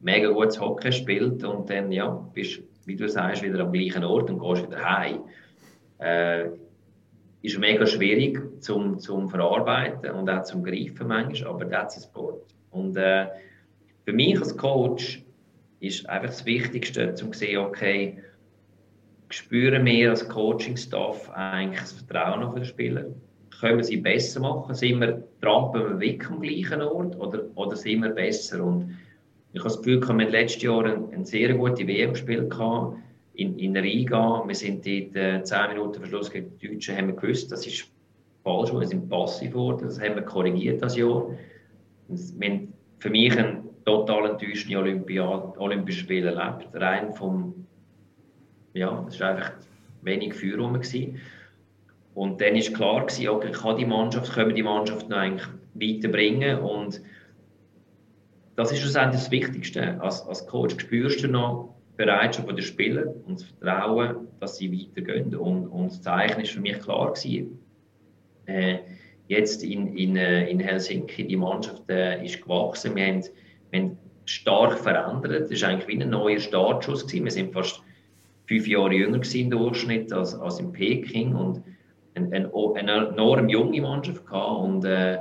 mega 0.00 0.28
gutes 0.28 0.60
Hockey 0.60 0.90
spielt 0.90 1.44
und 1.44 1.70
dann 1.70 1.92
ja, 1.92 2.08
bist 2.34 2.62
wie 2.86 2.96
du 2.96 3.08
sagst, 3.08 3.42
wieder 3.42 3.60
am 3.60 3.72
gleichen 3.72 4.04
Ort 4.04 4.30
und 4.30 4.38
gehst 4.38 4.66
wieder 4.66 4.82
heim. 4.82 5.20
Äh, 5.98 6.46
ist 7.42 7.58
mega 7.58 7.86
schwierig 7.86 8.40
zum, 8.60 8.98
zum 8.98 9.28
Verarbeiten 9.28 10.10
und 10.10 10.28
auch 10.30 10.42
zum 10.42 10.64
Greifen 10.64 11.06
manchmal, 11.06 11.50
aber 11.50 11.64
das 11.66 11.96
ist 11.96 12.04
Sport. 12.04 12.42
Und 12.70 12.96
äh, 12.96 13.26
für 14.04 14.12
mich 14.12 14.38
als 14.38 14.56
Coach 14.56 15.22
ist 15.80 16.08
einfach 16.08 16.28
das 16.28 16.44
Wichtigste, 16.44 17.10
um 17.22 17.32
zu 17.32 17.38
sehen, 17.38 17.58
okay, 17.58 18.22
spüren 19.28 19.84
wir 19.84 20.10
als 20.10 20.28
Coaching-Staff 20.28 21.30
eigentlich 21.30 21.80
das 21.80 21.92
Vertrauen 21.92 22.42
auf 22.42 22.54
den 22.54 22.64
Spieler? 22.64 23.06
Können 23.60 23.78
wir 23.78 23.84
sie 23.84 23.96
besser 23.96 24.40
machen? 24.40 24.74
Sind 24.74 25.00
wir, 25.00 25.22
trampen 25.40 25.82
wir 25.82 26.00
weg 26.00 26.30
am 26.30 26.40
gleichen 26.40 26.82
Ort 26.82 27.18
oder, 27.18 27.44
oder 27.54 27.76
sind 27.76 28.02
wir 28.02 28.10
besser? 28.10 28.62
Und 28.62 28.96
ich 29.56 29.60
habe 29.60 29.70
das 29.70 29.78
Gefühl, 29.78 30.02
wir 30.02 30.08
hatten 30.08 30.32
letztes 30.32 30.62
Jahr 30.62 30.84
eine, 30.84 31.08
eine 31.12 31.24
sehr 31.24 31.54
gute 31.54 31.86
WM 31.86 32.12
gespielt 32.12 32.54
in, 33.34 33.58
in 33.58 33.74
Riga. 33.74 34.42
Wir 34.46 34.54
sind 34.54 34.84
dort 34.84 35.16
äh, 35.16 35.42
10 35.42 35.68
Minuten 35.70 35.94
vor 35.94 36.06
Schluss 36.06 36.30
gegen 36.30 36.58
die 36.58 36.68
Deutschen, 36.68 36.94
haben 36.94 37.06
wir 37.06 37.14
gewusst, 37.14 37.50
das 37.50 37.66
ist 37.66 37.90
falsch, 38.44 38.70
wir 38.70 38.86
sind 38.86 39.08
passiv 39.08 39.52
geworden. 39.52 39.84
Das 39.84 39.98
haben 39.98 40.14
wir 40.14 40.22
korrigiert 40.22 40.82
das 40.82 40.94
Jahr. 40.94 41.30
Wir 42.08 42.48
haben 42.50 42.72
für 42.98 43.08
mich 43.08 43.38
ein 43.38 43.62
total 43.86 44.30
enttäuschende 44.30 44.78
Olympische 44.78 46.00
Spiele 46.00 46.34
erlebt. 46.34 46.68
Rein 46.74 47.14
vom, 47.14 47.66
ja, 48.74 49.06
es 49.08 49.18
war 49.20 49.30
einfach 49.30 49.52
wenig 50.02 50.34
Feuer 50.34 50.58
rum. 50.58 50.78
Und 52.14 52.40
dann 52.42 52.54
war 52.54 52.74
klar, 52.74 53.06
gewesen, 53.06 53.28
okay, 53.30 53.52
kann 53.52 53.78
die 53.78 53.86
Mannschaft, 53.86 54.34
können 54.34 54.54
die 54.54 54.62
Mannschaft 54.62 55.08
noch 55.08 55.16
eigentlich 55.16 55.48
weiterbringen 55.72 56.58
und 56.58 57.00
das 58.56 58.72
ist 58.72 58.80
schlussendlich 58.80 59.22
das 59.22 59.30
Wichtigste. 59.30 60.00
Als, 60.00 60.26
als 60.26 60.46
Coach 60.46 60.76
spürst 60.78 61.22
du 61.22 61.28
noch 61.28 61.74
die 61.92 62.04
Bereitschaft 62.04 62.48
der 62.50 62.62
Spieler 62.62 63.04
und 63.26 63.40
das 63.40 63.44
Vertrauen, 63.44 64.28
dass 64.40 64.56
sie 64.56 64.72
weitergehen. 64.72 65.34
Und, 65.36 65.68
und 65.68 65.88
das 65.88 66.02
Zeichen 66.02 66.40
ist 66.40 66.52
für 66.52 66.60
mich 66.60 66.78
klar 66.80 67.12
gewesen. 67.12 67.58
Äh, 68.46 68.78
jetzt 69.28 69.62
in, 69.62 69.94
in, 69.96 70.16
äh, 70.16 70.48
in 70.48 70.58
Helsinki, 70.58 71.26
die 71.26 71.36
Mannschaft 71.36 71.88
äh, 71.90 72.24
ist 72.24 72.42
gewachsen. 72.42 72.96
Wir 72.96 73.06
haben, 73.06 73.24
wir 73.70 73.80
haben 73.80 73.98
stark 74.24 74.78
verändert. 74.78 75.50
Das 75.50 75.62
war 75.62 75.68
eigentlich 75.68 75.88
wie 75.88 76.02
ein 76.02 76.08
neuer 76.08 76.38
Startschuss. 76.38 77.06
Gewesen. 77.06 77.24
Wir 77.24 77.32
sind 77.32 77.52
fast 77.52 77.82
fünf 78.46 78.66
Jahre 78.66 78.94
jünger 78.94 79.20
im 79.34 79.50
Durchschnitt 79.50 80.12
als, 80.12 80.34
als 80.34 80.60
in 80.60 80.72
Peking 80.72 81.34
und 81.34 81.62
eine, 82.14 82.34
eine, 82.34 82.74
eine 82.74 83.08
enorm 83.08 83.48
junge 83.50 83.82
Mannschaft 83.82 84.24
gehabt. 84.24 84.60
Und, 84.62 84.84
äh, 84.84 85.18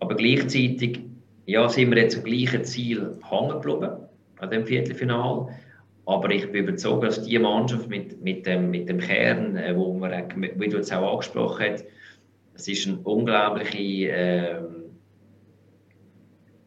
aber 0.00 0.14
gleichzeitig 0.14 1.07
ja, 1.48 1.66
sind 1.66 1.90
wir 1.90 2.02
jetzt 2.02 2.14
am 2.14 2.24
gleichen 2.24 2.62
Ziel 2.62 3.18
hängen 3.26 3.48
geblieben, 3.48 3.88
an 4.38 4.50
dem 4.50 4.66
Viertelfinal. 4.66 5.48
Aber 6.04 6.30
ich 6.30 6.50
bin 6.52 6.64
überzeugt, 6.64 7.04
dass 7.04 7.22
die 7.22 7.38
Mannschaft 7.38 7.88
mit, 7.88 8.22
mit, 8.22 8.44
dem, 8.44 8.70
mit 8.70 8.86
dem 8.88 8.98
Kern, 8.98 9.56
äh, 9.56 9.74
wo 9.74 9.94
man, 9.94 10.12
wie 10.36 10.68
du 10.68 10.76
jetzt 10.76 10.92
auch 10.92 11.10
angesprochen 11.10 11.72
hast, 11.72 11.86
es 12.54 12.68
ist 12.68 12.86
eine 12.86 12.98
unglaubliche 12.98 14.10
äh, 14.10 14.60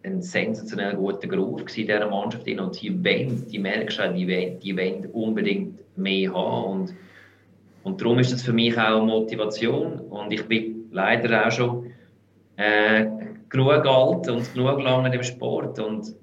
ein 0.03 0.19
sensationell 0.23 0.95
guter 0.95 1.27
Groove 1.27 1.61
in 1.61 1.67
dieser 1.67 2.09
Mannschaft. 2.09 2.47
Und 2.47 2.81
die 2.81 3.05
wollen, 3.05 3.47
die 3.47 3.59
merkst 3.59 3.99
du 3.99 4.13
die 4.13 4.27
wollen, 4.27 4.59
die 4.59 4.75
wollen 4.75 5.05
unbedingt 5.13 5.79
mehr 5.95 6.33
haben. 6.33 6.71
Und, 6.71 6.93
und 7.83 8.01
darum 8.01 8.17
ist 8.17 8.33
das 8.33 8.41
für 8.41 8.53
mich 8.53 8.75
auch 8.79 9.05
Motivation. 9.05 9.99
Und 9.99 10.33
ich 10.33 10.43
bin 10.47 10.85
leider 10.91 11.45
auch 11.45 11.51
schon 11.51 11.91
äh, 12.57 13.05
genug 13.51 13.85
alt 13.85 14.29
und 14.29 14.53
genug 14.53 14.81
lange 14.81 15.13
im 15.13 15.23
Sport. 15.23 15.79
Und 15.79 16.15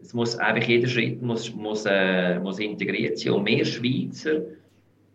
es 0.00 0.12
muss 0.14 0.36
einfach 0.36 0.68
jeder 0.68 0.88
Schritt 0.88 1.22
muss, 1.22 1.52
muss, 1.54 1.84
äh, 1.86 2.38
muss 2.38 2.58
integriert 2.58 3.18
sein. 3.18 3.32
Und 3.32 3.46
wir 3.46 3.64
Schweizer 3.64 4.42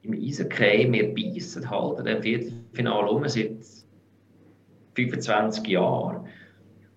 im 0.02 0.14
Eishockey, 0.14 0.92
wir 0.92 1.14
beißen 1.14 1.70
halt 1.70 2.00
an 2.00 2.06
dem 2.06 2.22
Viertelfinale 2.22 3.10
um 3.10 3.28
seit 3.28 3.52
25 4.96 5.68
Jahren. 5.68 6.26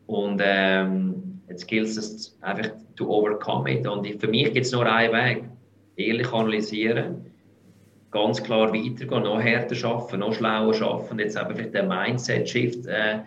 Und 0.06 0.40
ähm, 0.42 1.40
jetzt 1.48 1.68
gilt 1.68 1.86
es 1.86 2.36
einfach 2.40 2.70
to 2.96 3.06
overcome 3.06 3.70
it. 3.70 3.86
Und 3.86 4.06
für 4.20 4.28
mich 4.28 4.52
gibt 4.52 4.66
es 4.66 4.72
nur 4.72 4.86
einen 4.86 5.12
Weg. 5.12 5.44
Ehrlich 5.96 6.32
analysieren, 6.32 7.26
ganz 8.10 8.42
klar 8.42 8.72
weitergehen, 8.72 9.22
noch 9.22 9.40
härter 9.40 9.86
arbeiten, 9.86 10.20
noch 10.20 10.32
schlauer 10.32 10.74
arbeiten 10.82 11.10
und 11.10 11.18
jetzt 11.18 11.36
einfach 11.36 11.56
den 11.56 11.88
Mindset-Shift 11.88 12.86
äh, 12.86 13.18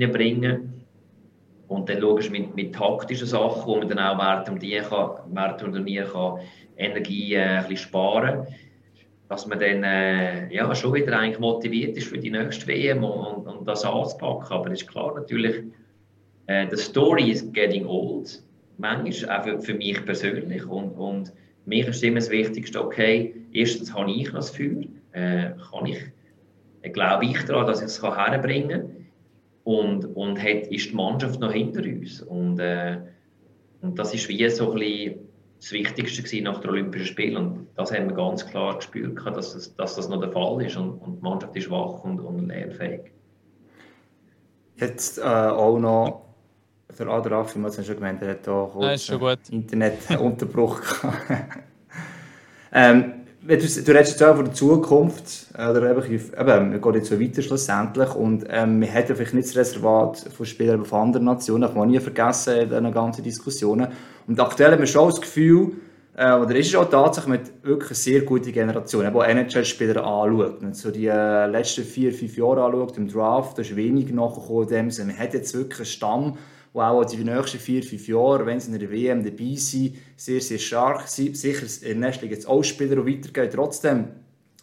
reinbringen. 0.00 0.84
Und 1.68 1.88
dann 1.88 1.98
logisch 2.00 2.30
mit, 2.30 2.54
mit 2.54 2.74
taktischen 2.74 3.26
Sachen, 3.26 3.62
wo 3.64 3.76
man 3.76 3.88
dann 3.88 3.98
auch 3.98 4.18
während 4.18 4.46
dem 4.46 4.60
Turnier 4.60 4.82
kann, 4.82 5.10
während 5.32 5.60
dem 5.60 5.72
Turnier 5.72 6.04
kann 6.04 6.40
Energie 6.76 7.34
äh, 7.34 7.40
ein 7.40 7.68
bisschen 7.68 7.88
sparen 7.88 8.44
kann 8.44 8.54
dass 9.32 9.46
man 9.46 9.58
dann 9.58 9.82
äh, 9.82 10.52
ja, 10.52 10.74
schon 10.74 10.92
wieder 10.92 11.18
eigentlich 11.18 11.38
motiviert 11.38 11.96
ist 11.96 12.08
für 12.08 12.18
die 12.18 12.30
nächste 12.30 12.66
WM 12.66 13.02
und, 13.02 13.46
und 13.46 13.66
das 13.66 13.82
anzupacken. 13.82 14.46
Aber 14.50 14.70
es 14.70 14.82
ist 14.82 14.90
klar 14.90 15.14
natürlich, 15.14 15.64
äh, 16.48 16.66
the 16.70 16.76
story 16.76 17.30
is 17.30 17.50
getting 17.54 17.86
old. 17.86 18.42
Manchmal 18.76 19.38
auch 19.38 19.42
für, 19.42 19.58
für 19.58 19.72
mich 19.72 20.04
persönlich. 20.04 20.66
Und, 20.66 20.90
und 20.90 21.32
mir 21.64 21.88
ist 21.88 22.04
immer 22.04 22.16
das 22.16 22.28
Wichtigste, 22.28 22.84
okay, 22.84 23.34
erstens 23.54 23.94
habe 23.94 24.10
ich 24.10 24.30
das 24.30 24.50
Feuer, 24.50 24.82
äh, 25.12 25.52
kann 25.70 25.86
ich, 25.86 26.02
äh, 26.82 26.90
glaube 26.90 27.24
ich 27.24 27.42
daran, 27.44 27.66
dass 27.66 27.80
ich 27.80 27.86
es 27.86 28.02
herbringen 28.02 28.80
kann. 28.82 29.01
Und, 29.64 30.04
und 30.16 30.42
hat, 30.42 30.66
ist 30.68 30.90
die 30.90 30.94
Mannschaft 30.94 31.40
noch 31.40 31.52
hinter 31.52 31.82
uns. 31.82 32.20
Und, 32.22 32.58
äh, 32.58 32.98
und 33.80 33.98
das 33.98 34.14
ist 34.14 34.28
wie 34.28 34.48
so 34.50 34.72
ein 34.72 34.78
bisschen 34.78 35.14
das 35.60 35.72
Wichtigste 35.72 36.42
nach 36.42 36.60
den 36.60 36.70
Olympischen 36.70 37.06
Spielen. 37.06 37.36
Und 37.36 37.68
das 37.76 37.92
haben 37.92 38.08
wir 38.08 38.16
ganz 38.16 38.44
klar 38.44 38.76
gespürt, 38.76 39.18
dass 39.24 39.54
das, 39.54 39.74
dass 39.76 39.94
das 39.94 40.08
noch 40.08 40.20
der 40.20 40.32
Fall 40.32 40.60
ist. 40.62 40.76
Und, 40.76 40.98
und 40.98 41.18
die 41.18 41.22
Mannschaft 41.22 41.54
ist 41.56 41.70
wach 41.70 42.02
und, 42.02 42.18
und 42.18 42.48
lernfähig. 42.48 43.12
Jetzt 44.76 45.18
äh, 45.18 45.22
auch 45.22 45.78
noch 45.78 46.22
der 46.98 47.06
Adraf, 47.06 47.54
wie 47.54 47.60
man 47.60 47.70
es 47.70 47.86
schon 47.86 47.94
gemeint 47.94 48.20
hat, 48.20 48.48
auch 48.48 48.72
kurz 48.72 49.48
Internetunterbruch. 49.50 50.80
ähm, 52.72 53.21
du, 53.48 53.56
du 53.56 53.92
redest 53.92 54.12
jetzt 54.12 54.22
auch 54.22 54.36
von 54.36 54.44
der 54.44 54.54
Zukunft, 54.54 55.46
oder 55.54 55.90
eben, 55.90 56.12
eben, 56.12 56.72
wir 56.72 56.78
gehen 56.78 56.94
jetzt 56.94 57.08
so 57.08 57.20
weiter 57.20 57.42
schlussendlich 57.42 58.14
und 58.14 58.44
ähm, 58.48 58.80
wir 58.80 58.88
hätten 58.88 59.16
vielleicht 59.16 59.34
nicht 59.34 59.48
das 59.48 59.56
Reservat 59.56 60.18
von 60.34 60.46
Spielern 60.46 60.84
von 60.84 61.00
anderen 61.00 61.26
Nationen, 61.26 61.62
das 61.62 61.74
man 61.74 61.88
nie 61.88 62.00
vergessen 62.00 62.54
in 62.60 62.68
diesen 62.68 62.92
ganzen 62.92 63.24
Diskussionen. 63.24 63.88
Und 64.26 64.40
aktuell 64.40 64.72
haben 64.72 64.80
wir 64.80 64.86
schon 64.86 65.10
das 65.10 65.20
Gefühl, 65.20 65.72
äh, 66.14 66.34
oder 66.34 66.54
ist 66.54 66.68
es 66.68 66.74
auch 66.74 66.88
tatsächlich 66.88 67.40
mit 67.40 67.64
wirklich 67.64 67.90
eine 67.90 67.96
sehr 67.96 68.20
gute 68.22 68.52
Generation, 68.52 69.10
die 69.12 69.18
NHL-Spieler 69.18 70.04
anschaut. 70.04 70.56
Wenn 70.60 70.68
man 70.68 70.74
so 70.74 70.90
die 70.90 71.06
äh, 71.06 71.46
letzten 71.46 71.84
vier, 71.84 72.12
fünf 72.12 72.36
Jahre 72.36 72.64
anschaut 72.64 72.98
im 72.98 73.08
Draft, 73.08 73.58
da 73.58 73.62
ist 73.62 73.74
wenig 73.74 74.12
nachgekommen. 74.12 74.92
Man 74.98 75.18
hat 75.18 75.34
jetzt 75.34 75.54
wirklich 75.54 75.80
einen 75.80 75.86
Stamm, 75.86 76.38
der 76.74 76.90
auch 76.90 77.04
die 77.04 77.16
nächsten 77.18 77.58
vier, 77.58 77.82
fünf 77.82 78.08
Jahre, 78.08 78.46
wenn 78.46 78.60
sie 78.60 78.72
in 78.72 78.78
der 78.78 78.90
WM 78.90 79.22
dabei 79.22 79.54
sind, 79.56 79.96
sehr, 80.16 80.40
sehr 80.40 80.58
stark 80.58 81.06
sind. 81.08 81.36
Sicher 81.36 81.66
in 81.86 82.00
Nächsten 82.00 82.30
jetzt 82.30 82.48
auch 82.48 82.62
Spieler, 82.62 83.02
die 83.02 83.18
weitergehen. 83.18 83.50
Trotzdem, 83.52 84.08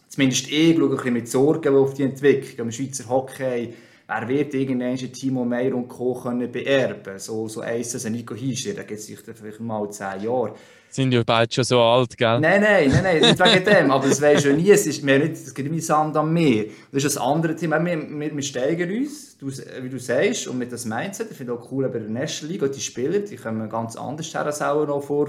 zumindest 0.08 0.50
ich 0.50 0.76
schaue 0.76 0.84
ein 0.84 0.96
bisschen 0.96 1.12
mit 1.12 1.28
Sorgen 1.28 1.76
auf 1.76 1.94
die 1.94 2.02
Entwicklung 2.02 2.68
im 2.68 2.72
Schweizer 2.72 3.08
Hockey 3.08 3.74
wer 4.10 4.28
wird 4.28 4.54
irgendwann 4.54 4.96
Timo 4.96 5.44
Meyer 5.44 5.74
und 5.74 5.88
Co. 5.88 6.14
können 6.14 6.50
beerben 6.50 7.18
So, 7.18 7.46
so 7.48 7.60
eins 7.60 7.94
als 7.94 8.08
Nico 8.10 8.34
Hischer, 8.34 8.74
da 8.74 8.82
gibt 8.82 8.98
es 8.98 9.06
vielleicht 9.06 9.60
mal 9.60 9.88
zehn 9.90 10.22
Jahre. 10.22 10.54
Sind 10.88 11.12
ja 11.12 11.22
bald 11.22 11.54
schon 11.54 11.62
so 11.62 11.78
alt, 11.80 12.16
gell? 12.16 12.40
Nein, 12.40 12.60
nein, 12.60 12.90
nein, 12.90 13.02
nein 13.04 13.20
nicht 13.20 13.38
wegen 13.38 13.64
dem, 13.64 13.90
aber 13.92 14.08
das 14.08 14.20
weisst 14.20 14.44
du 14.44 14.52
nie, 14.52 14.70
es 14.70 14.86
ist 14.88 15.04
mehr 15.04 15.20
nicht, 15.20 15.34
es 15.34 15.54
geht 15.54 15.70
nicht 15.70 15.86
Sand 15.86 16.16
am 16.16 16.32
Meer. 16.32 16.64
Das 16.90 17.04
ist 17.04 17.16
ein 17.16 17.22
anderes 17.22 17.60
Thema, 17.60 17.84
wir, 17.84 18.10
wir, 18.10 18.34
wir 18.34 18.42
steigern 18.42 18.90
uns, 18.90 19.38
du, 19.38 19.46
wie 19.46 19.88
du 19.88 20.00
sagst, 20.00 20.48
und 20.48 20.58
mit 20.58 20.72
das 20.72 20.86
Mindset, 20.86 21.30
ich 21.30 21.36
finde 21.36 21.52
auch 21.52 21.70
cool 21.70 21.88
bei 21.88 22.00
der 22.00 22.08
National 22.08 22.56
League, 22.56 22.72
die 22.72 22.80
Spieler, 22.80 23.20
die 23.20 23.36
kommen 23.36 23.68
ganz 23.70 23.94
anders 23.94 24.34
her 24.34 24.44
als 24.44 24.60
auch 24.60 24.84
noch 24.84 25.02
vor 25.04 25.28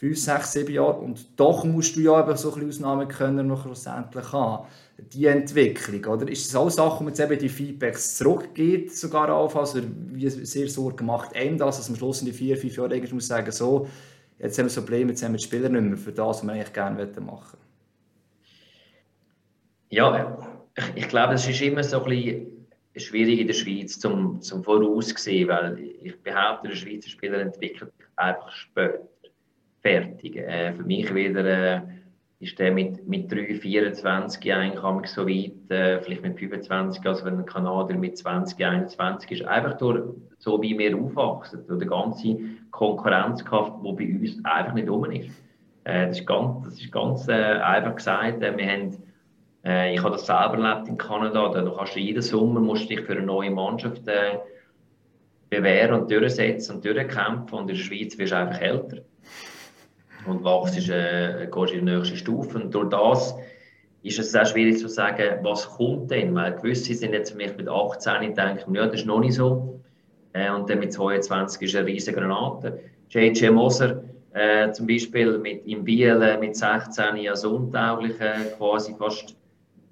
fünf, 0.00 0.18
sechs, 0.18 0.52
sieben 0.52 0.72
Jahren, 0.72 1.04
und 1.04 1.38
doch 1.38 1.62
musst 1.64 1.94
du 1.94 2.00
ja 2.00 2.22
eben 2.22 2.34
so 2.34 2.54
ein 2.54 2.66
Ausnahmen 2.66 3.06
können 3.06 3.46
noch 3.46 3.64
schlussendlich 3.64 4.32
haben. 4.32 4.66
Die 4.96 5.26
Entwicklung? 5.26 6.02
Oder? 6.14 6.26
Ist 6.26 6.46
es 6.46 6.56
auch 6.56 6.70
Sachen, 6.70 7.00
wo 7.00 7.04
man 7.04 7.12
jetzt 7.12 7.20
eben 7.20 7.38
die 7.38 7.50
Feedbacks 7.50 8.16
zurückgeht, 8.16 8.96
sogar 8.96 9.30
auf, 9.30 9.54
also 9.54 9.82
wie 10.12 10.26
sehr 10.30 10.68
Sorge 10.68 11.04
macht 11.04 11.36
einem 11.36 11.58
das, 11.58 11.76
dass 11.76 11.90
man 11.90 11.96
am 11.96 11.98
Schluss 11.98 12.20
in 12.20 12.28
die 12.28 12.32
vier, 12.32 12.56
fünf 12.56 12.78
Jahre 12.78 12.98
muss 13.12 13.26
sagen, 13.26 13.52
so, 13.52 13.88
jetzt 14.38 14.58
haben 14.58 14.64
wir 14.64 14.70
so 14.70 14.80
Probleme, 14.80 15.10
jetzt 15.10 15.22
haben 15.22 15.32
wir 15.32 15.38
die 15.38 15.44
Spieler 15.44 15.68
nicht 15.68 15.82
mehr 15.82 15.98
für 15.98 16.12
das, 16.12 16.38
was 16.38 16.42
wir 16.44 16.52
eigentlich 16.54 16.72
gerne 16.72 17.06
machen. 17.20 17.58
Ja, 19.90 20.38
ich, 20.78 20.84
ich 20.94 21.08
glaube, 21.08 21.34
es 21.34 21.46
ist 21.46 21.60
immer 21.60 21.84
so 21.84 22.02
ein 22.02 22.08
bisschen 22.08 22.46
schwierig 22.96 23.40
in 23.40 23.48
der 23.48 23.54
Schweiz 23.54 23.98
zum, 23.98 24.40
zum 24.40 24.64
Voraussehen, 24.64 25.48
weil 25.48 25.78
ich 25.78 26.18
behaupte, 26.22 26.68
der 26.68 26.76
Schweizer 26.76 27.10
Spieler 27.10 27.40
entwickelt 27.40 27.92
einfach 28.16 28.50
später 28.50 29.00
fertig. 29.82 30.36
Äh, 30.36 30.72
für 30.74 30.82
mich 30.82 31.14
wieder 31.14 31.44
äh, 31.44 31.80
ist 32.40 32.58
der 32.58 32.72
mit, 32.72 33.06
mit 33.06 33.30
3, 33.30 33.54
24 33.54 34.52
eigentlich 34.52 35.10
so 35.10 35.28
weit, 35.28 35.70
äh, 35.70 36.00
vielleicht 36.00 36.22
mit 36.22 36.38
25, 36.38 37.04
also 37.06 37.24
wenn 37.26 37.38
ein 37.38 37.46
Kanadier 37.46 37.96
mit 37.96 38.16
20, 38.16 38.64
21 38.64 39.30
ist. 39.30 39.44
Einfach 39.44 39.76
durch, 39.76 40.02
so 40.38 40.60
wie 40.62 40.78
wir 40.78 40.96
aufwachsen, 40.96 41.66
durch 41.66 41.80
die 41.80 41.86
ganze 41.86 42.38
Konkurrenzkraft, 42.70 43.74
die 43.84 43.92
bei 43.92 44.18
uns 44.18 44.44
einfach 44.44 44.72
nicht 44.72 44.88
rum 44.88 45.04
ist. 45.10 45.30
Äh, 45.84 46.08
das 46.08 46.20
ist 46.20 46.26
ganz, 46.26 46.64
das 46.64 46.80
ist 46.80 46.92
ganz 46.92 47.28
äh, 47.28 47.32
einfach 47.32 47.96
gesagt. 47.96 48.42
Äh, 48.42 48.56
wir 48.56 48.66
haben, 48.66 48.96
ich 49.62 50.02
habe 50.02 50.12
das 50.12 50.24
selber 50.24 50.56
erlebt 50.56 50.88
in 50.88 50.96
Kanada, 50.96 51.50
da 51.50 51.74
kannst 51.76 51.94
du 51.94 52.00
jeden 52.00 52.22
Sommer 52.22 52.60
musst 52.60 52.88
dich 52.88 53.02
für 53.02 53.12
eine 53.12 53.20
neue 53.20 53.50
Mannschaft 53.50 54.08
äh, 54.08 54.38
bewähren 55.50 56.00
und 56.00 56.10
durchsetzen 56.10 56.76
und 56.76 56.84
durchkämpfen 56.86 57.58
und 57.58 57.68
in 57.68 57.76
der 57.76 57.82
Schweiz 57.82 58.16
wirst 58.16 58.32
du 58.32 58.38
einfach 58.38 58.58
älter 58.58 59.02
und 60.26 60.44
wachst, 60.44 60.76
äh, 60.88 61.48
gehst 61.50 61.72
in 61.72 61.86
die 61.86 61.92
nächste 61.92 62.16
Stufe. 62.16 62.58
Und 62.58 62.74
durch 62.74 62.88
das 62.88 63.34
ist 64.02 64.18
es 64.18 64.32
sehr 64.32 64.46
schwierig 64.46 64.78
zu 64.78 64.88
sagen, 64.88 65.38
was 65.42 65.68
kommt 65.68 66.10
denn, 66.10 66.34
weil 66.34 66.54
gewisse 66.54 66.94
sind 66.94 67.12
jetzt 67.12 67.32
für 67.32 67.36
mich 67.36 67.56
mit 67.56 67.68
18 67.68 68.34
denken, 68.34 68.74
ja, 68.74 68.86
das 68.86 69.00
ist 69.00 69.06
noch 69.06 69.20
nicht 69.20 69.34
so. 69.34 69.80
Äh, 70.32 70.50
und 70.50 70.68
dann 70.70 70.78
mit 70.78 70.92
22 70.92 71.62
ist 71.62 71.76
eine 71.76 71.86
riesige 71.86 72.20
Granate. 72.20 72.80
J.J. 73.10 73.52
Moser 73.52 74.04
äh, 74.32 74.70
zum 74.72 74.86
Beispiel 74.86 75.38
mit, 75.38 75.66
in 75.66 75.84
Biel 75.84 76.22
äh, 76.22 76.38
mit 76.38 76.56
16 76.56 77.28
als 77.28 77.44
untauglich, 77.44 78.16
quasi 78.56 78.94
fast 78.94 79.36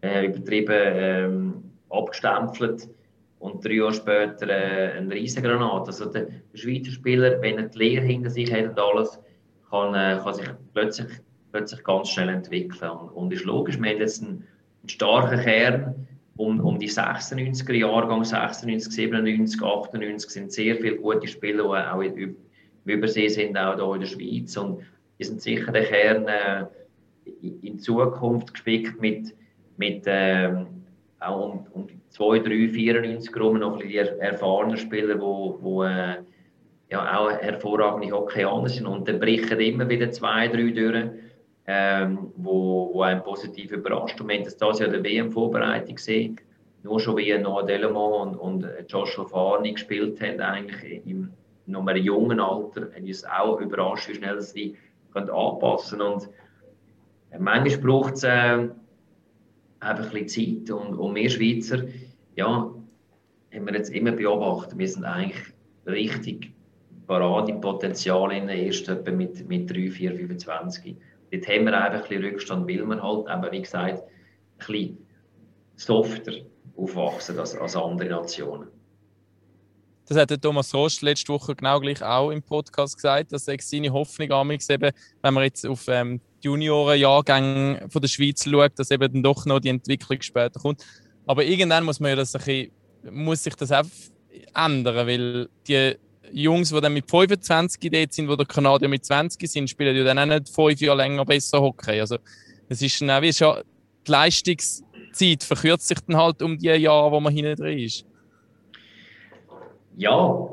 äh, 0.03 0.27
übertrieben 0.27 0.73
ähm, 0.75 1.55
abgestempelt 1.91 2.89
und 3.41 3.65
drei 3.65 3.75
Jahre 3.75 3.95
später 3.95 4.49
äh, 4.49 4.99
eine 4.99 5.15
riesige 5.15 5.49
Granate. 5.49 5.89
Also 5.89 6.07
der 6.07 6.29
Schweizer 6.55 6.91
Spieler, 6.91 7.41
wenn 7.41 7.59
er 7.59 7.65
die 7.65 7.79
Lehre 7.79 8.05
hinter 8.05 8.31
sich 8.31 8.53
hat 8.53 8.71
und 8.71 8.79
alles, 8.79 9.19
kann, 9.71 9.95
äh, 9.95 10.21
kann 10.23 10.35
sich 10.35 10.49
plötzlich, 10.73 11.09
plötzlich 11.53 11.85
ganz 11.85 12.11
schnell 12.11 12.29
entwickeln. 12.29 12.91
Und, 12.91 13.09
und 13.11 13.33
ist 13.33 13.45
logisch, 13.45 13.81
wir 13.81 13.91
haben 13.91 13.99
jetzt 13.99 14.23
einen, 14.23 14.47
einen 14.83 14.89
starken 14.89 15.41
Kern 15.41 16.07
um, 16.37 16.61
um 16.61 16.79
die 16.79 16.89
96er 16.89 17.73
Jahrgang, 17.75 18.25
96, 18.25 18.93
97, 18.93 19.61
98 19.61 20.31
sind 20.31 20.53
sehr 20.53 20.77
viele 20.77 20.97
gute 20.97 21.27
Spieler, 21.27 21.65
die 21.65 21.89
auch 21.91 22.01
in, 22.01 22.37
Übersee 22.85 23.29
sind, 23.29 23.59
auch 23.59 23.75
hier 23.75 23.95
in 23.95 24.01
der 24.01 24.07
Schweiz. 24.07 24.57
Und 24.57 24.81
die 25.19 25.25
sind 25.25 25.43
sicher 25.43 25.73
der 25.73 25.85
Kern 25.85 26.27
äh, 26.27 26.65
in 27.63 27.79
Zukunft 27.79 28.55
gespickt 28.55 29.01
mit, 29.01 29.35
mit 29.77 30.05
ähm, 30.07 30.67
auch 31.21 31.53
um, 31.53 31.67
um 31.73 31.87
2, 32.11 32.39
3, 32.39 32.69
94 32.69 33.37
rum 33.37 33.59
noch 33.59 33.75
ein 33.75 33.89
bisschen 33.89 34.19
erfahrene 34.21 34.77
Spieler, 34.77 35.15
die 35.15 35.21
wo 35.21 35.85
äh, 35.85 36.17
ja, 36.91 37.19
auch 37.19 37.31
hervorragende 37.31 38.13
Hockeyaner 38.13 38.69
sind. 38.69 38.87
Und 38.87 39.09
dann 39.09 39.21
brechen 39.21 39.61
immer 39.61 39.89
wieder 39.89 40.11
zwei, 40.11 40.49
drei 40.49 40.71
durch, 40.71 41.11
ähm, 41.67 42.33
wo, 42.37 42.91
wo 42.95 43.03
einen 43.03 43.23
positiv 43.23 43.73
überrascht. 43.73 44.21
Und 44.21 44.29
wir 44.29 44.37
haben 44.37 44.45
das 44.45 44.57
dieses 44.57 44.79
Jahr 44.81 44.89
der 44.89 45.05
WM-Vorbereitung 45.05 45.95
gesehen, 45.97 46.41
nur 46.83 46.99
schon 47.01 47.17
wie 47.17 47.37
Noah 47.37 47.67
Delamont 47.67 48.39
und, 48.39 48.63
und 48.65 48.91
Joshua 48.91 49.27
Farni 49.27 49.73
gespielt 49.73 50.21
haben, 50.21 50.41
eigentlich 50.41 51.07
im 51.07 51.31
noch 51.69 51.87
einem 51.87 52.03
jungen 52.03 52.41
Alter, 52.41 52.89
hat 52.95 53.03
uns 53.03 53.25
auch 53.25 53.61
überrascht, 53.61 54.09
wie 54.09 54.15
schnell 54.15 54.41
sie 54.41 54.77
können 55.13 55.31
anpassen 55.31 55.99
können. 55.99 56.13
Und 56.13 56.29
äh, 57.31 57.39
manchmal 57.39 57.79
braucht 57.79 58.15
es 58.15 58.25
äh, 58.25 58.69
einfach 59.81 60.13
ein 60.15 60.25
bisschen 60.25 60.67
Zeit. 60.67 60.71
Und, 60.71 60.95
und 60.95 61.15
wir 61.15 61.29
Schweizer, 61.29 61.85
ja, 62.37 62.47
haben 62.47 63.67
wir 63.67 63.75
jetzt 63.75 63.91
immer 63.91 64.13
beobachtet, 64.13 64.79
wir 64.79 64.89
sind 64.89 65.05
eigentlich 65.05 65.43
richtig 65.87 66.53
Paradepotenzial 67.09 68.33
in 68.33 68.49
erst 68.49 68.89
etwa 68.89 69.11
mit, 69.11 69.49
mit 69.49 69.69
3, 69.69 69.91
4, 69.91 70.15
25. 70.15 70.95
Dort 71.33 71.49
haben 71.49 71.65
wir 71.65 71.83
einfach 71.83 72.03
ein 72.03 72.09
bisschen 72.09 72.25
Rückstand, 72.25 72.69
weil 72.69 72.85
wir 72.87 73.03
halt 73.03 73.27
eben, 73.27 73.53
wie 73.53 73.63
gesagt, 73.63 74.03
ein 74.03 74.03
bisschen 74.59 74.99
softer 75.75 76.33
aufwachsen 76.77 77.39
als, 77.39 77.57
als 77.57 77.75
andere 77.75 78.11
Nationen. 78.11 78.69
Das 80.07 80.17
hat 80.17 80.31
der 80.31 80.41
Thomas 80.41 80.73
Rost 80.75 81.03
letzte 81.03 81.33
Woche 81.33 81.55
genau 81.55 81.81
gleich 81.81 82.03
auch 82.03 82.31
im 82.31 82.43
Podcast 82.43 82.97
gesagt, 82.97 83.33
dass 83.33 83.45
seine 83.45 83.93
Hoffnung 83.93 84.29
eben, 84.51 84.91
wenn 85.23 85.35
man 85.35 85.45
jetzt 85.45 85.67
auf 85.67 85.87
ähm, 85.89 86.21
die 86.43 86.47
Juniorenjahrgänge 86.47 87.89
von 87.91 88.01
der 88.01 88.09
Schweiz 88.09 88.45
schaut, 88.45 88.79
dass 88.79 88.91
eben 88.91 89.13
dann 89.13 89.23
doch 89.23 89.45
noch 89.45 89.61
die 89.61 89.69
Entwicklung 89.69 90.23
später 90.23 90.61
kommt. 90.61 90.85
Aber 91.27 91.45
irgendwann 91.45 91.85
muss 91.85 92.01
man 92.01 92.11
ja 92.11 92.17
das 92.17 92.35
ein 92.35 92.43
bisschen, 92.43 92.73
muss 93.11 93.43
sich 93.43 93.55
das 93.55 93.71
auch 93.71 93.85
ändern, 94.55 95.07
weil 95.07 95.49
die 95.67 95.95
Jungs, 96.33 96.71
die 96.71 96.81
dann 96.81 96.93
mit 96.93 97.11
25 97.11 97.91
dort 97.91 98.13
sind, 98.13 98.29
wo 98.29 98.37
der 98.37 98.47
Kanadier 98.47 98.89
mit 98.89 99.05
20 99.05 99.49
sind, 99.49 99.71
spielen 99.71 99.97
ja 99.97 100.05
dann 100.05 100.19
auch 100.19 100.27
nicht 100.27 100.49
fünf 100.49 100.81
Jahre 100.81 100.99
länger 100.99 101.25
besser 101.25 101.61
Hockey. 101.61 102.01
Also 102.01 102.19
es 102.69 102.83
ist 102.83 103.01
dann 103.01 103.11
auch 103.11 103.23
wie 103.23 103.33
schon 103.33 103.63
die 104.07 104.11
Leistungszeit 104.11 105.43
verkürzt 105.43 105.89
sich 105.89 105.99
dann 106.07 106.17
halt 106.17 106.43
um 106.43 106.59
die 106.59 106.67
Jahre, 106.69 107.13
wo 107.13 107.21
man 107.21 107.33
hinten 107.33 107.57
drin 107.57 107.79
ist. 107.79 108.05
Ja, 109.97 110.49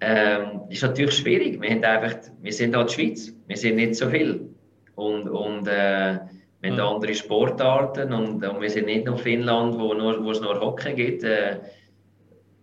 ähm, 0.00 0.62
ist 0.68 0.82
natürlich 0.82 1.14
schwierig. 1.14 1.60
Wir, 1.60 1.70
haben 1.70 1.84
einfach, 1.84 2.18
wir 2.40 2.52
sind 2.52 2.76
halt 2.76 2.90
die 2.90 2.94
Schweiz, 2.94 3.32
wir 3.46 3.56
sind 3.56 3.76
nicht 3.76 3.94
so 3.96 4.08
viel. 4.08 4.48
Und, 4.94 5.28
und 5.28 5.66
äh, 5.68 6.18
wir 6.60 6.70
haben 6.70 6.78
ja. 6.78 6.88
andere 6.88 7.14
Sportarten 7.14 8.12
und, 8.12 8.44
und, 8.44 8.60
wir 8.60 8.70
sind 8.70 8.86
nicht 8.86 9.06
nur 9.06 9.16
Finnland, 9.16 9.78
wo, 9.78 9.94
nur, 9.94 10.22
wo 10.22 10.30
es 10.30 10.40
nur 10.40 10.60
Hockey 10.60 10.92
gibt. 10.92 11.22
Äh, 11.24 11.56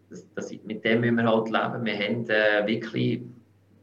das, 0.09 0.25
das, 0.35 0.51
mit 0.63 0.83
dem 0.83 1.01
müssen 1.01 1.15
wir 1.15 1.25
halt 1.25 1.49
leben. 1.49 1.85
Wir 1.85 1.97
haben 1.97 2.29
äh, 2.29 2.67
wirklich 2.67 3.21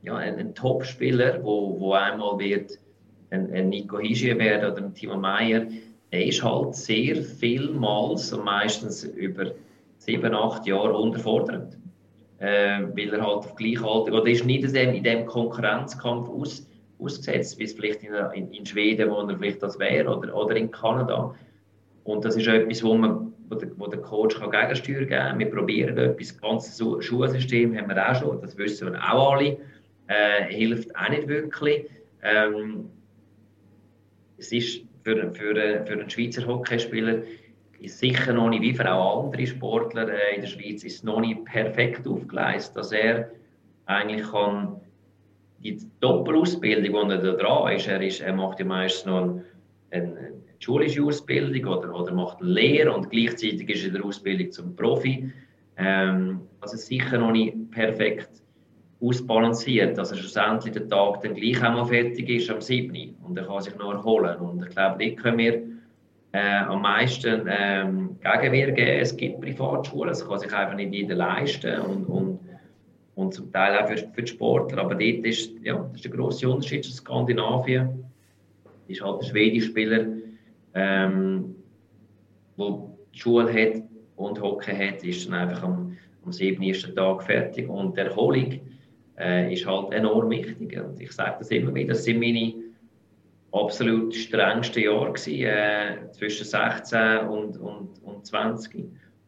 ja, 0.03 0.17
einen, 0.17 0.55
Top-Spieler, 0.55 1.43
wo, 1.43 1.79
wo 1.79 1.93
einmal 1.93 2.39
wird 2.39 2.79
ein, 3.31 3.53
ein 3.53 3.69
Nico 3.69 3.99
Hischier 3.99 4.39
werden 4.39 4.73
oder 4.73 4.83
ein 4.83 4.95
Timo 4.95 5.17
Meyer. 5.17 5.67
Der 6.13 6.27
ist 6.27 6.43
halt 6.43 6.75
sehr 6.75 7.17
vielmals 7.17 8.33
und 8.33 8.45
meistens 8.45 9.05
über 9.05 9.53
sieben, 9.99 10.35
acht 10.35 10.67
Jahre 10.67 10.97
unterfordernd 10.97 11.77
äh, 12.45 12.83
weil 12.95 13.13
er 13.13 13.23
halt 13.23 13.39
auf 13.39 13.55
Gleichalter 13.55 14.13
oder 14.13 14.27
ist 14.27 14.45
nicht 14.45 14.65
in 14.65 14.73
dem, 14.73 14.95
in 14.95 15.05
dem 15.05 15.27
Konkurrenzkampf 15.27 16.29
aus, 16.29 16.67
ausgesetzt, 16.99 17.59
wie 17.59 17.65
es 17.65 17.73
vielleicht 17.73 18.03
in, 18.03 18.15
in, 18.35 18.53
in, 18.53 18.67
Schweden, 18.67 19.11
wo 19.11 19.21
er 19.21 19.39
vielleicht 19.39 19.63
das 19.63 19.79
wäre, 19.79 20.17
oder, 20.17 20.35
oder 20.35 20.57
in 20.57 20.71
Kanada. 20.71 21.35
Und 22.05 22.25
das 22.25 22.37
ist 22.37 22.47
etwas, 22.47 22.83
wo, 22.83 22.95
man, 22.95 23.33
wo, 23.55 23.59
der, 23.59 23.71
wo 23.77 23.87
der 23.87 24.01
Coach 24.01 24.39
kann 24.39 24.51
Gegensteuer 24.51 25.01
geben 25.01 25.11
kann. 25.11 25.39
Wir 25.39 25.51
probieren 25.51 25.97
etwas, 25.97 26.29
das 26.29 26.41
ganze 26.41 27.03
Schulsystem 27.03 27.77
haben 27.77 27.89
wir 27.89 28.11
auch 28.11 28.15
schon, 28.15 28.41
das 28.41 28.57
wissen 28.59 28.93
wir 28.93 28.99
auch 28.99 29.33
alle, 29.33 29.59
äh, 30.09 30.45
hilft 30.49 30.95
auch 30.97 31.09
nicht 31.09 31.29
wirklich. 31.29 31.87
Ähm, 32.23 32.91
es 34.39 34.53
ist 34.53 34.83
für, 35.03 35.33
für, 35.35 35.55
für 35.55 35.93
einen 35.93 36.11
Schweizer 36.11 36.47
Hockeyspieler 36.47 37.23
ist 37.81 37.99
sicher 37.99 38.33
noch 38.33 38.49
nicht, 38.49 38.63
wie 38.63 38.75
für 38.75 38.91
auch 38.91 39.25
andere 39.25 39.47
Sportler 39.47 40.09
äh, 40.09 40.37
in 40.37 40.41
der 40.41 40.49
Schweiz, 40.49 40.85
ist 40.85 41.05
noch 41.05 41.21
nicht 41.21 41.45
perfekt 41.45 42.07
aufgeleistet, 42.07 42.77
dass 42.77 42.93
er 42.93 43.31
eigentlich 43.87 44.31
kann 44.31 44.81
die 45.59 45.79
Doppelausbildung, 46.01 47.09
die 47.09 47.15
er 47.15 47.19
da 47.19 47.33
dran 47.33 47.73
ist, 47.73 47.87
er, 47.87 48.01
ist, 48.03 48.21
er 48.21 48.33
macht 48.33 48.59
ja 48.59 48.67
meistens 48.67 49.07
noch 49.07 49.41
eine, 49.91 50.17
eine 50.17 50.33
schulische 50.65 51.03
Ausbildung 51.03 51.73
oder, 51.73 51.95
oder 51.95 52.13
macht 52.13 52.41
eine 52.41 52.51
Lehre 52.51 52.93
und 52.93 53.11
gleichzeitig 53.11 53.69
ist 53.69 53.83
er 53.83 53.89
in 53.89 53.95
der 53.95 54.05
Ausbildung 54.05 54.51
zum 54.51 54.75
Profi. 54.75 55.31
Ähm, 55.77 56.41
also 56.61 56.77
sicher 56.77 57.19
noch 57.19 57.33
nicht 57.33 57.71
perfekt 57.71 58.31
ausbalanciert, 59.01 59.99
dass 59.99 60.13
er 60.13 60.17
schlussendlich 60.17 60.73
der 60.73 60.89
Tag 60.89 61.21
dann 61.23 61.35
gleich 61.35 61.63
einmal 61.63 61.85
fertig 61.85 62.29
ist 62.31 62.51
am 62.51 62.61
7. 62.61 63.17
und 63.23 63.37
er 63.37 63.45
kann 63.45 63.61
sich 63.61 63.77
noch 63.77 63.93
erholen. 63.93 64.37
Und 64.39 64.65
ich 64.65 64.71
glaube, 64.71 65.05
dort 65.05 65.17
können 65.19 65.39
wir 65.39 65.63
äh, 66.33 66.65
am 66.65 66.83
meisten 66.83 67.47
ähm, 67.49 68.17
Gegenwehr 68.23 68.73
geben. 68.73 69.01
Es 69.01 69.17
gibt 69.17 69.41
Privatschulen, 69.41 70.09
das 70.09 70.27
kann 70.27 70.39
sich 70.39 70.53
einfach 70.53 70.75
nicht 70.77 70.93
jeder 70.93 71.17
leisten 71.17 71.81
und, 71.81 72.05
und, 72.07 72.41
und 73.15 73.35
zum 73.35 73.53
Teil 73.53 73.79
auch 73.79 73.89
für, 73.89 73.99
für 73.99 74.23
die 74.23 74.33
Sportler. 74.33 74.79
Aber 74.79 74.95
dort 74.95 75.27
ist, 75.27 75.53
ja, 75.63 75.77
das 75.77 75.97
ist 75.97 76.05
der 76.05 76.13
grosse 76.13 76.49
Unterschied 76.49 76.85
zu 76.85 76.93
Skandinavien. 76.93 78.05
ist 78.89 79.03
halt 79.03 79.23
der 79.23 79.27
schwedische 79.27 79.69
Spieler, 79.69 80.07
ähm, 80.75 81.55
wo 82.57 82.99
die 83.13 83.19
Schule 83.19 83.53
hat 83.53 83.83
und 84.17 84.41
Hockey 84.41 84.73
hat, 84.73 85.03
ist 85.05 85.27
dann 85.27 85.35
einfach 85.35 85.63
am, 85.63 85.97
am 86.25 86.33
siebten 86.33 86.63
ersten 86.63 86.95
Tag 86.95 87.23
fertig. 87.23 87.69
Und 87.69 87.97
die 87.97 88.01
Erholung 88.01 88.61
äh, 89.19 89.53
ist 89.53 89.67
halt 89.67 89.93
enorm 89.93 90.31
wichtig. 90.31 90.81
Und 90.81 91.01
ich 91.01 91.13
sage 91.13 91.37
das 91.39 91.51
immer 91.51 91.75
wieder, 91.75 91.95
das 91.95 92.05
sind 92.05 92.21
meine 92.21 92.55
absolut 93.53 94.15
strengste 94.15 94.81
Jahr 94.81 95.13
gewesen, 95.13 95.45
äh, 95.45 96.11
zwischen 96.13 96.45
16 96.45 97.29
und, 97.29 97.57
und, 97.59 98.03
und 98.03 98.27
20. 98.27 98.85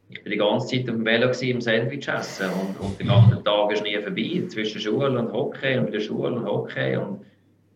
Ich 0.08 0.18
war 0.18 0.30
die 0.30 0.36
ganze 0.36 0.66
Zeit 0.68 0.88
dem 0.88 1.04
Velo 1.04 1.28
gewesen, 1.28 1.48
im 1.48 1.60
Sandwich 1.60 2.08
essen 2.08 2.46
und, 2.50 2.80
und 2.80 2.98
der 2.98 3.06
ganze 3.06 3.42
Tag 3.42 3.72
ist 3.72 3.82
nie 3.82 3.98
vorbei, 3.98 4.44
zwischen 4.48 4.80
Schule 4.80 5.18
und 5.18 5.32
Hockey 5.32 5.78
und 5.78 5.88
wieder 5.88 6.00
Schule 6.00 6.36
und 6.36 6.44
Hockey 6.44 6.96
und 6.96 7.24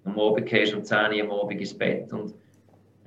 am 0.05 0.19
Abend 0.19 0.47
gehst 0.47 0.73
du 0.73 0.79
um 0.79 0.85
10 0.85 0.97
Uhr 0.99 1.23
am 1.23 1.31
Abend 1.31 1.61
ins 1.61 1.77
Bett 1.77 2.13
und 2.13 2.35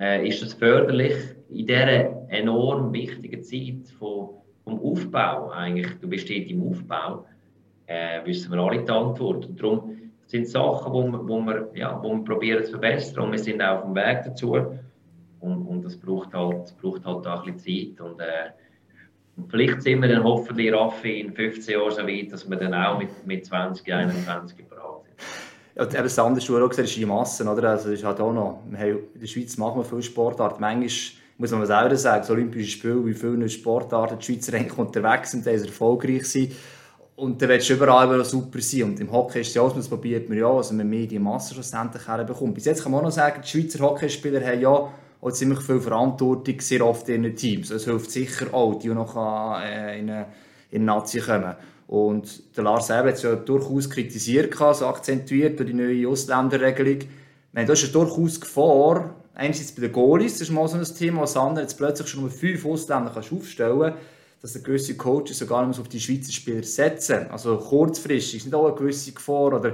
äh, 0.00 0.26
ist 0.28 0.42
das 0.42 0.54
förderlich 0.54 1.14
in 1.50 1.66
dieser 1.66 2.30
enorm 2.30 2.92
wichtigen 2.92 3.42
Zeit 3.42 3.88
von, 3.98 4.30
vom 4.64 4.80
Aufbau 4.80 5.50
eigentlich, 5.50 5.98
du 6.00 6.08
bist 6.08 6.28
dort 6.28 6.46
im 6.46 6.62
Aufbau, 6.62 7.26
äh, 7.86 8.24
wissen 8.24 8.52
wir 8.52 8.58
alle 8.58 8.82
die 8.82 8.90
Antwort 8.90 9.46
und 9.46 9.60
darum 9.60 9.96
sind 10.26 10.48
Sachen, 10.48 10.92
wo 10.92 11.02
wir, 11.04 11.28
wo 11.28 11.40
wir, 11.40 11.70
ja, 11.74 12.02
wo 12.02 12.14
wir 12.14 12.24
probieren 12.24 12.64
zu 12.64 12.72
verbessern 12.72 13.24
und 13.24 13.32
wir 13.32 13.38
sind 13.38 13.62
auch 13.62 13.78
auf 13.78 13.84
dem 13.84 13.94
Weg 13.94 14.22
dazu. 14.24 14.56
Und, 15.40 15.66
und 15.66 15.84
das 15.84 15.96
braucht 15.96 16.32
halt, 16.32 16.74
braucht 16.80 17.04
halt 17.04 17.26
auch 17.26 17.46
ein 17.46 17.54
bisschen 17.54 17.96
Zeit. 17.96 18.00
Und, 18.00 18.20
äh, 18.20 18.50
und 19.36 19.50
vielleicht 19.50 19.82
sind 19.82 20.00
wir 20.00 20.08
dann 20.08 20.24
hoffentlich 20.24 20.72
Raffi 20.72 21.20
in 21.20 21.32
15 21.34 21.74
Jahren 21.74 21.90
so 21.90 22.06
weit, 22.06 22.32
dass 22.32 22.48
wir 22.48 22.56
dann 22.56 22.72
auch 22.72 22.98
mit, 22.98 23.26
mit 23.26 23.44
20, 23.44 23.92
21 23.92 24.66
bereit 24.66 25.04
sind. 25.04 25.53
Ja, 25.76 25.84
eben 25.84 25.92
das 25.94 26.18
andere, 26.18 26.36
was 26.36 26.46
du 26.46 26.56
auch 26.56 26.68
gesagt 26.68 26.88
ist 26.88 26.96
die 26.96 27.06
Massen. 27.06 27.48
Oder? 27.48 27.70
Also, 27.70 27.90
ist 27.90 28.04
halt 28.04 28.20
auch 28.20 28.32
noch, 28.32 28.62
in 28.70 29.20
der 29.20 29.26
Schweiz 29.26 29.56
machen 29.56 29.80
wir 29.80 29.84
viele 29.84 30.02
Sportarten. 30.02 30.60
Manchmal 30.60 30.88
muss 31.36 31.50
man 31.50 31.66
selber 31.66 31.96
sagen, 31.96 32.24
so 32.24 32.32
Olympische 32.32 32.70
Spiele, 32.70 33.04
wie 33.04 33.14
viele 33.14 33.48
Sportarten 33.48 34.18
die 34.18 34.24
Schweizer 34.24 34.54
eigentlich 34.54 34.78
unterwegs 34.78 35.32
sind, 35.32 35.44
die 35.44 35.50
erfolgreich 35.50 36.26
sind. 36.26 36.52
Und 37.16 37.40
dann 37.40 37.48
willst 37.48 37.68
du 37.70 37.74
überall 37.74 38.24
super 38.24 38.60
sein. 38.60 38.84
Und 38.84 39.00
im 39.00 39.10
Hockey 39.10 39.40
ist 39.40 39.48
es 39.48 39.54
ja 39.54 39.62
auch, 39.62 39.74
das 39.74 39.88
probiert 39.88 40.28
man 40.28 40.38
ja, 40.38 40.48
also 40.48 40.74
man 40.74 40.88
mehr 40.88 41.06
die 41.06 41.18
Masse 41.18 41.54
schlussendlich 41.54 42.06
herbekommt. 42.06 42.54
Bis 42.54 42.64
jetzt 42.64 42.82
kann 42.82 42.92
man 42.92 43.00
auch 43.00 43.04
noch 43.04 43.12
sagen, 43.12 43.40
die 43.42 43.48
Schweizer 43.48 43.80
Hockeyspieler 43.80 44.44
haben 44.44 44.60
ja 44.60 44.70
auch 45.24 45.32
ziemlich 45.32 45.60
viel 45.60 45.80
Verantwortung, 45.80 46.60
sehr 46.60 46.84
oft 46.84 47.08
in 47.08 47.22
den 47.22 47.36
Teams. 47.36 47.70
Es 47.70 47.84
hilft 47.84 48.10
sicher 48.10 48.52
auch, 48.52 48.78
die 48.78 48.88
noch 48.88 49.16
äh, 49.60 49.98
in, 49.98 50.10
eine, 50.10 50.26
in 50.70 50.80
die 50.80 50.86
Nazi 50.86 51.20
kommen. 51.20 51.54
Und 51.94 52.56
der 52.56 52.64
Lars 52.64 52.90
Eber 52.90 53.10
hat 53.10 53.14
es 53.14 53.22
ja 53.22 53.36
durchaus 53.36 53.88
kritisiert, 53.88 54.60
also 54.60 54.88
akzentuiert 54.88 55.60
durch 55.60 55.70
die 55.70 55.76
neue 55.76 56.08
Ausländerregelung. 56.08 57.08
Meine, 57.52 57.68
da 57.68 57.72
ist 57.72 57.82
ja 57.82 57.88
durchaus 57.88 58.40
Gefahr, 58.40 59.14
einerseits 59.32 59.70
bei 59.70 59.82
den 59.82 59.92
Goalies, 59.92 60.32
das 60.32 60.48
ist 60.48 60.50
mal 60.50 60.66
so 60.66 60.76
ein 60.76 60.84
Thema, 60.84 61.20
das 61.20 61.36
andere 61.36 61.62
jetzt 61.62 61.76
plötzlich 61.76 62.08
schon 62.08 62.22
nur 62.22 62.30
fünf 62.30 62.66
Ausländer 62.66 63.12
kannst 63.14 63.32
aufstellen 63.32 63.94
dass 64.42 64.62
gewisse 64.62 64.94
Coaches 64.94 65.38
sogar 65.38 65.66
auf 65.66 65.88
die 65.88 65.98
Schweizer 66.00 66.30
Spieler 66.30 66.64
setzen. 66.64 67.30
Also 67.30 67.56
kurzfristig 67.56 68.40
ist 68.40 68.44
nicht 68.44 68.54
auch 68.54 68.66
eine 68.66 68.74
gewisse 68.74 69.12
Gefahr 69.12 69.54
oder 69.54 69.70
äh, 69.70 69.72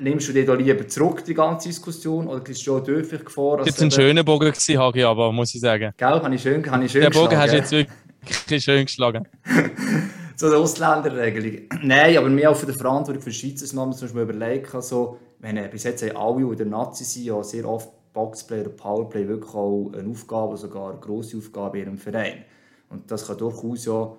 nimmst 0.00 0.26
du 0.26 0.32
dir 0.32 0.44
da 0.44 0.54
lieber 0.54 0.88
zurück, 0.88 1.24
die 1.24 1.34
ganze 1.34 1.68
Diskussion, 1.68 2.26
oder 2.26 2.44
ist 2.48 2.60
schon 2.60 2.82
dürflich 2.82 3.24
Gefahr? 3.24 3.58
Das 3.58 3.78
war 3.78 3.86
ein 3.86 3.90
schöner 3.92 4.24
Bogen, 4.24 4.50
gewesen, 4.50 4.78
Hagi, 4.78 5.04
aber 5.04 5.30
muss 5.30 5.54
ich 5.54 5.60
sagen. 5.60 5.92
Gell, 5.96 6.08
habe 6.08 6.34
ich 6.34 6.42
schön, 6.42 6.68
habe 6.68 6.84
ich 6.84 6.90
schön 6.90 7.02
Der 7.02 7.10
Bogen 7.10 7.36
hast 7.36 7.52
du 7.52 7.56
jetzt 7.58 7.70
wirklich 7.70 8.64
schön 8.64 8.84
geschlagen. 8.86 9.28
so 10.36 10.46
eine 10.46 10.56
Ausländerregelung. 10.56 11.68
Nein, 11.82 12.16
aber 12.16 12.28
mehr 12.28 12.50
auch 12.50 12.56
für 12.56 12.66
die 12.66 12.72
Verantwortung 12.72 13.22
für 13.22 13.32
Schweizer 13.32 13.64
muss 13.64 13.74
man 13.74 13.92
sich 13.92 14.14
mal 14.14 14.22
überlegen, 14.22 14.66
also, 14.72 15.18
wenn, 15.40 15.70
bis 15.70 15.84
jetzt 15.84 16.02
alle, 16.02 16.36
die 16.36 16.50
in 16.50 16.56
der 16.56 16.66
Nazi 16.66 17.04
sind, 17.04 17.24
ja 17.24 17.42
sehr 17.42 17.68
oft 17.68 17.90
Boxplay 18.12 18.60
oder 18.60 18.70
Powerplay 18.70 19.28
wirklich 19.28 19.54
auch 19.54 19.90
eine 19.92 20.08
Aufgabe, 20.08 20.56
sogar 20.56 20.90
eine 20.90 21.00
grosse 21.00 21.36
Aufgabe 21.36 21.78
in 21.78 21.84
ihrem 21.86 21.98
Verein. 21.98 22.44
Und 22.88 23.10
das 23.10 23.26
kann 23.26 23.36
durchaus 23.36 23.84
ja, 23.84 24.12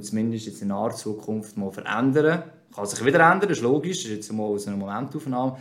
zumindest 0.00 0.46
jetzt 0.46 0.62
in 0.62 0.68
naher 0.68 0.90
Zukunft 0.90 1.56
mal 1.56 1.70
verändern. 1.70 2.44
Kann 2.74 2.86
sich 2.86 3.04
wieder 3.04 3.20
ändern, 3.20 3.48
das 3.48 3.58
ist 3.58 3.62
logisch, 3.62 4.02
das 4.02 4.10
ist 4.10 4.16
jetzt 4.16 4.32
mal 4.32 4.44
aus 4.44 4.66
einer 4.66 4.78
Momentaufnahme. 4.78 5.56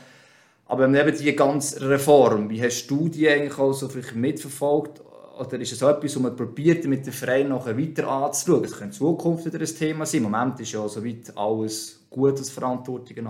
Aber 0.66 0.88
eben 0.88 1.12
diese 1.12 1.34
ganze 1.34 1.90
Reform, 1.90 2.50
wie 2.50 2.64
hast 2.64 2.88
du 2.88 3.10
die 3.10 3.28
eigentlich 3.28 3.60
auch 3.60 3.74
so 3.74 3.90
vielleicht 3.90 4.16
mitverfolgt? 4.16 5.02
Oder 5.42 5.60
ist 5.60 5.72
es 5.72 5.82
etwas, 5.82 6.16
was 6.16 6.22
man 6.22 6.36
probiert, 6.36 6.86
mit 6.86 7.04
dem 7.04 7.14
Verein 7.14 7.50
nachher 7.50 7.76
weiter 7.76 8.08
anzuschauen? 8.08 8.64
Es 8.64 8.74
könnte 8.74 8.86
in 8.86 8.92
Zukunft 8.92 9.46
wieder 9.46 9.60
ein 9.60 9.66
Thema 9.66 10.06
sein. 10.06 10.24
Im 10.24 10.30
Moment 10.30 10.60
ist 10.60 10.72
ja 10.72 10.88
soweit 10.88 11.36
alles 11.36 12.06
gut, 12.12 12.40
was 12.40 12.52
Verantwortungen 12.52 13.28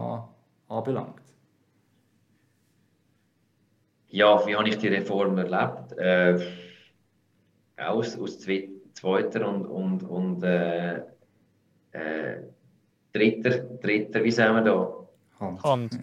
anbelangt. 0.67 1.21
Ja, 4.09 4.45
wie 4.45 4.53
habe 4.53 4.67
ich 4.67 4.77
die 4.77 4.89
Reform 4.89 5.37
erlebt? 5.37 5.97
Äh, 5.97 6.37
aus, 7.77 8.19
aus 8.19 8.39
zwei 8.39 8.67
zweiter 8.93 9.47
und, 9.47 9.65
und, 9.65 10.03
und 10.03 10.43
äh, 10.43 10.97
äh, 11.93 12.41
dritter, 13.13 13.59
dritter, 13.81 14.21
wie 14.21 14.31
sagen 14.31 14.55
wir 14.55 14.63
da? 14.63 14.97
Hand. 15.39 15.63
Hand. 15.63 15.99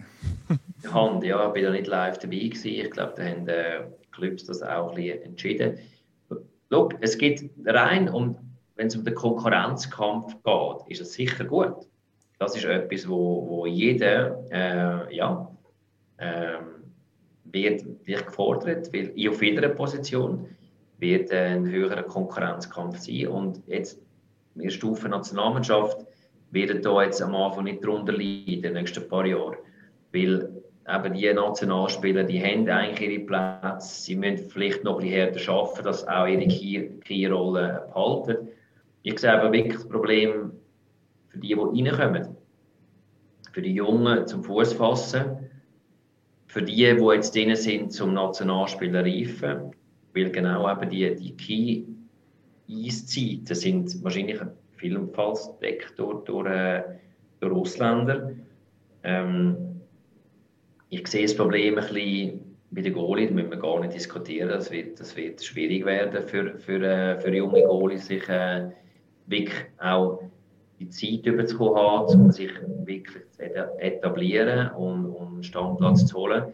Hand, 0.91 1.23
ja, 1.23 1.47
ich 1.47 1.53
bin 1.53 1.63
da 1.65 1.69
nicht 1.69 1.85
live 1.85 2.17
dabei 2.17 2.37
gewesen. 2.37 2.67
Ich 2.67 2.89
glaube, 2.89 3.13
da 3.15 3.23
haben 3.23 3.47
äh, 3.47 3.83
Clubs 4.11 4.45
das 4.45 4.63
auch 4.63 4.89
ein 4.89 4.95
bisschen 4.95 5.21
entschieden. 5.21 5.77
Schau, 6.71 6.89
es 7.01 7.17
geht 7.17 7.49
rein 7.65 8.09
um, 8.09 8.35
wenn 8.75 8.87
es 8.87 8.95
um 8.95 9.03
den 9.03 9.15
Konkurrenzkampf 9.15 10.35
geht, 10.43 10.91
ist 10.91 11.01
es 11.01 11.13
sicher 11.13 11.45
gut. 11.45 11.87
Das 12.37 12.55
ist 12.55 12.65
etwas, 12.65 13.07
wo, 13.09 13.45
wo 13.49 13.65
jeder, 13.65 14.39
äh, 14.51 15.15
ja, 15.15 15.51
äh, 16.17 16.59
wird, 17.45 17.83
wird 18.05 18.25
gefordert, 18.27 18.93
weil 18.93 19.11
auf 19.29 19.41
jeder 19.41 19.67
Position 19.69 20.45
wird 20.99 21.31
ein 21.31 21.67
höherer 21.67 22.03
Konkurrenzkampf 22.03 22.99
sein. 22.99 23.27
Und 23.27 23.61
jetzt, 23.67 23.99
wir 24.55 24.69
Stufe 24.69 25.09
Nationalmannschaft, 25.09 26.05
werden 26.51 26.81
da 26.81 27.03
jetzt 27.03 27.21
am 27.21 27.35
Anfang 27.35 27.65
nicht 27.65 27.83
drunter 27.83 28.13
leiden 28.13 28.45
in 28.45 28.61
den 28.61 28.73
nächsten 28.73 29.07
paar 29.07 29.25
Jahren. 29.25 29.57
Weil 30.13 30.58
eben 30.93 31.13
die 31.13 31.33
Nationalspieler, 31.33 32.23
die 32.23 32.43
haben 32.43 32.67
eigentlich 32.69 33.09
ihre 33.09 33.25
Plätze, 33.25 34.01
sie 34.01 34.15
müssen 34.15 34.49
vielleicht 34.49 34.83
noch 34.83 34.99
ein 34.99 35.03
bisschen 35.03 35.15
härter 35.15 35.51
arbeiten, 35.51 35.83
dass 35.83 36.07
auch 36.07 36.27
ihre 36.27 36.47
Key-Rolle 37.01 37.87
behalten. 37.87 38.47
Ich 39.03 39.19
sehe 39.19 39.33
aber 39.33 39.51
wirklich 39.51 39.75
das 39.75 39.87
Problem 39.87 40.51
für 41.29 41.37
die, 41.39 41.55
die 41.55 41.89
reinkommen. 41.89 42.35
Für 43.51 43.61
die 43.61 43.73
Jungen 43.73 44.27
zum 44.27 44.43
Fuß 44.43 44.73
fassen, 44.73 45.49
für 46.47 46.61
die, 46.61 46.75
die 46.75 47.13
jetzt 47.13 47.35
drin 47.35 47.55
sind, 47.55 47.91
zum 47.91 48.13
Nationalspieler 48.13 49.03
reifen, 49.03 49.71
weil 50.13 50.31
genau 50.31 50.71
eben 50.71 50.89
die, 50.89 51.15
die 51.15 51.37
Key-Eiszeiten 52.67 53.55
sind 53.55 54.03
wahrscheinlich 54.03 54.39
vielfach 54.75 55.59
deckt 55.61 55.97
durch, 55.97 56.23
durch, 56.25 56.47
äh, 56.47 56.83
durch 57.39 57.53
Ausländer. 57.53 58.31
Ähm, 59.03 59.68
ich 60.89 61.07
sehe 61.07 61.23
das 61.23 61.35
Problem 61.35 61.77
ein 61.77 61.85
bisschen 61.85 62.57
bei 62.71 62.81
den 62.81 62.93
Goalie, 62.93 63.27
da 63.27 63.33
müssen 63.33 63.51
wir 63.51 63.57
gar 63.57 63.79
nicht 63.79 63.93
diskutieren. 63.93 64.49
Das 64.49 64.71
wird, 64.71 64.99
das 64.99 65.15
wird 65.15 65.43
schwierig 65.43 65.85
werden 65.85 66.21
für, 66.27 66.57
für, 66.59 66.81
äh, 66.83 67.19
für 67.19 67.33
junge 67.33 67.63
Goalies, 67.63 68.07
sich 68.07 68.27
äh, 68.29 68.69
wirklich 69.27 69.65
auch 69.79 70.21
die 70.79 70.89
Zeit 70.89 71.25
überzukommen 71.25 72.21
um 72.21 72.31
sich 72.31 72.51
wirklich 72.85 73.17
zu 73.31 73.43
etablieren 73.79 74.71
und, 74.71 75.07
und 75.07 75.45
Standplatz 75.45 76.05
zu 76.05 76.17
holen. 76.17 76.53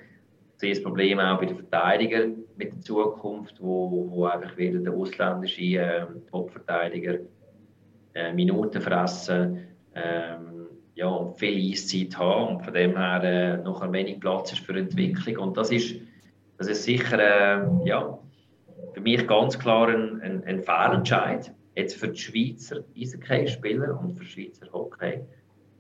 Ich 0.53 0.61
sehe 0.61 0.73
das 0.73 0.83
Problem 0.83 1.19
auch 1.19 1.37
bei 1.37 1.45
den 1.45 1.57
Verteidigern 1.57 2.37
mit 2.55 2.73
der 2.73 2.81
Zukunft, 2.81 3.61
wo, 3.61 4.07
wo 4.09 4.25
einfach 4.25 4.57
wieder 4.57 4.79
der 4.79 4.93
ausländische 4.93 5.61
äh, 5.61 6.05
Top-Verteidiger 6.31 7.19
äh, 8.13 8.33
Minuten 8.33 8.81
fressen 8.81 9.67
ähm, 9.93 10.54
ja, 10.95 11.29
viel 11.33 11.71
Eiszeit 11.71 12.17
haben 12.17 12.55
und 12.55 12.63
von 12.63 12.73
dem 12.73 12.97
her 12.97 13.23
äh, 13.23 13.57
noch 13.57 13.81
ein 13.81 13.91
wenig 13.91 14.19
Platz 14.19 14.53
ist 14.53 14.61
für 14.61 14.77
Entwicklung. 14.77 15.37
Und 15.37 15.57
das 15.57 15.71
ist, 15.71 15.95
das 16.57 16.67
ist 16.67 16.83
sicher 16.83 17.19
äh, 17.19 17.87
ja, 17.87 18.17
für 18.93 19.01
mich 19.01 19.27
ganz 19.27 19.59
klar 19.59 19.89
ein, 19.89 20.21
ein, 20.21 20.43
ein 20.45 20.61
Fehlentscheid. 20.61 21.53
Jetzt 21.75 21.97
für 21.97 22.07
die 22.07 22.19
Schweizer 22.19 22.77
Eishockey-Spieler 22.97 23.99
und 23.99 24.17
für 24.17 24.23
Schweizer 24.23 24.71
Hockey. 24.71 25.19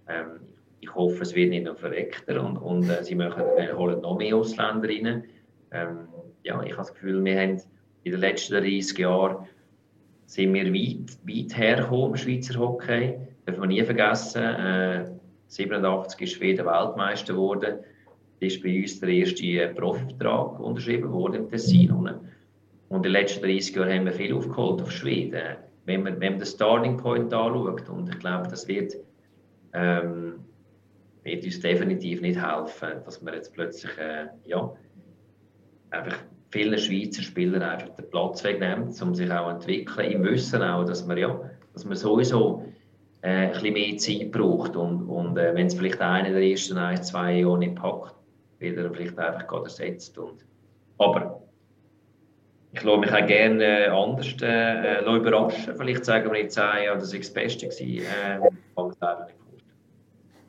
Ähm, 0.09 0.41
ich 0.81 0.93
hoffe, 0.93 1.23
es 1.23 1.33
wird 1.33 1.49
nicht 1.49 1.65
noch 1.65 1.77
verreckter 1.77 2.43
und, 2.43 2.57
und 2.57 2.89
äh, 2.89 3.01
sie 3.03 3.15
machen, 3.15 3.43
äh, 3.57 3.73
holen 3.73 4.01
noch 4.01 4.17
mehr 4.17 4.35
Ausländer 4.35 4.89
rein. 4.89 5.23
Ähm, 5.71 6.07
ja, 6.43 6.61
ich 6.61 6.71
habe 6.71 6.81
das 6.81 6.93
Gefühl, 6.93 7.23
wir 7.23 7.39
haben 7.39 7.61
in 8.03 8.11
den 8.11 8.19
letzten 8.19 8.53
30 8.53 8.97
Jahren 8.97 9.47
sind 10.25 10.53
wir 10.53 10.73
weit, 10.73 11.17
weit 11.23 11.57
hergekommen 11.57 12.11
im 12.11 12.17
Schweizer 12.17 12.59
Hockey. 12.59 13.15
Darf 13.45 13.57
man 13.57 13.69
nie 13.69 13.83
vergessen. 13.83 14.43
Äh, 14.43 15.05
87 15.47 16.21
ist 16.21 16.33
Schweden 16.33 16.65
Weltmeister 16.65 17.33
geworden. 17.33 17.75
Da 18.39 18.45
ist 18.45 18.61
bei 18.63 18.81
uns 18.81 18.99
der 18.99 19.09
erste 19.09 19.73
Profivertrag 19.75 20.59
unterschrieben 20.59 21.11
worden 21.11 21.35
im 21.35 21.49
Tessin. 21.49 21.91
Und 21.91 22.09
in 22.89 23.01
den 23.03 23.11
letzten 23.11 23.43
30 23.43 23.75
Jahren 23.75 23.91
haben 23.91 24.05
wir 24.05 24.13
viel 24.13 24.33
aufgeholt 24.33 24.81
auf 24.81 24.91
Schweden. 24.91 25.57
Wenn 25.85 26.03
man, 26.03 26.19
wenn 26.19 26.33
man 26.33 26.39
den 26.39 26.47
Starting 26.47 26.97
Point 26.97 27.33
anschaut, 27.33 27.87
und 27.89 28.09
ich 28.09 28.19
glaube, 28.19 28.47
das 28.49 28.67
wird, 28.67 28.95
ähm, 29.73 30.35
wird 31.23 31.45
uns 31.45 31.59
definitiv 31.59 32.21
nicht 32.21 32.39
helfen, 32.39 32.89
dass 33.05 33.23
wir 33.23 33.33
jetzt 33.33 33.53
plötzlich 33.53 33.95
äh, 33.97 34.27
ja, 34.45 34.71
einfach 35.91 36.17
vielen 36.49 36.77
Schweizer 36.77 37.21
Spielern 37.21 37.61
einfach 37.61 37.89
den 37.89 38.09
Platz 38.09 38.43
wegnimmt, 38.43 38.99
um 39.01 39.13
sich 39.13 39.31
auch 39.31 39.47
zu 39.47 39.55
entwickeln. 39.55 40.11
Im 40.11 40.23
Wissen 40.23 40.61
auch, 40.61 40.85
dass 40.85 41.05
man, 41.05 41.17
ja, 41.17 41.39
dass 41.73 41.85
man 41.85 41.95
sowieso 41.95 42.65
äh, 43.25 43.47
ein 43.47 43.51
bisschen 43.51 43.73
mehr 43.73 43.97
Zeit 43.97 44.31
braucht. 44.31 44.75
Und, 44.75 45.09
und 45.09 45.37
äh, 45.37 45.55
wenn 45.55 45.67
es 45.67 45.73
vielleicht 45.73 45.99
einer 45.99 46.29
der 46.29 46.41
ersten 46.41 46.77
ein, 46.77 47.01
zwei 47.01 47.39
Jahre 47.39 47.57
nicht 47.57 47.75
packt, 47.75 48.13
wird 48.59 48.77
er 48.77 48.93
vielleicht 48.93 49.17
einfach 49.17 49.47
gerade 49.47 49.63
ersetzt. 49.63 50.17
Und, 50.17 50.45
aber 50.99 51.41
ich 52.71 52.83
lasse 52.83 52.99
mich 52.99 53.11
auch 53.11 53.25
gerne 53.25 53.63
äh, 53.63 53.87
anders 53.87 54.27
äh, 54.41 54.99
äh 54.99 55.15
überraschen. 55.15 55.75
Vielleicht 55.75 56.05
sagen 56.05 56.31
wir 56.31 56.39
in 56.39 56.49
zehn 56.49 56.83
Jahren, 56.85 56.99
das 56.99 57.11
war 57.11 57.19
das 57.19 57.33
Beste. 57.33 57.67
Gewesen. 57.67 58.05
Äh. 58.05 58.39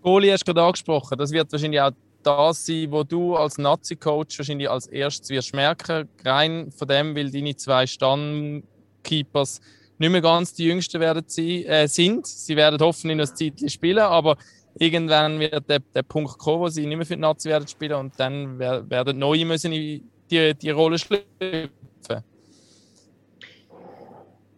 Goalie 0.02 0.32
hast 0.32 0.46
du 0.46 0.52
gerade 0.52 0.66
angesprochen. 0.66 1.16
Das 1.16 1.32
wird 1.32 1.50
wahrscheinlich 1.50 1.80
auch 1.80 1.92
das 2.22 2.66
sein, 2.66 2.90
wo 2.90 3.04
du 3.04 3.36
als 3.36 3.56
Nazi-Coach 3.56 4.38
wahrscheinlich 4.38 4.68
als 4.68 4.86
erstes 4.88 5.30
wirst 5.30 5.54
merken, 5.54 6.08
rein 6.24 6.70
von 6.72 6.88
dem, 6.88 7.16
weil 7.16 7.30
deine 7.30 7.54
zwei 7.56 7.86
Stammkeepers 7.86 9.60
nicht 9.98 10.10
mehr 10.10 10.20
ganz 10.20 10.52
die 10.54 10.66
Jüngsten 10.66 11.00
werden 11.00 11.24
sie, 11.26 11.64
äh, 11.66 11.86
sind. 11.86 12.26
Sie 12.26 12.56
werden 12.56 12.78
hoffentlich 12.80 13.16
noch 13.16 13.28
ein 13.28 13.36
Zeitchen 13.36 13.68
spielen, 13.68 13.98
aber 13.98 14.36
irgendwann 14.78 15.40
wird 15.40 15.68
der, 15.68 15.80
der 15.80 16.02
Punkt 16.02 16.38
kommen, 16.38 16.60
wo 16.60 16.68
sie 16.68 16.86
nicht 16.86 16.96
mehr 16.96 17.06
für 17.06 17.14
die 17.14 17.20
Nazi 17.20 17.48
werden 17.48 17.66
spielen 17.66 17.94
und 17.94 18.18
dann 18.18 18.58
werden 18.58 19.18
neue 19.18 19.44
müssen 19.44 19.72
die, 19.72 20.02
die 20.30 20.70
Rolle 20.70 20.98
schlüpfen. 20.98 21.70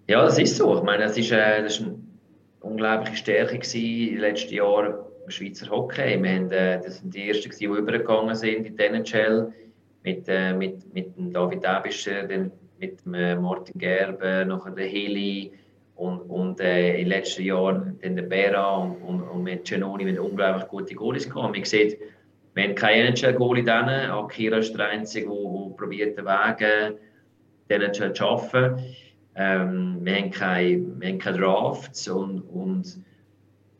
Ja, 0.08 0.24
das 0.24 0.38
ist 0.38 0.56
so. 0.56 0.78
Ich 0.78 0.82
meine, 0.82 1.04
das 1.04 1.18
ist, 1.18 1.30
äh, 1.30 1.62
das 1.62 1.74
ist 1.74 1.82
eine 1.82 1.98
unglaubliche 2.60 3.16
Stärke 3.16 3.56
in 3.56 3.60
den 4.14 4.18
letzten 4.18 4.54
Jahren 4.54 4.94
Schweizer 5.28 5.68
Hockey. 5.68 6.22
Wir 6.22 6.34
haben, 6.34 6.50
äh, 6.50 6.80
das 6.82 6.98
sind 6.98 7.14
die 7.14 7.28
ersten, 7.28 7.50
die 7.50 7.64
übergegangen 7.64 8.34
sind 8.34 8.66
in 8.66 8.76
die 8.76 8.82
NHL 8.82 9.52
mit, 10.02 10.24
äh, 10.28 10.54
mit, 10.54 10.94
mit 10.94 11.16
dem 11.16 11.32
David 11.32 11.64
Abischer, 11.66 12.22
den, 12.22 12.50
mit 12.78 13.04
dem 13.04 13.14
äh, 13.14 13.36
Martin 13.36 13.78
Gerber, 13.78 14.44
nachher 14.44 14.72
der 14.72 14.86
Heli 14.86 15.52
und, 15.96 16.20
und 16.20 16.60
äh, 16.60 16.92
in 16.92 16.98
den 17.00 17.08
letzten 17.08 17.42
Jahren 17.42 17.98
dann 18.02 18.16
der 18.16 18.22
Bera 18.22 18.76
und, 18.76 19.02
und, 19.02 19.22
und 19.22 19.42
mit 19.42 19.64
Genoni 19.68 20.04
mit 20.04 20.18
unglaublich 20.18 20.68
gute 20.68 20.94
Goalies 20.94 21.28
gehabt. 21.28 21.54
Man 21.54 21.64
sieht, 21.64 21.98
wir 22.54 22.64
haben 22.64 22.74
keinen 22.74 23.14
NHL-Goalie 23.14 23.64
dann. 23.64 23.88
Akira 23.88 24.58
ist 24.58 24.76
der 24.76 24.88
Einzige, 24.88 25.28
der 25.28 25.76
probiert, 25.76 26.16
den 26.16 26.24
Weg 26.24 26.98
den 27.68 27.82
NHL 27.82 28.12
zu 28.12 28.16
schaffen. 28.16 28.78
Ähm, 29.34 29.98
wir, 30.02 30.16
haben 30.16 30.30
keine, 30.30 30.84
wir 30.98 31.08
haben 31.08 31.18
keine 31.18 31.38
Drafts 31.38 32.08
und, 32.08 32.40
und 32.40 32.98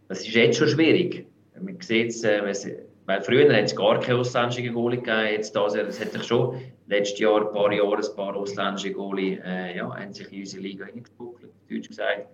das 0.09 0.21
ist 0.21 0.35
jetzt 0.35 0.59
schon 0.59 0.69
schwierig. 0.69 1.27
Man 1.61 1.81
sieht 1.81 2.11
es, 2.11 2.23
äh, 2.23 2.87
weil 3.09 3.23
früher 3.23 3.51
hat 3.57 3.65
es 3.65 3.75
gar 3.75 3.99
keine 4.01 4.19
ausländischen 4.19 4.71
Goalie 4.75 4.99
gegeben. 4.99 5.33
Jetzt 5.33 5.57
das, 5.57 5.73
das 5.73 5.99
hat 5.99 6.13
sich 6.13 6.25
schon 6.25 6.61
letztes 6.89 7.19
Jahr, 7.19 7.41
ein 7.41 7.53
paar 7.55 7.73
Jahre, 7.73 7.97
ein 7.97 8.17
paar 8.17 8.37
ausländische 8.37 8.93
Goalie 8.93 9.41
äh, 9.43 9.79
ja, 9.79 9.89
haben 9.89 10.13
sich 10.13 10.31
in 10.31 10.41
unsere 10.41 10.63
Liga 10.63 10.85
hineingebuckelt, 10.85 11.51
deutsch 11.71 11.89
gesagt. 11.89 12.27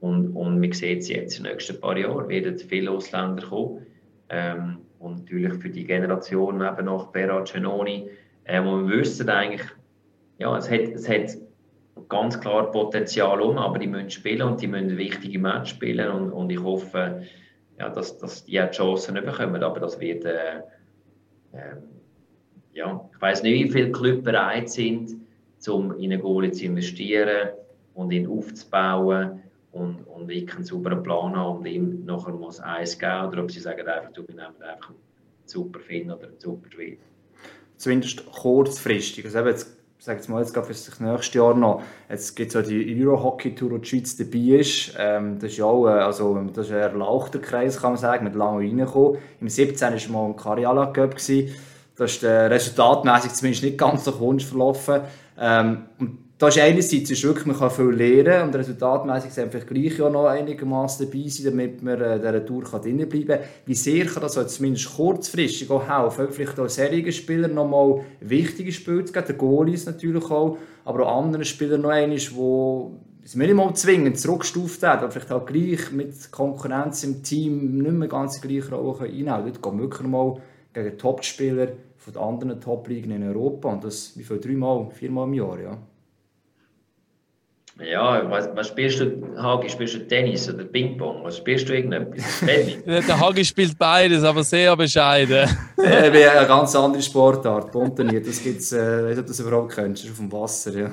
Und, 0.00 0.36
und 0.36 0.60
man 0.60 0.70
sieht 0.70 1.00
es 1.00 1.08
jetzt 1.08 1.38
in 1.38 1.42
den 1.42 1.52
nächsten 1.54 1.80
paar 1.80 1.98
Jahren, 1.98 2.28
werden 2.28 2.56
viele 2.56 2.92
Ausländer 2.92 3.44
kommen. 3.44 3.86
Ähm, 4.28 4.78
und 5.00 5.18
natürlich 5.18 5.54
für 5.54 5.68
die 5.68 5.84
Generation 5.84 6.62
eben 6.62 6.84
nach 6.84 7.06
Berat 7.08 7.52
Genoni, 7.52 8.08
äh, 8.44 8.62
wo 8.62 8.76
wir 8.76 9.00
wissen 9.00 9.28
eigentlich, 9.28 9.66
ja, 10.38 10.56
es 10.56 10.70
hat, 10.70 10.80
es 10.80 11.08
hat 11.08 11.36
ganz 12.08 12.40
klar 12.40 12.70
Potenzial 12.70 13.40
um, 13.40 13.58
aber 13.58 13.80
die 13.80 13.88
müssen 13.88 14.10
spielen 14.10 14.42
und 14.42 14.62
die 14.62 14.68
müssen 14.68 14.96
wichtige 14.96 15.40
Match 15.40 15.70
spielen 15.70 16.08
und, 16.08 16.30
und 16.30 16.50
ich 16.50 16.62
hoffe, 16.62 17.24
ja, 17.78 17.88
dass, 17.88 18.18
dass 18.18 18.44
die 18.44 18.58
Chancen 18.58 19.14
nicht 19.14 19.26
bekommen, 19.26 19.62
aber 19.62 19.80
das 19.80 19.98
wird, 20.00 20.24
äh, 20.24 20.58
äh, 21.52 21.76
ja, 22.72 23.08
ich 23.12 23.20
weiß 23.20 23.42
nicht, 23.42 23.64
wie 23.64 23.70
viele 23.70 23.92
Clubs 23.92 24.22
bereit 24.22 24.68
sind, 24.70 25.14
um 25.68 25.96
in 25.98 26.12
einen 26.12 26.22
Goalie 26.22 26.52
zu 26.52 26.64
investieren 26.64 27.50
und 27.94 28.12
ihn 28.12 28.26
aufzubauen 28.26 29.42
und, 29.72 30.02
und 30.06 30.28
wirklich 30.28 30.54
einen 30.54 30.64
sauberen 30.64 31.02
Plan 31.02 31.36
haben 31.36 31.58
und 31.58 31.66
ihm 31.66 32.04
nachher 32.04 32.32
muss 32.32 32.60
eins 32.60 32.98
geben 32.98 33.28
oder 33.28 33.42
ob 33.42 33.50
sie 33.50 33.60
sagen 33.60 33.86
einfach, 33.86 34.12
du 34.12 34.22
bist 34.22 34.38
einfach 34.38 34.90
ein 34.90 34.94
super 35.44 35.80
Finn 35.80 36.10
oder 36.10 36.28
ein 36.28 36.38
super 36.38 36.70
Schwede. 36.70 36.98
Zumindest 37.76 38.26
kurzfristig. 38.26 39.24
Also 39.24 39.38
sage 40.08 40.20
jetzt 40.20 40.28
mal, 40.28 40.40
jetzt 40.40 40.54
für 40.54 40.60
das 40.62 41.00
nächste 41.00 41.38
Jahr 41.38 41.54
noch, 41.54 41.82
jetzt 42.08 42.34
gibt 42.34 42.48
es 42.48 42.54
ja 42.54 42.62
die 42.62 43.06
Euro-Hockey-Tour, 43.06 43.78
die 43.78 43.86
Schweiz 43.86 44.16
dabei 44.16 44.58
ist. 44.58 44.94
Ähm, 44.98 45.38
das 45.38 45.52
ist 45.52 45.58
ja 45.58 45.66
auch, 45.66 45.86
äh, 45.86 45.90
also, 45.90 46.42
das 46.54 46.66
ist 46.66 46.72
ein 46.72 46.78
erlauchter 46.78 47.38
Kreis, 47.38 47.78
kann 47.80 47.92
man 47.92 48.00
sagen, 48.00 48.24
mit 48.24 48.34
lange 48.34 48.60
reingekommen. 48.60 49.18
Im 49.40 49.48
17. 49.48 49.92
war 49.92 50.22
mal 50.22 50.26
ein 50.30 50.36
Kariala 50.36 50.86
Cup. 50.86 51.16
Das 51.16 51.28
ist 51.28 52.22
äh, 52.22 52.46
resultatmäßig 52.46 53.34
zumindest 53.34 53.64
nicht 53.64 53.78
ganz 53.78 54.04
so 54.04 54.18
Wunsch 54.18 54.46
verlaufen. 54.46 55.02
Ähm, 55.38 55.84
und 55.98 56.27
da 56.38 56.46
ist 56.46 56.58
einerseits 56.58 57.10
ist 57.10 57.24
wirklich, 57.24 57.46
man 57.46 57.58
kann 57.58 57.70
viel 57.70 57.86
lernen 57.86 58.48
und 58.48 58.54
resultatmäßig 58.54 59.32
sind 59.32 59.44
einfach 59.44 59.66
gleich 59.66 59.98
ja 59.98 60.08
noch 60.08 60.26
einigermaßen 60.26 61.10
dabei 61.10 61.28
sein, 61.28 61.46
damit 61.46 61.82
man 61.82 62.00
äh, 62.00 62.18
dieser 62.18 62.46
Tour 62.46 62.62
drinnen 62.62 63.08
bleiben 63.08 63.26
kann. 63.26 63.40
Wie 63.66 63.74
sehr 63.74 64.06
kann 64.06 64.22
das 64.22 64.38
also 64.38 64.48
zumindest 64.48 64.94
kurzfristig 64.94 65.68
auch 65.68 65.88
helfen, 65.88 66.28
vielleicht 66.30 66.60
auch 66.60 66.68
serigen 66.68 67.10
Spielern 67.10 67.54
nochmal 67.54 68.02
wichtige 68.20 68.70
Spiele 68.70 69.04
zu 69.04 69.12
geben, 69.12 69.26
der 69.26 69.34
Goalies 69.34 69.86
natürlich 69.86 70.30
auch, 70.30 70.58
aber 70.84 71.08
auch 71.08 71.24
anderen 71.24 71.44
Spielern 71.44 71.80
noch 71.80 71.90
einmal, 71.90 72.16
die 72.16 73.36
nicht 73.36 73.54
mal 73.54 73.74
zwingend 73.74 74.20
zurückgestuft 74.20 74.80
werden, 74.80 75.00
aber 75.00 75.10
vielleicht 75.10 75.32
auch 75.32 75.44
gleich 75.44 75.90
mit 75.90 76.30
Konkurrenz 76.30 77.02
im 77.02 77.24
Team 77.24 77.78
nicht 77.78 77.90
mehr 77.90 78.08
ganz 78.08 78.40
die 78.40 78.46
gleiche 78.46 78.76
Rolle 78.76 79.08
einnehmen 79.08 79.26
können. 79.26 79.44
Dort 79.44 79.62
gehen 79.62 79.78
wirklich 79.80 80.08
mal 80.08 80.40
gegen 80.72 80.96
Top-Spieler 80.96 81.68
von 81.96 82.12
den 82.12 82.22
anderen 82.22 82.60
Top-Ligen 82.60 83.10
in 83.10 83.24
Europa 83.24 83.72
und 83.72 83.82
das 83.82 84.16
wie 84.16 84.22
viel, 84.22 84.38
dreimal, 84.38 84.88
viermal 84.92 85.26
im 85.26 85.34
Jahr, 85.34 85.60
ja. 85.60 85.78
Ja, 87.80 88.28
was, 88.28 88.48
was 88.56 88.68
spielst 88.68 88.98
du, 88.98 89.36
Hagi? 89.36 89.68
Spielst 89.68 89.94
du 89.94 90.08
Tennis 90.08 90.48
oder 90.52 90.64
Ping-Pong? 90.64 91.22
Was 91.22 91.36
spielst 91.36 91.68
du 91.68 91.74
irgendetwas? 91.74 92.40
der 92.86 93.20
Hagi 93.20 93.44
spielt 93.44 93.78
beides, 93.78 94.24
aber 94.24 94.42
sehr 94.42 94.76
bescheiden. 94.76 95.48
ja, 95.76 96.12
wie 96.12 96.24
eine 96.24 96.46
ganz 96.46 96.74
andere 96.74 97.00
Sportart, 97.00 97.70
Pontonier. 97.70 98.20
Das 98.20 98.42
gibt 98.42 98.60
es, 98.60 98.72
äh, 98.72 98.78
weiß 98.78 99.10
nicht, 99.10 99.18
ob 99.18 99.26
du 99.26 99.30
das 99.30 99.40
überhaupt 99.40 99.74
kennst, 99.74 100.02
das 100.02 100.10
ist 100.10 100.12
auf 100.12 100.18
dem 100.18 100.32
Wasser, 100.32 100.76
ja. 100.76 100.90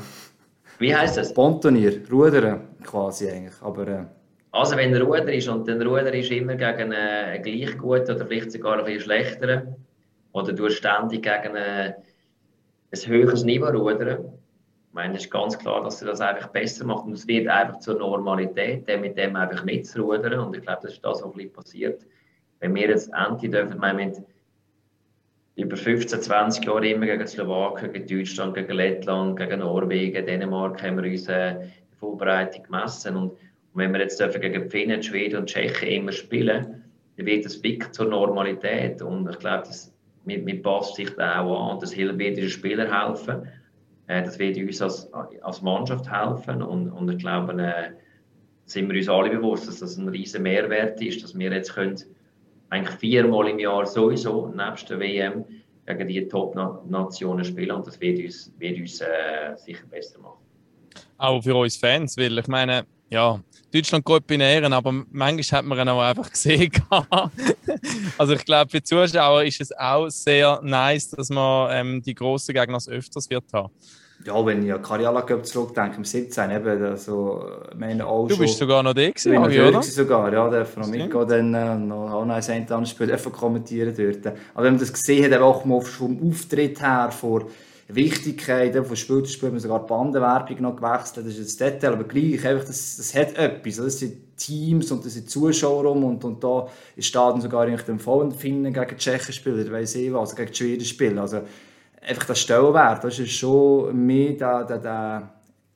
Wie 0.78 0.96
heißt 0.96 1.18
das? 1.18 1.34
Pontonier, 1.34 2.02
Rudern 2.12 2.62
quasi 2.84 3.30
eigentlich, 3.30 3.60
aber... 3.62 3.88
Äh, 3.88 4.06
also 4.52 4.78
wenn 4.78 4.96
Ruder 4.96 5.34
ist 5.34 5.48
und 5.48 5.68
dann 5.68 5.82
Ruder 5.82 6.14
ist 6.14 6.32
immer 6.32 6.56
gegen 6.56 6.94
einen 6.94 7.42
gleich 7.42 7.78
guten 7.78 8.16
oder 8.16 8.26
vielleicht 8.26 8.52
sogar 8.52 8.78
ein 8.78 8.86
bisschen 8.86 9.02
schlechteren 9.02 9.76
oder 10.34 10.54
du 10.54 10.70
ständig 10.70 11.24
gegen 11.24 11.58
ein, 11.58 11.96
ein 12.92 13.00
höheres 13.08 13.44
Niveau 13.44 13.68
rudern, 13.68 14.20
meine, 14.96 15.16
es 15.16 15.26
ist 15.26 15.32
ganz 15.32 15.60
klar, 15.60 15.84
dass 15.84 16.00
sie 16.00 16.06
das 16.06 16.22
einfach 16.22 16.48
besser 16.48 16.86
macht. 16.86 17.06
Und 17.06 17.14
es 17.14 17.28
wird 17.28 17.48
einfach 17.48 17.80
zur 17.80 18.00
Normalität, 18.00 18.88
mit 19.00 19.18
dem 19.18 19.36
einfach 19.36 19.64
mitzurudern. 19.64 20.40
Und 20.40 20.56
ich 20.56 20.64
glaube, 20.64 20.80
das 20.84 20.94
ist 20.94 21.06
das, 21.06 21.22
was 21.22 21.52
passiert. 21.54 22.06
Wenn 22.60 22.74
wir 22.74 22.88
jetzt 22.88 23.12
endlich 23.14 23.52
dürfen, 23.52 23.82
haben 23.82 24.14
über 25.58 25.78
15, 25.78 26.22
20 26.22 26.66
Jahre 26.66 26.88
immer 26.88 27.06
gegen 27.06 27.28
Slowakien, 27.28 27.94
gegen 27.94 28.08
Deutschland, 28.08 28.56
gegen 28.56 28.74
Lettland, 28.74 29.38
gegen 29.38 29.60
Norwegen, 29.60 30.26
Dänemark 30.26 30.82
haben 30.82 31.02
wir 31.02 31.12
uns 31.12 31.26
die 31.26 31.98
Vorbereitung 32.00 32.64
gemessen. 32.64 33.16
Und, 33.16 33.32
und 33.32 33.38
wenn 33.74 33.94
wir 33.94 34.00
jetzt 34.00 34.20
dürfen 34.20 34.42
gegen 34.42 34.70
Finnen, 34.70 35.04
Schweden 35.04 35.40
und 35.40 35.48
Tschechien 35.48 36.02
immer 36.02 36.12
spielen, 36.12 36.84
dann 37.18 37.26
wird 37.26 37.46
das 37.46 37.62
wirklich 37.64 37.92
zur 37.92 38.08
Normalität. 38.08 39.02
Und 39.02 39.30
ich 39.30 39.40
glaube, 39.40 39.64
das, 39.68 39.94
mit, 40.26 40.44
mit 40.44 40.64
passt 40.64 40.96
sich 40.96 41.10
da 41.12 41.42
auch 41.42 41.72
an, 41.72 41.80
dass 41.80 41.94
hilft 41.94 42.20
den 42.20 42.50
Spieler 42.50 43.08
helfen. 43.08 43.48
Äh, 44.08 44.24
das 44.24 44.40
wird 44.40 44.58
uns 44.58 44.82
als, 44.82 45.12
als 45.14 45.62
Mannschaft 45.62 46.10
helfen 46.12 46.62
und, 46.62 46.90
und 46.92 47.10
ich 47.10 47.18
glaube, 47.18 47.54
äh, 47.62 47.92
sind 48.66 48.90
wir 48.90 48.98
uns 48.98 49.10
alle 49.10 49.30
bewusst, 49.30 49.68
dass 49.68 49.80
das 49.80 49.98
ein 49.98 50.08
riesen 50.08 50.44
Mehrwert 50.44 51.02
ist, 51.02 51.24
dass 51.24 51.38
wir 51.38 51.52
jetzt 51.52 51.74
können 51.74 52.00
eigentlich 52.70 52.96
viermal 52.98 53.48
im 53.50 53.60
Jahr 53.60 53.86
sowieso 53.86 54.48
nebst 54.48 54.90
der 54.90 55.00
WM 55.00 55.46
gegen 55.86 56.08
die 56.08 56.28
Top-Nationen 56.28 57.46
spielen 57.46 57.72
und 57.72 57.86
das 57.86 58.02
wird 58.02 58.20
uns, 58.20 58.52
wird 58.58 58.80
uns 58.80 59.02
äh, 59.02 59.56
sicher 59.56 59.86
besser 59.86 60.20
machen. 60.20 60.44
Auch 61.18 61.42
für 61.42 61.56
uns 61.56 61.78
Fans, 61.78 62.18
weil 62.18 62.38
ich 62.38 62.48
meine, 62.48 62.86
ja, 63.10 63.40
Deutschland 63.76 64.06
geht 64.06 64.28
bei 64.28 64.36
Ehren, 64.36 64.72
aber 64.72 64.94
manchmal 65.12 65.60
hat 65.60 65.66
man 65.66 65.80
ihn 65.80 65.90
auch 65.90 66.02
einfach 66.02 66.30
gesehen. 66.30 66.72
also 68.18 68.34
ich 68.34 68.46
glaube, 68.46 68.72
für 68.72 68.82
Zuschauer 68.82 69.44
ist 69.44 69.60
es 69.60 69.78
auch 69.78 70.08
sehr 70.10 70.62
nice, 70.64 71.10
dass 71.10 71.30
man 71.30 71.70
ähm, 71.72 72.02
die 72.02 72.16
grossen 72.16 72.54
Gegner 72.54 72.80
öfters 72.88 73.30
wird 73.30 73.44
haben. 73.52 73.70
Ja, 74.24 74.44
wenn 74.46 74.66
ich 74.66 74.74
an 74.74 74.82
Karjala 74.82 75.22
Cup 75.24 75.46
zurückdenke, 75.46 75.98
im 75.98 76.06
17 76.06 76.50
eben, 76.50 76.84
also, 76.86 77.48
meine 77.76 78.08
auch 78.08 78.28
Du 78.28 78.38
bist 78.38 78.58
schon, 78.58 78.68
sogar 78.68 78.82
noch 78.82 78.94
da 78.94 79.10
gewesen, 79.10 79.34
ich 79.34 79.58
bin 79.58 79.68
oder? 79.68 79.84
sogar, 79.84 80.34
ja, 80.34 80.50
der 80.50 80.66
von 80.66 80.84
Amigo 80.84 81.26
dann 81.26 81.54
äh, 81.54 81.76
noch 81.76 82.12
auch 82.12 82.26
noch 82.26 82.36
ein 82.36 82.42
St. 82.42 82.90
Spiel 82.90 83.16
kommentieren 83.32 83.94
dort. 83.96 84.36
Aber 84.54 84.64
wenn 84.64 84.74
man 84.74 84.80
das 84.80 84.94
gesehen 84.94 85.32
hat, 85.32 85.42
auch 85.42 85.66
mal 85.66 85.82
vom 85.82 86.30
Auftritt 86.30 86.82
her, 86.82 87.12
vor 87.12 87.48
Wichtigkeit 87.88 88.76
von 88.76 88.96
Spiel 88.96 89.24
zu 89.24 89.32
Spiel, 89.32 89.60
sogar 89.60 89.82
die 89.82 89.88
Bandenwerbung 89.88 90.62
noch 90.62 90.76
gewechselt, 90.76 91.28
das 91.28 91.38
ist 91.38 91.62
ein 91.62 91.74
Detail, 91.74 91.94
aber 91.94 92.04
gleich, 92.06 92.46
einfach, 92.46 92.66
das, 92.66 92.98
das 92.98 93.14
hat 93.14 93.38
etwas, 93.38 93.76
das 93.76 94.00
sind 94.00 94.36
Teams 94.38 94.92
und 94.92 95.06
das 95.06 95.14
sind 95.14 95.30
Zuschauer 95.30 95.86
rum 95.86 96.04
und, 96.04 96.24
und 96.24 96.44
da 96.44 96.68
ist 96.96 97.08
Stadion 97.08 97.42
sogar 97.42 97.68
in 97.68 97.78
dem 97.78 98.00
vollen 98.00 98.32
Finnen 98.32 98.74
gegen 98.74 98.90
die 98.90 98.96
Tschechen 98.96 99.34
spielen, 99.34 99.72
weiss 99.72 99.96
ich 99.96 100.12
was, 100.12 100.32
also 100.32 100.36
gegen 100.36 100.52
die 100.52 100.58
Schweden 100.58 100.86
spielen, 100.86 101.20
also 101.20 101.42
einfach 102.02 102.26
das 102.26 102.40
Stellenwert, 102.40 103.04
das 103.04 103.20
ist 103.20 103.32
schon 103.32 104.06
mehr 104.06 104.34
der, 104.34 104.64
der, 104.64 104.78
der 104.80 105.30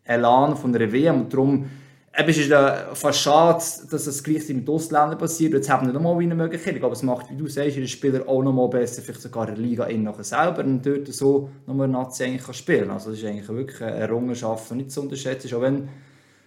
Elan 0.04 0.58
von 0.58 0.74
der 0.74 0.92
WM 0.92 1.22
und 1.22 1.34
darum 1.34 1.70
es 2.12 2.38
ist 2.38 2.54
fast 2.94 3.20
schade, 3.20 3.60
dass 3.90 4.06
das 4.06 4.24
gleichzeitig 4.24 4.58
mit 4.58 4.70
Ausländern 4.70 5.18
passiert. 5.18 5.54
Jetzt 5.54 5.70
haben 5.70 5.88
wir 5.88 5.94
nochmal 5.94 6.18
eine 6.20 6.36
Möglichkeit. 6.36 6.82
Aber 6.84 6.94
es 6.94 7.04
macht, 7.04 7.30
wie 7.30 7.38
du 7.38 7.48
sagst, 7.48 7.78
den 7.78 7.88
Spieler 7.88 8.28
auch 8.28 8.42
noch 8.42 8.52
mal 8.52 8.68
besser, 8.68 9.02
vielleicht 9.02 9.22
sogar 9.22 9.48
in 9.48 9.56
der 9.56 9.64
Liga 9.64 9.86
in 9.86 10.12
selber 10.24 10.64
und 10.64 10.86
dort 10.86 11.08
so 11.08 11.50
nochmal 11.68 11.88
Nazi 11.88 12.24
eigentlich 12.24 12.44
kann 12.44 12.54
spielen 12.54 12.90
Also 12.90 13.12
das 13.12 13.20
ist 13.20 13.26
eigentlich 13.26 13.48
wirklich 13.48 13.82
eine 13.82 13.96
Errungenschaft, 13.96 14.70
die 14.72 14.76
nicht 14.76 14.92
zu 14.92 15.02
unterschätzen 15.02 15.48
ist. 15.48 15.54
Auch 15.54 15.62
wenn 15.62 15.88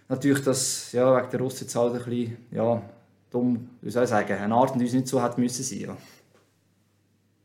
natürlich 0.09 0.43
das 0.45 0.93
ja, 0.93 1.17
wegen 1.17 1.31
der 1.31 1.41
Russen 1.41 1.65
jetzt 1.65 1.77
halt 1.77 1.95
ein 1.95 2.05
bisschen, 2.05 2.37
ja, 2.51 2.83
dumm, 3.31 3.71
wie 3.81 3.91
soll 3.91 4.05
ich 4.05 4.11
sagen, 4.11 4.33
eine 4.33 4.55
Art 4.55 4.75
und 4.75 4.83
Weise 4.83 4.97
nicht 4.97 5.09
so 5.09 5.23
hat 5.23 5.39
müssen 5.39 5.63
sein. 5.63 5.81
Ja. 5.81 5.97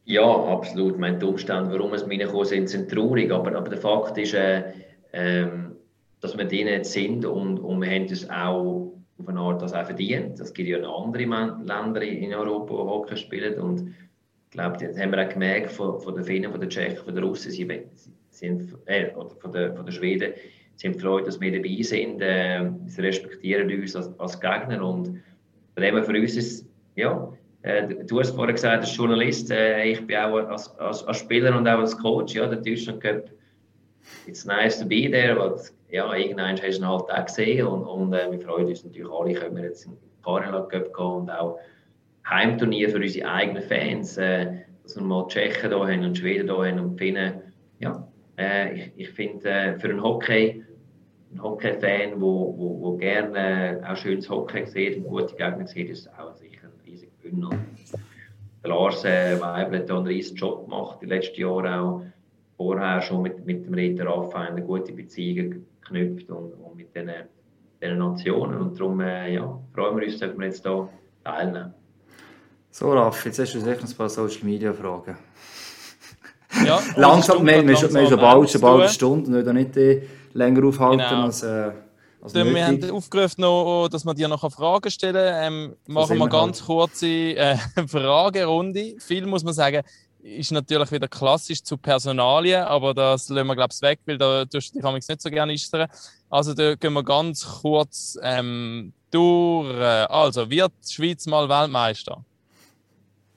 Ja, 0.09 0.23
absolut. 0.23 0.93
Ich 0.93 0.99
meine, 0.99 1.19
die 1.19 1.25
Umstände, 1.25 1.69
warum 1.69 1.93
es 1.93 2.05
mir 2.05 2.17
gekommen 2.17 2.45
sind, 2.45 2.69
sind 2.69 2.89
traurig. 2.89 3.29
Aber, 3.29 3.53
aber 3.53 3.69
der 3.69 3.77
Fakt 3.77 4.17
ist, 4.17 4.33
äh, 4.33 4.63
ähm, 5.11 5.66
dass 6.21 6.37
wir 6.37 6.45
denen 6.45 6.69
jetzt 6.69 6.93
sind 6.93 7.25
und, 7.25 7.59
und 7.59 7.81
wir 7.81 7.89
haben 7.89 8.07
das 8.07 8.29
auch 8.29 8.93
auf 9.19 9.27
eine 9.27 9.39
Art 9.39 9.61
das 9.61 9.73
auch 9.73 9.85
verdient. 9.85 10.39
Es 10.39 10.53
gibt 10.53 10.69
ja 10.69 10.79
noch 10.79 11.05
andere 11.05 11.23
Länder 11.23 12.01
in 12.01 12.33
Europa, 12.33 12.73
die 12.73 12.89
Hockey 12.89 13.17
spielen 13.17 13.59
und 13.59 13.89
ich 13.89 14.51
glaube, 14.51 14.77
das 14.77 14.97
haben 14.97 15.11
wir 15.11 15.25
auch 15.25 15.29
gemerkt 15.29 15.71
von, 15.71 15.99
von 15.99 16.15
den 16.15 16.23
Finnen, 16.23 16.51
von 16.51 16.61
den 16.61 16.69
Tschechen, 16.69 17.03
von 17.03 17.13
den 17.13 17.23
Russen, 17.23 17.51
sie 17.51 17.67
sind, 18.29 18.73
äh, 18.85 19.13
oder 19.13 19.29
von 19.29 19.51
den, 19.51 19.75
von 19.75 19.85
den 19.85 19.91
Schweden, 19.91 20.33
sind 20.75 21.01
froh, 21.01 21.19
dass 21.19 21.41
wir 21.41 21.51
dabei 21.51 21.81
sind. 21.81 22.21
Äh, 22.21 22.69
sie 22.85 23.01
respektieren 23.01 23.69
uns 23.69 23.95
als, 23.95 24.17
als 24.19 24.39
Gegner 24.39 24.83
und 24.85 25.21
von 25.75 26.03
für 26.03 26.19
uns 26.19 26.35
ist 26.35 26.65
ja, 26.95 27.31
äh, 27.61 27.87
du 28.05 28.19
hast 28.19 28.35
vorhin 28.35 28.55
gesagt, 28.55 28.83
als 28.83 28.95
Journalist, 28.95 29.51
äh, 29.51 29.91
ich 29.91 30.05
bin 30.05 30.17
auch 30.17 30.35
als, 30.37 30.75
als, 30.79 31.03
als, 31.03 31.17
Spieler 31.19 31.55
und 31.55 31.67
auch 31.67 31.79
als 31.79 31.97
Coach, 31.97 32.35
ja, 32.35 32.47
der 32.47 32.59
Deutschland 32.59 33.01
Cup, 33.01 33.29
it's 34.25 34.45
nice 34.45 34.79
to 34.79 34.85
be 34.85 35.09
there, 35.11 35.39
aber 35.39 35.61
ja, 35.89 36.13
irgendwann 36.13 36.57
hast 36.61 36.77
du 36.77 36.81
ihn 36.81 36.87
halt 36.87 37.09
auch 37.09 37.25
gesehen 37.25 37.67
und, 37.67 37.83
und 37.85 38.13
äh, 38.13 38.31
wir 38.31 38.39
freuen 38.39 38.67
uns 38.67 38.83
natürlich 38.83 39.11
alle, 39.11 39.33
können 39.33 39.55
wir 39.55 39.63
jetzt 39.63 39.85
in 39.85 39.91
den 39.91 40.21
Karela 40.23 40.67
gehen 40.69 40.83
und 40.95 41.29
auch 41.29 41.59
Heimturnier 42.29 42.89
für 42.89 42.97
unsere 42.97 43.29
eigenen 43.29 43.63
Fans, 43.63 44.17
äh, 44.17 44.53
dass 44.83 44.95
wir 44.95 45.03
mal 45.03 45.27
Tschechen 45.27 45.69
hier 45.69 45.79
haben 45.79 46.03
und 46.03 46.17
Schweden 46.17 46.53
hier 46.53 46.65
haben 46.65 46.79
und 46.79 46.97
Finnen. 46.97 47.41
Ja, 47.79 48.07
äh, 48.37 48.73
ich, 48.73 48.91
ich 48.97 49.09
finde, 49.11 49.49
äh, 49.49 49.79
für 49.79 49.89
einen 49.89 50.03
Hockey, 50.03 50.63
ein 51.33 51.41
Hockey-Fan, 51.41 52.19
wo, 52.19 52.53
wo, 52.57 52.81
wo 52.81 52.97
gerne 52.97 53.81
auch 53.87 53.95
schönes 53.95 54.29
Hockey 54.29 54.65
sieht 54.65 54.97
und 54.97 55.03
gute 55.05 55.35
Gegner 55.35 55.67
sieht, 55.67 55.89
ist 55.89 56.09
auch 56.19 56.33
sicher 56.35 56.67
ein 56.67 56.85
riesiger 56.85 57.11
Gewinn. 57.21 57.47
Der 58.63 58.69
Lars 58.69 59.05
äh, 59.05 59.39
Weibel 59.39 59.79
hat 59.79 59.91
einen 59.91 60.07
riesigen 60.07 60.37
Job 60.37 60.65
gemacht, 60.65 60.99
die 61.01 61.05
letzten 61.05 61.39
Jahre 61.39 61.79
auch 61.79 62.01
vorher 62.57 63.01
schon 63.01 63.21
mit, 63.21 63.45
mit 63.45 63.65
dem 63.65 63.73
Ritter 63.73 64.05
Raphael 64.05 64.51
eine 64.51 64.63
gute 64.63 64.91
Beziehung 64.91 65.65
geknüpft 65.87 66.29
und, 66.29 66.53
und 66.53 66.75
mit 66.75 66.95
diesen, 66.95 67.11
diesen 67.81 67.97
Nationen. 67.97 68.57
Und 68.61 68.79
darum 68.79 68.99
äh, 69.01 69.33
ja, 69.33 69.59
freuen 69.73 69.97
wir 69.97 70.05
uns, 70.05 70.19
dass 70.19 70.37
wir 70.37 70.45
jetzt 70.45 70.63
hier 70.63 70.89
teilnehmen. 71.23 71.73
So, 72.71 72.91
Raff, 72.91 73.25
jetzt 73.25 73.39
hast 73.39 73.53
du 73.53 73.59
sicher 73.59 73.79
ein 73.83 73.95
paar 73.95 74.09
Social 74.09 74.43
Media 74.43 74.73
Fragen. 74.73 75.17
Ja, 76.65 76.79
langsam, 76.95 77.45
wir, 77.45 77.67
wir, 77.67 77.75
wir, 77.81 78.09
wir 78.09 78.17
bald, 78.17 78.49
schon 78.49 78.61
bald 78.61 78.81
eine 78.81 78.89
Stunde 78.89 79.43
und 79.43 79.55
nicht 79.55 79.77
äh, 79.77 80.03
länger 80.33 80.65
aufhalten 80.65 81.03
genau. 81.09 81.23
als. 81.23 81.43
Äh, 81.43 81.71
also 82.19 82.43
wir 82.43 82.65
haben 82.65 82.91
aufgerufen, 82.91 83.41
noch, 83.41 83.87
dass 83.89 84.03
wir 84.03 84.13
dir 84.13 84.27
noch 84.27 84.51
Fragen 84.51 84.89
stellen 84.89 85.33
ähm, 85.43 85.75
Machen 85.87 86.17
wir 86.17 86.27
ganz 86.27 86.59
halt. 86.59 86.67
kurze 86.67 87.07
äh, 87.07 87.57
Fragerunde. 87.87 88.95
Viel 88.99 89.25
muss 89.27 89.43
man 89.43 89.53
sagen, 89.53 89.83
ist 90.35 90.51
natürlich 90.51 90.91
wieder 90.91 91.07
klassisch 91.07 91.63
zu 91.63 91.77
Personalien, 91.77 92.63
aber 92.63 92.93
das 92.93 93.29
lassen 93.29 93.47
wir, 93.47 93.55
glaube 93.55 93.73
ich, 93.73 93.81
weg, 93.81 93.99
weil 94.05 94.17
da 94.17 94.45
tust 94.45 94.75
du 94.75 94.81
dich 94.81 95.07
nicht 95.07 95.21
so 95.21 95.29
gerne 95.29 95.53
äußern. 95.53 95.87
Also 96.29 96.53
da 96.53 96.75
gehen 96.75 96.93
wir 96.93 97.03
ganz 97.03 97.45
kurz 97.61 98.19
ähm, 98.21 98.93
durch. 99.11 99.73
Also, 100.09 100.49
wird 100.49 100.73
die 100.87 100.93
Schweiz 100.93 101.25
mal 101.25 101.47
Weltmeister? 101.47 102.23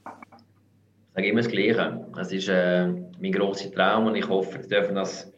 Ich 0.05 1.15
sage 1.15 1.29
immer 1.29 1.43
das 1.43 1.51
Gleiche. 1.51 2.07
Es 2.21 2.33
ist 2.33 2.49
äh, 2.49 2.87
mein 2.87 3.33
grosser 3.33 3.71
Traum 3.73 4.07
und 4.07 4.17
ich 4.17 4.29
hoffe, 4.29 4.61
wir 4.61 4.69
dürfen 4.69 4.97
das 4.97 5.31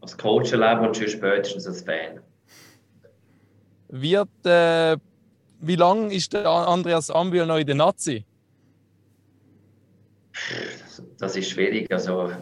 als 0.00 0.18
Coach 0.18 0.52
erleben 0.52 0.86
und 0.86 0.96
schon 0.96 1.08
spätestens 1.08 1.66
als 1.66 1.82
Fan. 1.82 2.20
Wird, 3.88 4.28
äh, 4.44 4.96
wie 5.60 5.76
lange 5.76 6.12
ist 6.12 6.32
der 6.32 6.46
Andreas 6.46 7.10
Ambühl 7.10 7.46
noch 7.46 7.58
in 7.58 7.66
der 7.66 7.76
Nazi? 7.76 8.24
Das 11.22 11.36
ist 11.36 11.50
schwierig. 11.50 11.90
Also 11.92 12.32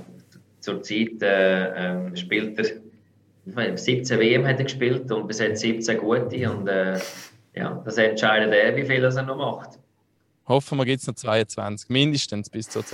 zurzeit 0.61 1.23
äh, 1.23 1.91
ähm, 1.91 2.17
spielt 2.17 2.59
er 2.59 3.77
17 3.77 4.19
WM 4.19 4.47
hat 4.47 4.59
er 4.59 4.65
gespielt 4.65 5.11
und 5.11 5.27
bis 5.27 5.39
jetzt 5.39 5.61
17 5.61 5.99
gute 5.99 6.51
und 6.51 6.69
äh, 6.69 6.99
ja, 7.55 7.83
das 7.85 7.99
entscheidet 7.99 8.53
er, 8.53 8.77
wie 8.77 8.85
viel 8.85 9.03
er 9.03 9.23
noch 9.23 9.37
macht. 9.37 9.79
Hoffen 10.47 10.79
wir, 10.79 10.85
gibt 10.85 11.01
es 11.01 11.07
noch 11.07 11.15
22, 11.15 11.89
mindestens 11.89 12.49
bis 12.49 12.69
zur, 12.69 12.85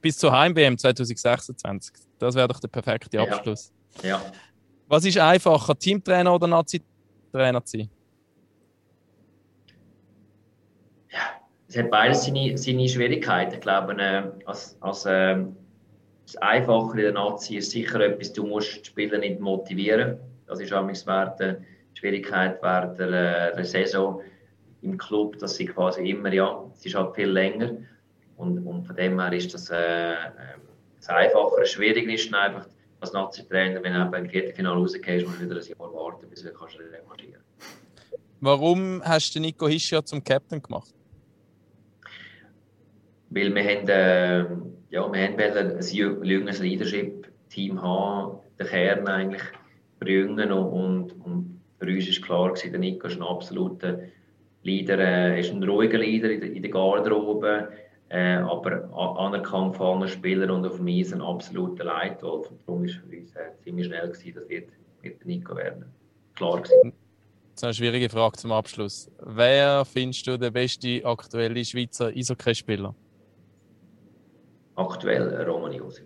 bis 0.00 0.18
zur 0.18 0.32
Heim-WM 0.32 0.76
2026. 0.76 1.94
Das 2.18 2.34
wäre 2.34 2.48
doch 2.48 2.60
der 2.60 2.68
perfekte 2.68 3.20
Abschluss. 3.20 3.72
Ja. 4.02 4.08
ja. 4.08 4.22
Was 4.88 5.04
ist 5.04 5.18
einfacher, 5.18 5.78
Teamtrainer 5.78 6.34
oder 6.34 6.46
Nazi-Trainer 6.46 7.64
zu 7.64 7.78
sein? 7.78 7.90
Es 11.68 11.76
hat 11.76 11.90
beides 11.90 12.24
seine, 12.24 12.56
seine 12.56 12.88
Schwierigkeiten. 12.88 13.54
Ich 13.54 13.60
glaube, 13.60 13.92
äh, 14.00 14.22
als, 14.46 14.76
als 14.80 15.04
äh, 15.04 15.36
das 16.24 16.36
Einfache 16.36 16.92
in 16.92 17.04
der 17.04 17.12
Nazi 17.12 17.56
ist 17.56 17.70
sicher 17.70 18.00
etwas, 18.00 18.32
du 18.32 18.46
musst 18.46 18.80
die 18.80 18.84
Spieler 18.86 19.18
nicht 19.18 19.40
motivieren. 19.40 20.18
Das 20.46 20.60
ist 20.60 20.72
auch 20.72 20.86
während 20.86 21.40
die 21.40 21.98
Schwierigkeit 21.98 22.62
während 22.62 22.98
der, 22.98 23.54
der 23.54 23.64
Saison 23.64 24.22
im 24.80 24.96
Club, 24.96 25.38
dass 25.38 25.56
sie 25.56 25.66
quasi 25.66 26.08
immer, 26.08 26.32
ja, 26.32 26.64
es 26.74 26.86
ist 26.86 26.94
halt 26.94 27.14
viel 27.14 27.28
länger 27.28 27.72
und, 28.36 28.64
und 28.66 28.84
von 28.84 28.96
dem 28.96 29.20
her 29.20 29.32
ist 29.32 29.52
das, 29.52 29.68
äh, 29.68 30.14
das 30.96 31.08
Einfachere. 31.08 31.66
Schwierig 31.66 32.08
ist 32.08 32.32
einfach 32.32 32.66
als 33.00 33.12
Nazi-Trainer, 33.12 33.82
wenn 33.82 33.92
du 33.92 34.00
eben 34.00 34.14
im 34.14 34.30
Viertelfinale 34.30 34.76
rausgehst, 34.76 35.26
musst 35.26 35.40
du 35.40 35.44
wieder 35.44 35.56
ein 35.56 35.66
Jahr 35.66 35.94
warten, 35.94 36.28
bis 36.30 36.42
du 36.42 36.52
kannst 36.52 36.78
revanchieren 36.78 37.42
Warum 38.40 39.02
hast 39.04 39.34
du 39.34 39.40
Nico 39.40 39.68
Hischier 39.68 40.04
zum 40.04 40.22
Captain 40.22 40.62
gemacht? 40.62 40.94
Weil 43.30 43.54
wir 43.54 43.62
haben, 43.62 43.88
äh, 43.88 44.38
ja, 44.90 45.12
wir 45.12 45.22
haben 45.22 45.38
ein 45.38 45.80
jüngeres 45.80 46.60
Leadership-Team 46.60 47.82
haben, 47.82 48.38
den 48.58 48.66
Kern 48.66 49.06
eigentlich 49.06 49.42
bringen 50.00 50.52
und, 50.52 51.12
und, 51.24 51.60
für 51.78 51.86
uns 51.86 52.06
war 52.06 52.26
klar, 52.26 52.48
gewesen, 52.48 52.72
der 52.72 52.80
Nico 52.80 53.06
ist 53.06 53.16
ein 53.16 53.22
absoluter 53.22 54.00
Leader, 54.62 54.98
äh, 54.98 55.40
ist 55.40 55.52
ein 55.52 55.62
ruhiger 55.62 55.98
Leader 55.98 56.30
in 56.30 56.42
in 56.42 56.62
der 56.62 56.70
Garderobe, 56.70 57.68
äh, 58.08 58.36
aber 58.36 58.88
anerkannt 59.18 59.76
von 59.76 60.08
Spielern 60.08 60.50
und 60.50 60.66
auf 60.66 60.80
mich 60.80 61.12
ein 61.12 61.20
absoluter 61.20 61.84
Leitwolf. 61.84 62.50
Und 62.50 62.60
darum 62.66 62.82
war 62.82 62.88
für 62.88 63.16
uns 63.16 63.36
äh, 63.36 63.56
ziemlich 63.62 63.86
schnell, 63.86 64.08
gewesen, 64.08 64.32
das 64.34 64.48
wird 64.48 64.68
mit 65.02 65.24
Nico 65.24 65.54
werden. 65.54 65.84
Klar 66.34 66.62
gewesen. 66.62 66.92
Ist 67.54 67.64
eine 67.64 67.74
schwierige 67.74 68.08
Frage 68.08 68.38
zum 68.38 68.52
Abschluss. 68.52 69.10
Wer 69.20 69.84
findest 69.84 70.26
du 70.26 70.38
der 70.38 70.50
beste 70.50 71.04
aktuelle 71.04 71.64
Schweizer 71.64 72.08
Eishockey-Spieler? 72.08 72.94
Aktuell 74.78 75.42
Roman 75.42 75.72
Josi. 75.72 76.02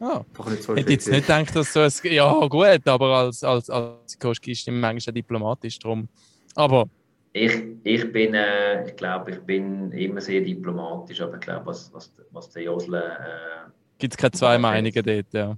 Ah, 0.00 0.24
ich 0.36 0.68
hätte 0.68 0.92
jetzt 0.92 1.08
nicht 1.08 1.26
gedacht, 1.26 1.54
dass 1.54 1.72
so 1.72 1.80
ein. 1.80 2.12
Ja, 2.12 2.46
gut, 2.46 2.88
aber 2.88 3.18
als, 3.18 3.44
als, 3.44 3.70
als 3.70 4.18
Coach 4.18 4.40
ist 4.46 4.66
du 4.66 4.72
manchmal 4.72 5.14
diplomatisch 5.14 5.78
drum. 5.78 6.08
Aber 6.56 6.88
ich, 7.32 7.52
ich 7.84 8.12
bin, 8.12 8.34
äh, 8.34 8.86
ich 8.86 8.96
glaube, 8.96 9.30
ich 9.30 9.40
bin 9.40 9.90
immer 9.92 10.20
sehr 10.20 10.40
diplomatisch, 10.40 11.20
aber 11.20 11.34
ich 11.34 11.40
glaube, 11.40 11.66
was, 11.66 11.92
was, 11.92 12.12
was 12.30 12.50
der 12.50 12.64
Josle. 12.64 13.00
Äh, 13.00 13.70
Gibt 13.98 14.14
es 14.14 14.18
keine 14.18 14.32
zwei 14.32 14.58
Meinungen 14.58 15.02
dort, 15.02 15.32
ja. 15.32 15.56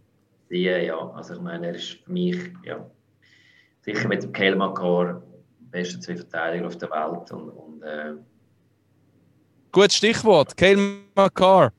Die, 0.50 0.62
ja, 0.62 1.10
also 1.10 1.34
ich 1.34 1.40
meine, 1.40 1.68
er 1.68 1.74
ist 1.74 1.98
für 2.04 2.12
mich, 2.12 2.36
ja, 2.64 2.84
sicher 3.80 4.08
mit 4.08 4.22
dem 4.22 4.32
Kel 4.32 4.54
Makar, 4.54 5.22
beste 5.70 5.98
zwei 6.00 6.16
Verteidiger 6.16 6.66
auf 6.66 6.76
der 6.76 6.90
Welt 6.90 7.32
und, 7.32 7.50
und 7.50 7.82
äh, 7.82 8.14
Gutes 9.72 9.96
Stichwort, 9.96 10.56
Kale 10.56 11.00
McCarr. 11.16 11.72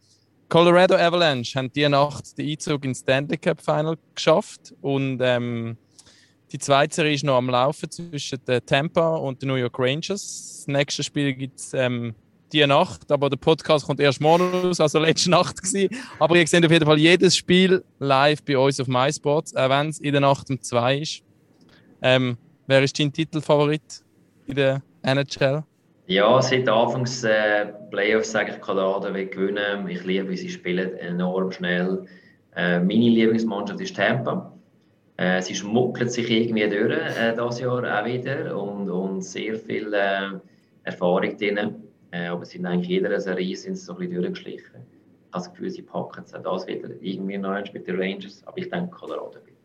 Colorado 0.47 0.95
Avalanche 0.95 1.57
haben 1.57 1.71
diese 1.73 1.89
Nacht 1.89 2.37
den 2.37 2.49
Einzug 2.49 2.85
ins 2.85 2.99
Stanley 2.99 3.37
Cup 3.37 3.61
Final 3.61 3.97
geschafft 4.13 4.73
und 4.81 5.19
ähm, 5.21 5.77
die 6.51 6.59
zweite 6.59 6.95
Serie 6.95 7.13
ist 7.13 7.23
noch 7.23 7.37
am 7.37 7.49
Laufen 7.49 7.89
zwischen 7.89 8.39
der 8.45 8.65
Tampa 8.65 9.15
und 9.15 9.41
den 9.41 9.49
New 9.49 9.55
York 9.55 9.77
Rangers. 9.79 10.63
Das 10.65 10.67
nächste 10.67 11.03
Spiel 11.03 11.33
gibt 11.33 11.59
es 11.59 11.73
ähm, 11.73 12.13
diese 12.51 12.67
Nacht, 12.67 13.11
aber 13.11 13.29
der 13.29 13.37
Podcast 13.37 13.85
kommt 13.85 13.99
erst 13.99 14.21
morgen 14.21 14.53
aus, 14.53 14.79
also 14.79 14.99
letzte 14.99 15.31
Nacht 15.31 15.61
gewesen. 15.61 15.89
Aber 16.19 16.35
ihr 16.35 16.47
seht 16.47 16.63
auf 16.63 16.71
jeden 16.71 16.85
Fall 16.85 16.99
jedes 16.99 17.35
Spiel 17.35 17.83
live 17.99 18.43
bei 18.43 18.57
uns 18.57 18.79
auf 18.79 18.87
MySports, 18.87 19.55
auch 19.55 19.69
wenn 19.69 19.89
es 19.89 19.99
in 19.99 20.11
der 20.11 20.21
Nacht 20.21 20.49
um 20.49 20.61
zwei 20.61 20.99
ist. 20.99 21.23
Ähm, 22.01 22.37
wer 22.67 22.83
ist 22.83 22.97
dein 22.99 23.11
Titelfavorit 23.11 24.03
in 24.45 24.55
der 24.55 24.83
NHL? 25.01 25.63
Ja, 26.07 26.39
seit 26.39 26.69
Anfangs 26.69 27.23
äh, 27.23 27.65
Playoffs 27.89 28.31
sage 28.31 28.51
ich, 28.51 28.61
Colorado 28.61 29.11
will 29.11 29.25
gewinnen. 29.25 29.87
Ich 29.89 30.03
liebe, 30.03 30.29
wie 30.29 30.37
sie 30.37 30.49
spielen, 30.49 30.95
enorm 30.97 31.51
schnell. 31.51 32.05
Äh, 32.55 32.79
meine 32.79 33.09
Lieblingsmannschaft 33.09 33.81
ist 33.81 33.95
Tampa. 33.95 34.53
Äh, 35.17 35.41
sie 35.41 35.55
schmuggelt 35.55 36.11
sich 36.11 36.29
irgendwie 36.29 36.69
durch 36.69 36.91
äh, 36.91 37.33
das 37.35 37.59
Jahr 37.59 37.79
auch 37.79 38.05
wieder 38.05 38.55
und, 38.55 38.87
und 38.87 39.21
sehr 39.23 39.55
viel 39.55 39.91
äh, 39.95 40.29
Erfahrung 40.83 41.37
drin. 41.37 41.75
Äh, 42.11 42.27
aber 42.27 42.45
sie 42.45 42.57
sind 42.57 42.67
eigentlich 42.67 42.89
in 42.89 43.03
jeder 43.03 43.19
Serie 43.19 43.55
sind 43.55 43.75
sie 43.75 43.85
so 43.85 43.93
ein 43.93 43.99
bisschen 43.99 44.21
durchgeschlichen. 44.21 44.75
Ich 44.75 45.33
habe 45.33 45.43
das 45.43 45.51
Gefühl, 45.51 45.71
sie 45.71 45.81
packen 45.81 46.23
es 46.23 46.35
auch 46.35 46.43
das 46.43 46.67
wieder 46.67 46.89
irgendwie 47.01 47.39
noch 47.39 47.73
mit 47.73 47.87
den 47.87 47.99
Rangers, 47.99 48.43
aber 48.45 48.59
ich 48.59 48.69
denke 48.69 48.91
Colorado 48.91 49.39
wieder. 49.43 49.57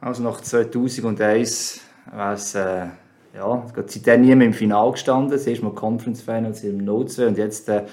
Also 0.00 0.22
nach 0.22 0.40
2001 0.40 1.82
war 2.10 2.32
es, 2.32 2.56
ja, 3.34 3.66
seitdem 3.86 4.22
nie 4.22 4.34
mehr 4.34 4.46
im 4.46 4.52
Finale 4.52 4.92
gestanden. 4.92 5.30
Das 5.30 5.46
erste 5.46 5.64
Mal 5.64 5.74
Conference 5.74 6.22
Finals 6.22 6.62
im 6.64 6.84
No-2 6.84 7.28
und 7.28 7.38
jetzt 7.38 7.68
äh, 7.68 7.84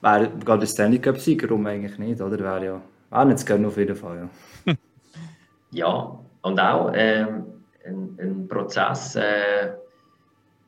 wäre 0.00 0.30
gerade 0.44 0.60
der 0.60 0.66
Stanley 0.66 0.98
Cup-Sieger, 0.98 1.48
warum 1.50 1.66
eigentlich 1.66 1.98
nicht, 1.98 2.20
oder? 2.20 2.38
Wäre 2.38 2.64
ja, 2.64 2.82
wäre 3.10 3.26
nicht 3.26 3.40
zu 3.40 3.46
gönnen 3.46 3.66
auf 3.66 3.76
jeden 3.76 3.96
Fall, 3.96 4.28
ja. 4.66 4.74
ja, 5.70 6.18
und 6.42 6.60
auch 6.60 6.92
ähm, 6.94 7.44
ein, 7.84 8.18
ein, 8.20 8.48
Prozess, 8.48 9.16
äh, 9.16 9.72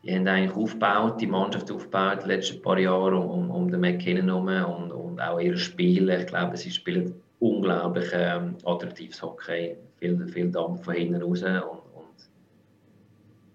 die 0.02 0.14
haben 0.14 0.26
eigentlich 0.26 0.56
aufgebaut, 0.56 1.20
die 1.20 1.26
Mannschaft 1.26 1.70
aufgebaut, 1.70 2.20
die 2.24 2.28
letzten 2.28 2.62
paar 2.62 2.78
Jahre 2.78 3.16
um, 3.16 3.50
um 3.50 3.70
den 3.70 3.80
McKinnon 3.80 4.48
herum 4.48 4.82
und, 4.82 4.92
und 4.92 5.20
auch 5.20 5.38
ihre 5.38 5.58
Spiele. 5.58 6.20
Ich 6.20 6.26
glaube, 6.26 6.56
sie 6.56 6.70
spielen 6.70 7.14
unglaublich 7.38 8.08
ähm, 8.12 8.56
attraktives 8.64 9.22
Hockey, 9.22 9.76
viel, 9.98 10.26
viel 10.28 10.50
Dampf 10.50 10.84
von 10.84 10.94
hinten 10.94 11.22
raus. 11.22 11.42
Und 11.42 11.79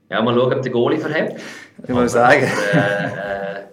ja, 0.09 0.21
mal 0.21 0.35
schauen, 0.35 0.53
ob 0.53 0.61
der 0.61 0.71
Goalie 0.71 0.99
verhebt. 0.99 1.41
Ich 1.83 1.89
muss 1.89 2.11
sagen. 2.11 2.43
Äh, 2.73 3.07
äh, 3.07 3.65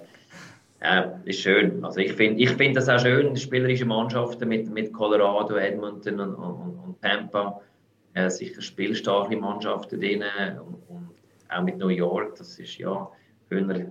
ja, 0.82 1.20
ist 1.24 1.40
schön. 1.40 1.84
Also 1.84 2.00
ich 2.00 2.12
finde 2.14 2.42
ich 2.42 2.50
find 2.50 2.76
das 2.76 2.88
auch 2.88 2.98
schön, 2.98 3.36
spielerische 3.36 3.84
Mannschaften 3.84 4.48
mit, 4.48 4.68
mit 4.72 4.92
Colorado, 4.92 5.56
Edmonton 5.56 6.18
und, 6.20 6.34
und, 6.34 6.78
und 6.84 7.02
Tampa. 7.02 7.60
Äh, 8.14 8.28
sicher 8.30 8.60
spielstarke 8.60 9.36
Mannschaften 9.36 10.00
drin 10.00 10.24
und, 10.66 10.74
und, 10.88 11.10
auch 11.48 11.62
mit 11.62 11.78
New 11.78 11.88
York. 11.88 12.36
Das 12.36 12.58
ist 12.58 12.76
ja 12.78 13.08
früher, 13.48 13.86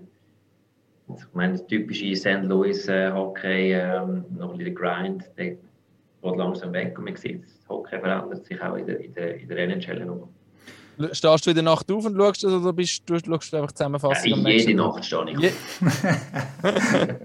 ich 1.07 1.33
meine, 1.33 1.65
typische 1.67 2.15
St. 2.15 2.43
Louis 2.43 2.87
äh, 2.87 3.11
Hockey, 3.11 3.73
äh, 3.73 3.99
noch 4.37 4.51
ein 4.51 4.57
bisschen 4.57 4.75
Grind, 4.75 5.29
der 5.37 5.51
geht 5.51 5.59
langsam 6.21 6.73
weg 6.73 6.97
und 6.97 7.05
man 7.05 7.15
sieht, 7.15 7.43
das 7.43 7.67
Hockey 7.67 7.99
verändert 7.99 8.45
sich 8.45 8.61
auch 8.61 8.75
in 8.75 8.85
der, 8.85 8.99
in 8.99 9.13
der, 9.13 9.35
in 9.35 9.47
der 9.47 9.57
NHL 9.57 10.05
noch. 10.05 10.29
Stehst 11.11 11.45
du 11.45 11.49
in 11.49 11.55
der 11.55 11.63
Nacht 11.63 11.91
auf 11.91 12.05
und 12.05 12.15
schaust 12.15 12.43
das 12.43 12.51
oder 12.53 12.73
bist 12.73 13.01
du, 13.05 13.17
schaust 13.19 13.53
du 13.53 13.57
einfach 13.57 13.71
Zusammenfassung? 13.71 14.43
Ja, 14.43 14.49
jede 14.49 14.73
Nacht 14.75 15.05
stehe 15.05 15.25
ich 15.31 15.39
Je 15.39 15.51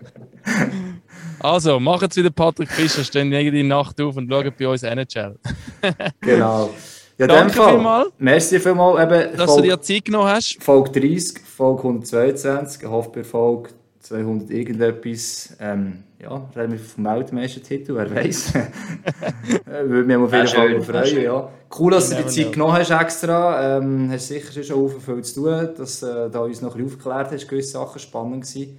Also, 1.40 1.78
machen 1.78 2.08
es 2.10 2.16
wieder 2.16 2.30
Patrick 2.30 2.70
Fischer, 2.70 3.04
stehen 3.04 3.30
jede 3.32 3.62
Nacht 3.64 4.00
auf 4.00 4.16
und 4.16 4.30
schauen 4.30 4.52
bei 4.58 4.68
uns 4.68 4.82
NHL. 4.82 5.36
genau. 6.20 6.70
Ja, 7.18 7.26
Danke 7.26 7.54
Fall. 7.54 7.74
vielmals. 7.74 8.08
Merci 8.18 8.60
vielmals, 8.60 9.02
eben, 9.02 9.36
dass 9.36 9.46
Folge, 9.46 9.68
du 9.68 9.76
dir 9.76 9.80
Zeit 9.80 10.04
genommen 10.04 10.28
hast. 10.28 10.62
Folge 10.62 11.00
30, 11.00 11.38
Folge 11.40 11.82
122, 11.82 12.82
ich 12.82 12.88
hoffe 12.88 13.10
bei 13.10 13.24
Folge 13.24 13.70
200 14.00 14.50
irgendetwas. 14.50 15.56
Ähm, 15.58 16.04
ja, 16.18 16.48
reden 16.56 16.72
wir 16.72 16.78
vom 16.78 17.04
Weltmeistertitel, 17.04 17.94
wer 17.94 18.14
weiß. 18.14 18.54
Würde 19.66 20.04
mich 20.04 20.16
auf 20.16 20.32
jeden 20.32 20.46
Fall 20.46 20.82
freuen. 20.82 21.22
Ja. 21.22 21.48
Cool, 21.78 21.90
dass 21.92 22.10
du 22.10 22.16
die 22.16 22.26
Zeit 22.26 22.52
genommen 22.52 22.72
hast 22.72 22.90
extra. 22.90 23.78
Ähm, 23.78 24.10
hast 24.10 24.28
sicher 24.28 24.62
schon 24.62 24.88
viel 25.00 25.22
zu 25.22 25.42
tun, 25.42 25.68
dass 25.76 26.02
äh, 26.02 26.30
da 26.30 26.40
uns 26.40 26.62
noch 26.62 26.74
ein 26.74 26.82
bisschen 26.82 26.98
aufgeklärt 26.98 27.32
hast. 27.32 27.48
Gewisse 27.48 27.72
Sachen 27.72 27.98
spannend 27.98 28.44
gewesen. 28.44 28.78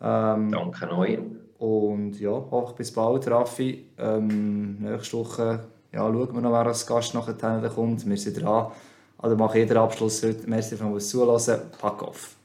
Ähm, 0.00 0.50
Danke 0.50 0.90
euch. 0.96 1.18
Und 1.58 2.20
ja, 2.20 2.30
hoffe 2.30 2.74
bis 2.76 2.92
bald, 2.92 3.28
Raffi. 3.28 3.86
Ähm, 3.96 4.78
nächste 4.80 5.16
Woche 5.18 5.60
ja, 5.94 6.00
schauen 6.00 6.34
wir 6.34 6.40
noch, 6.40 6.50
wer 6.50 6.66
als 6.66 6.86
Gast 6.86 7.14
nachher 7.14 7.70
kommt. 7.70 8.04
Wir 8.04 8.16
sind 8.16 8.42
dran. 8.42 8.72
Also 9.16 9.36
mache 9.36 9.60
jeder 9.60 9.80
Abschluss 9.80 10.22
heute. 10.24 10.50
Merci, 10.50 10.76
dass 10.76 10.80
ihr 10.80 10.98
zulassen. 10.98 11.60
Pack 11.80 12.02
auf. 12.02 12.36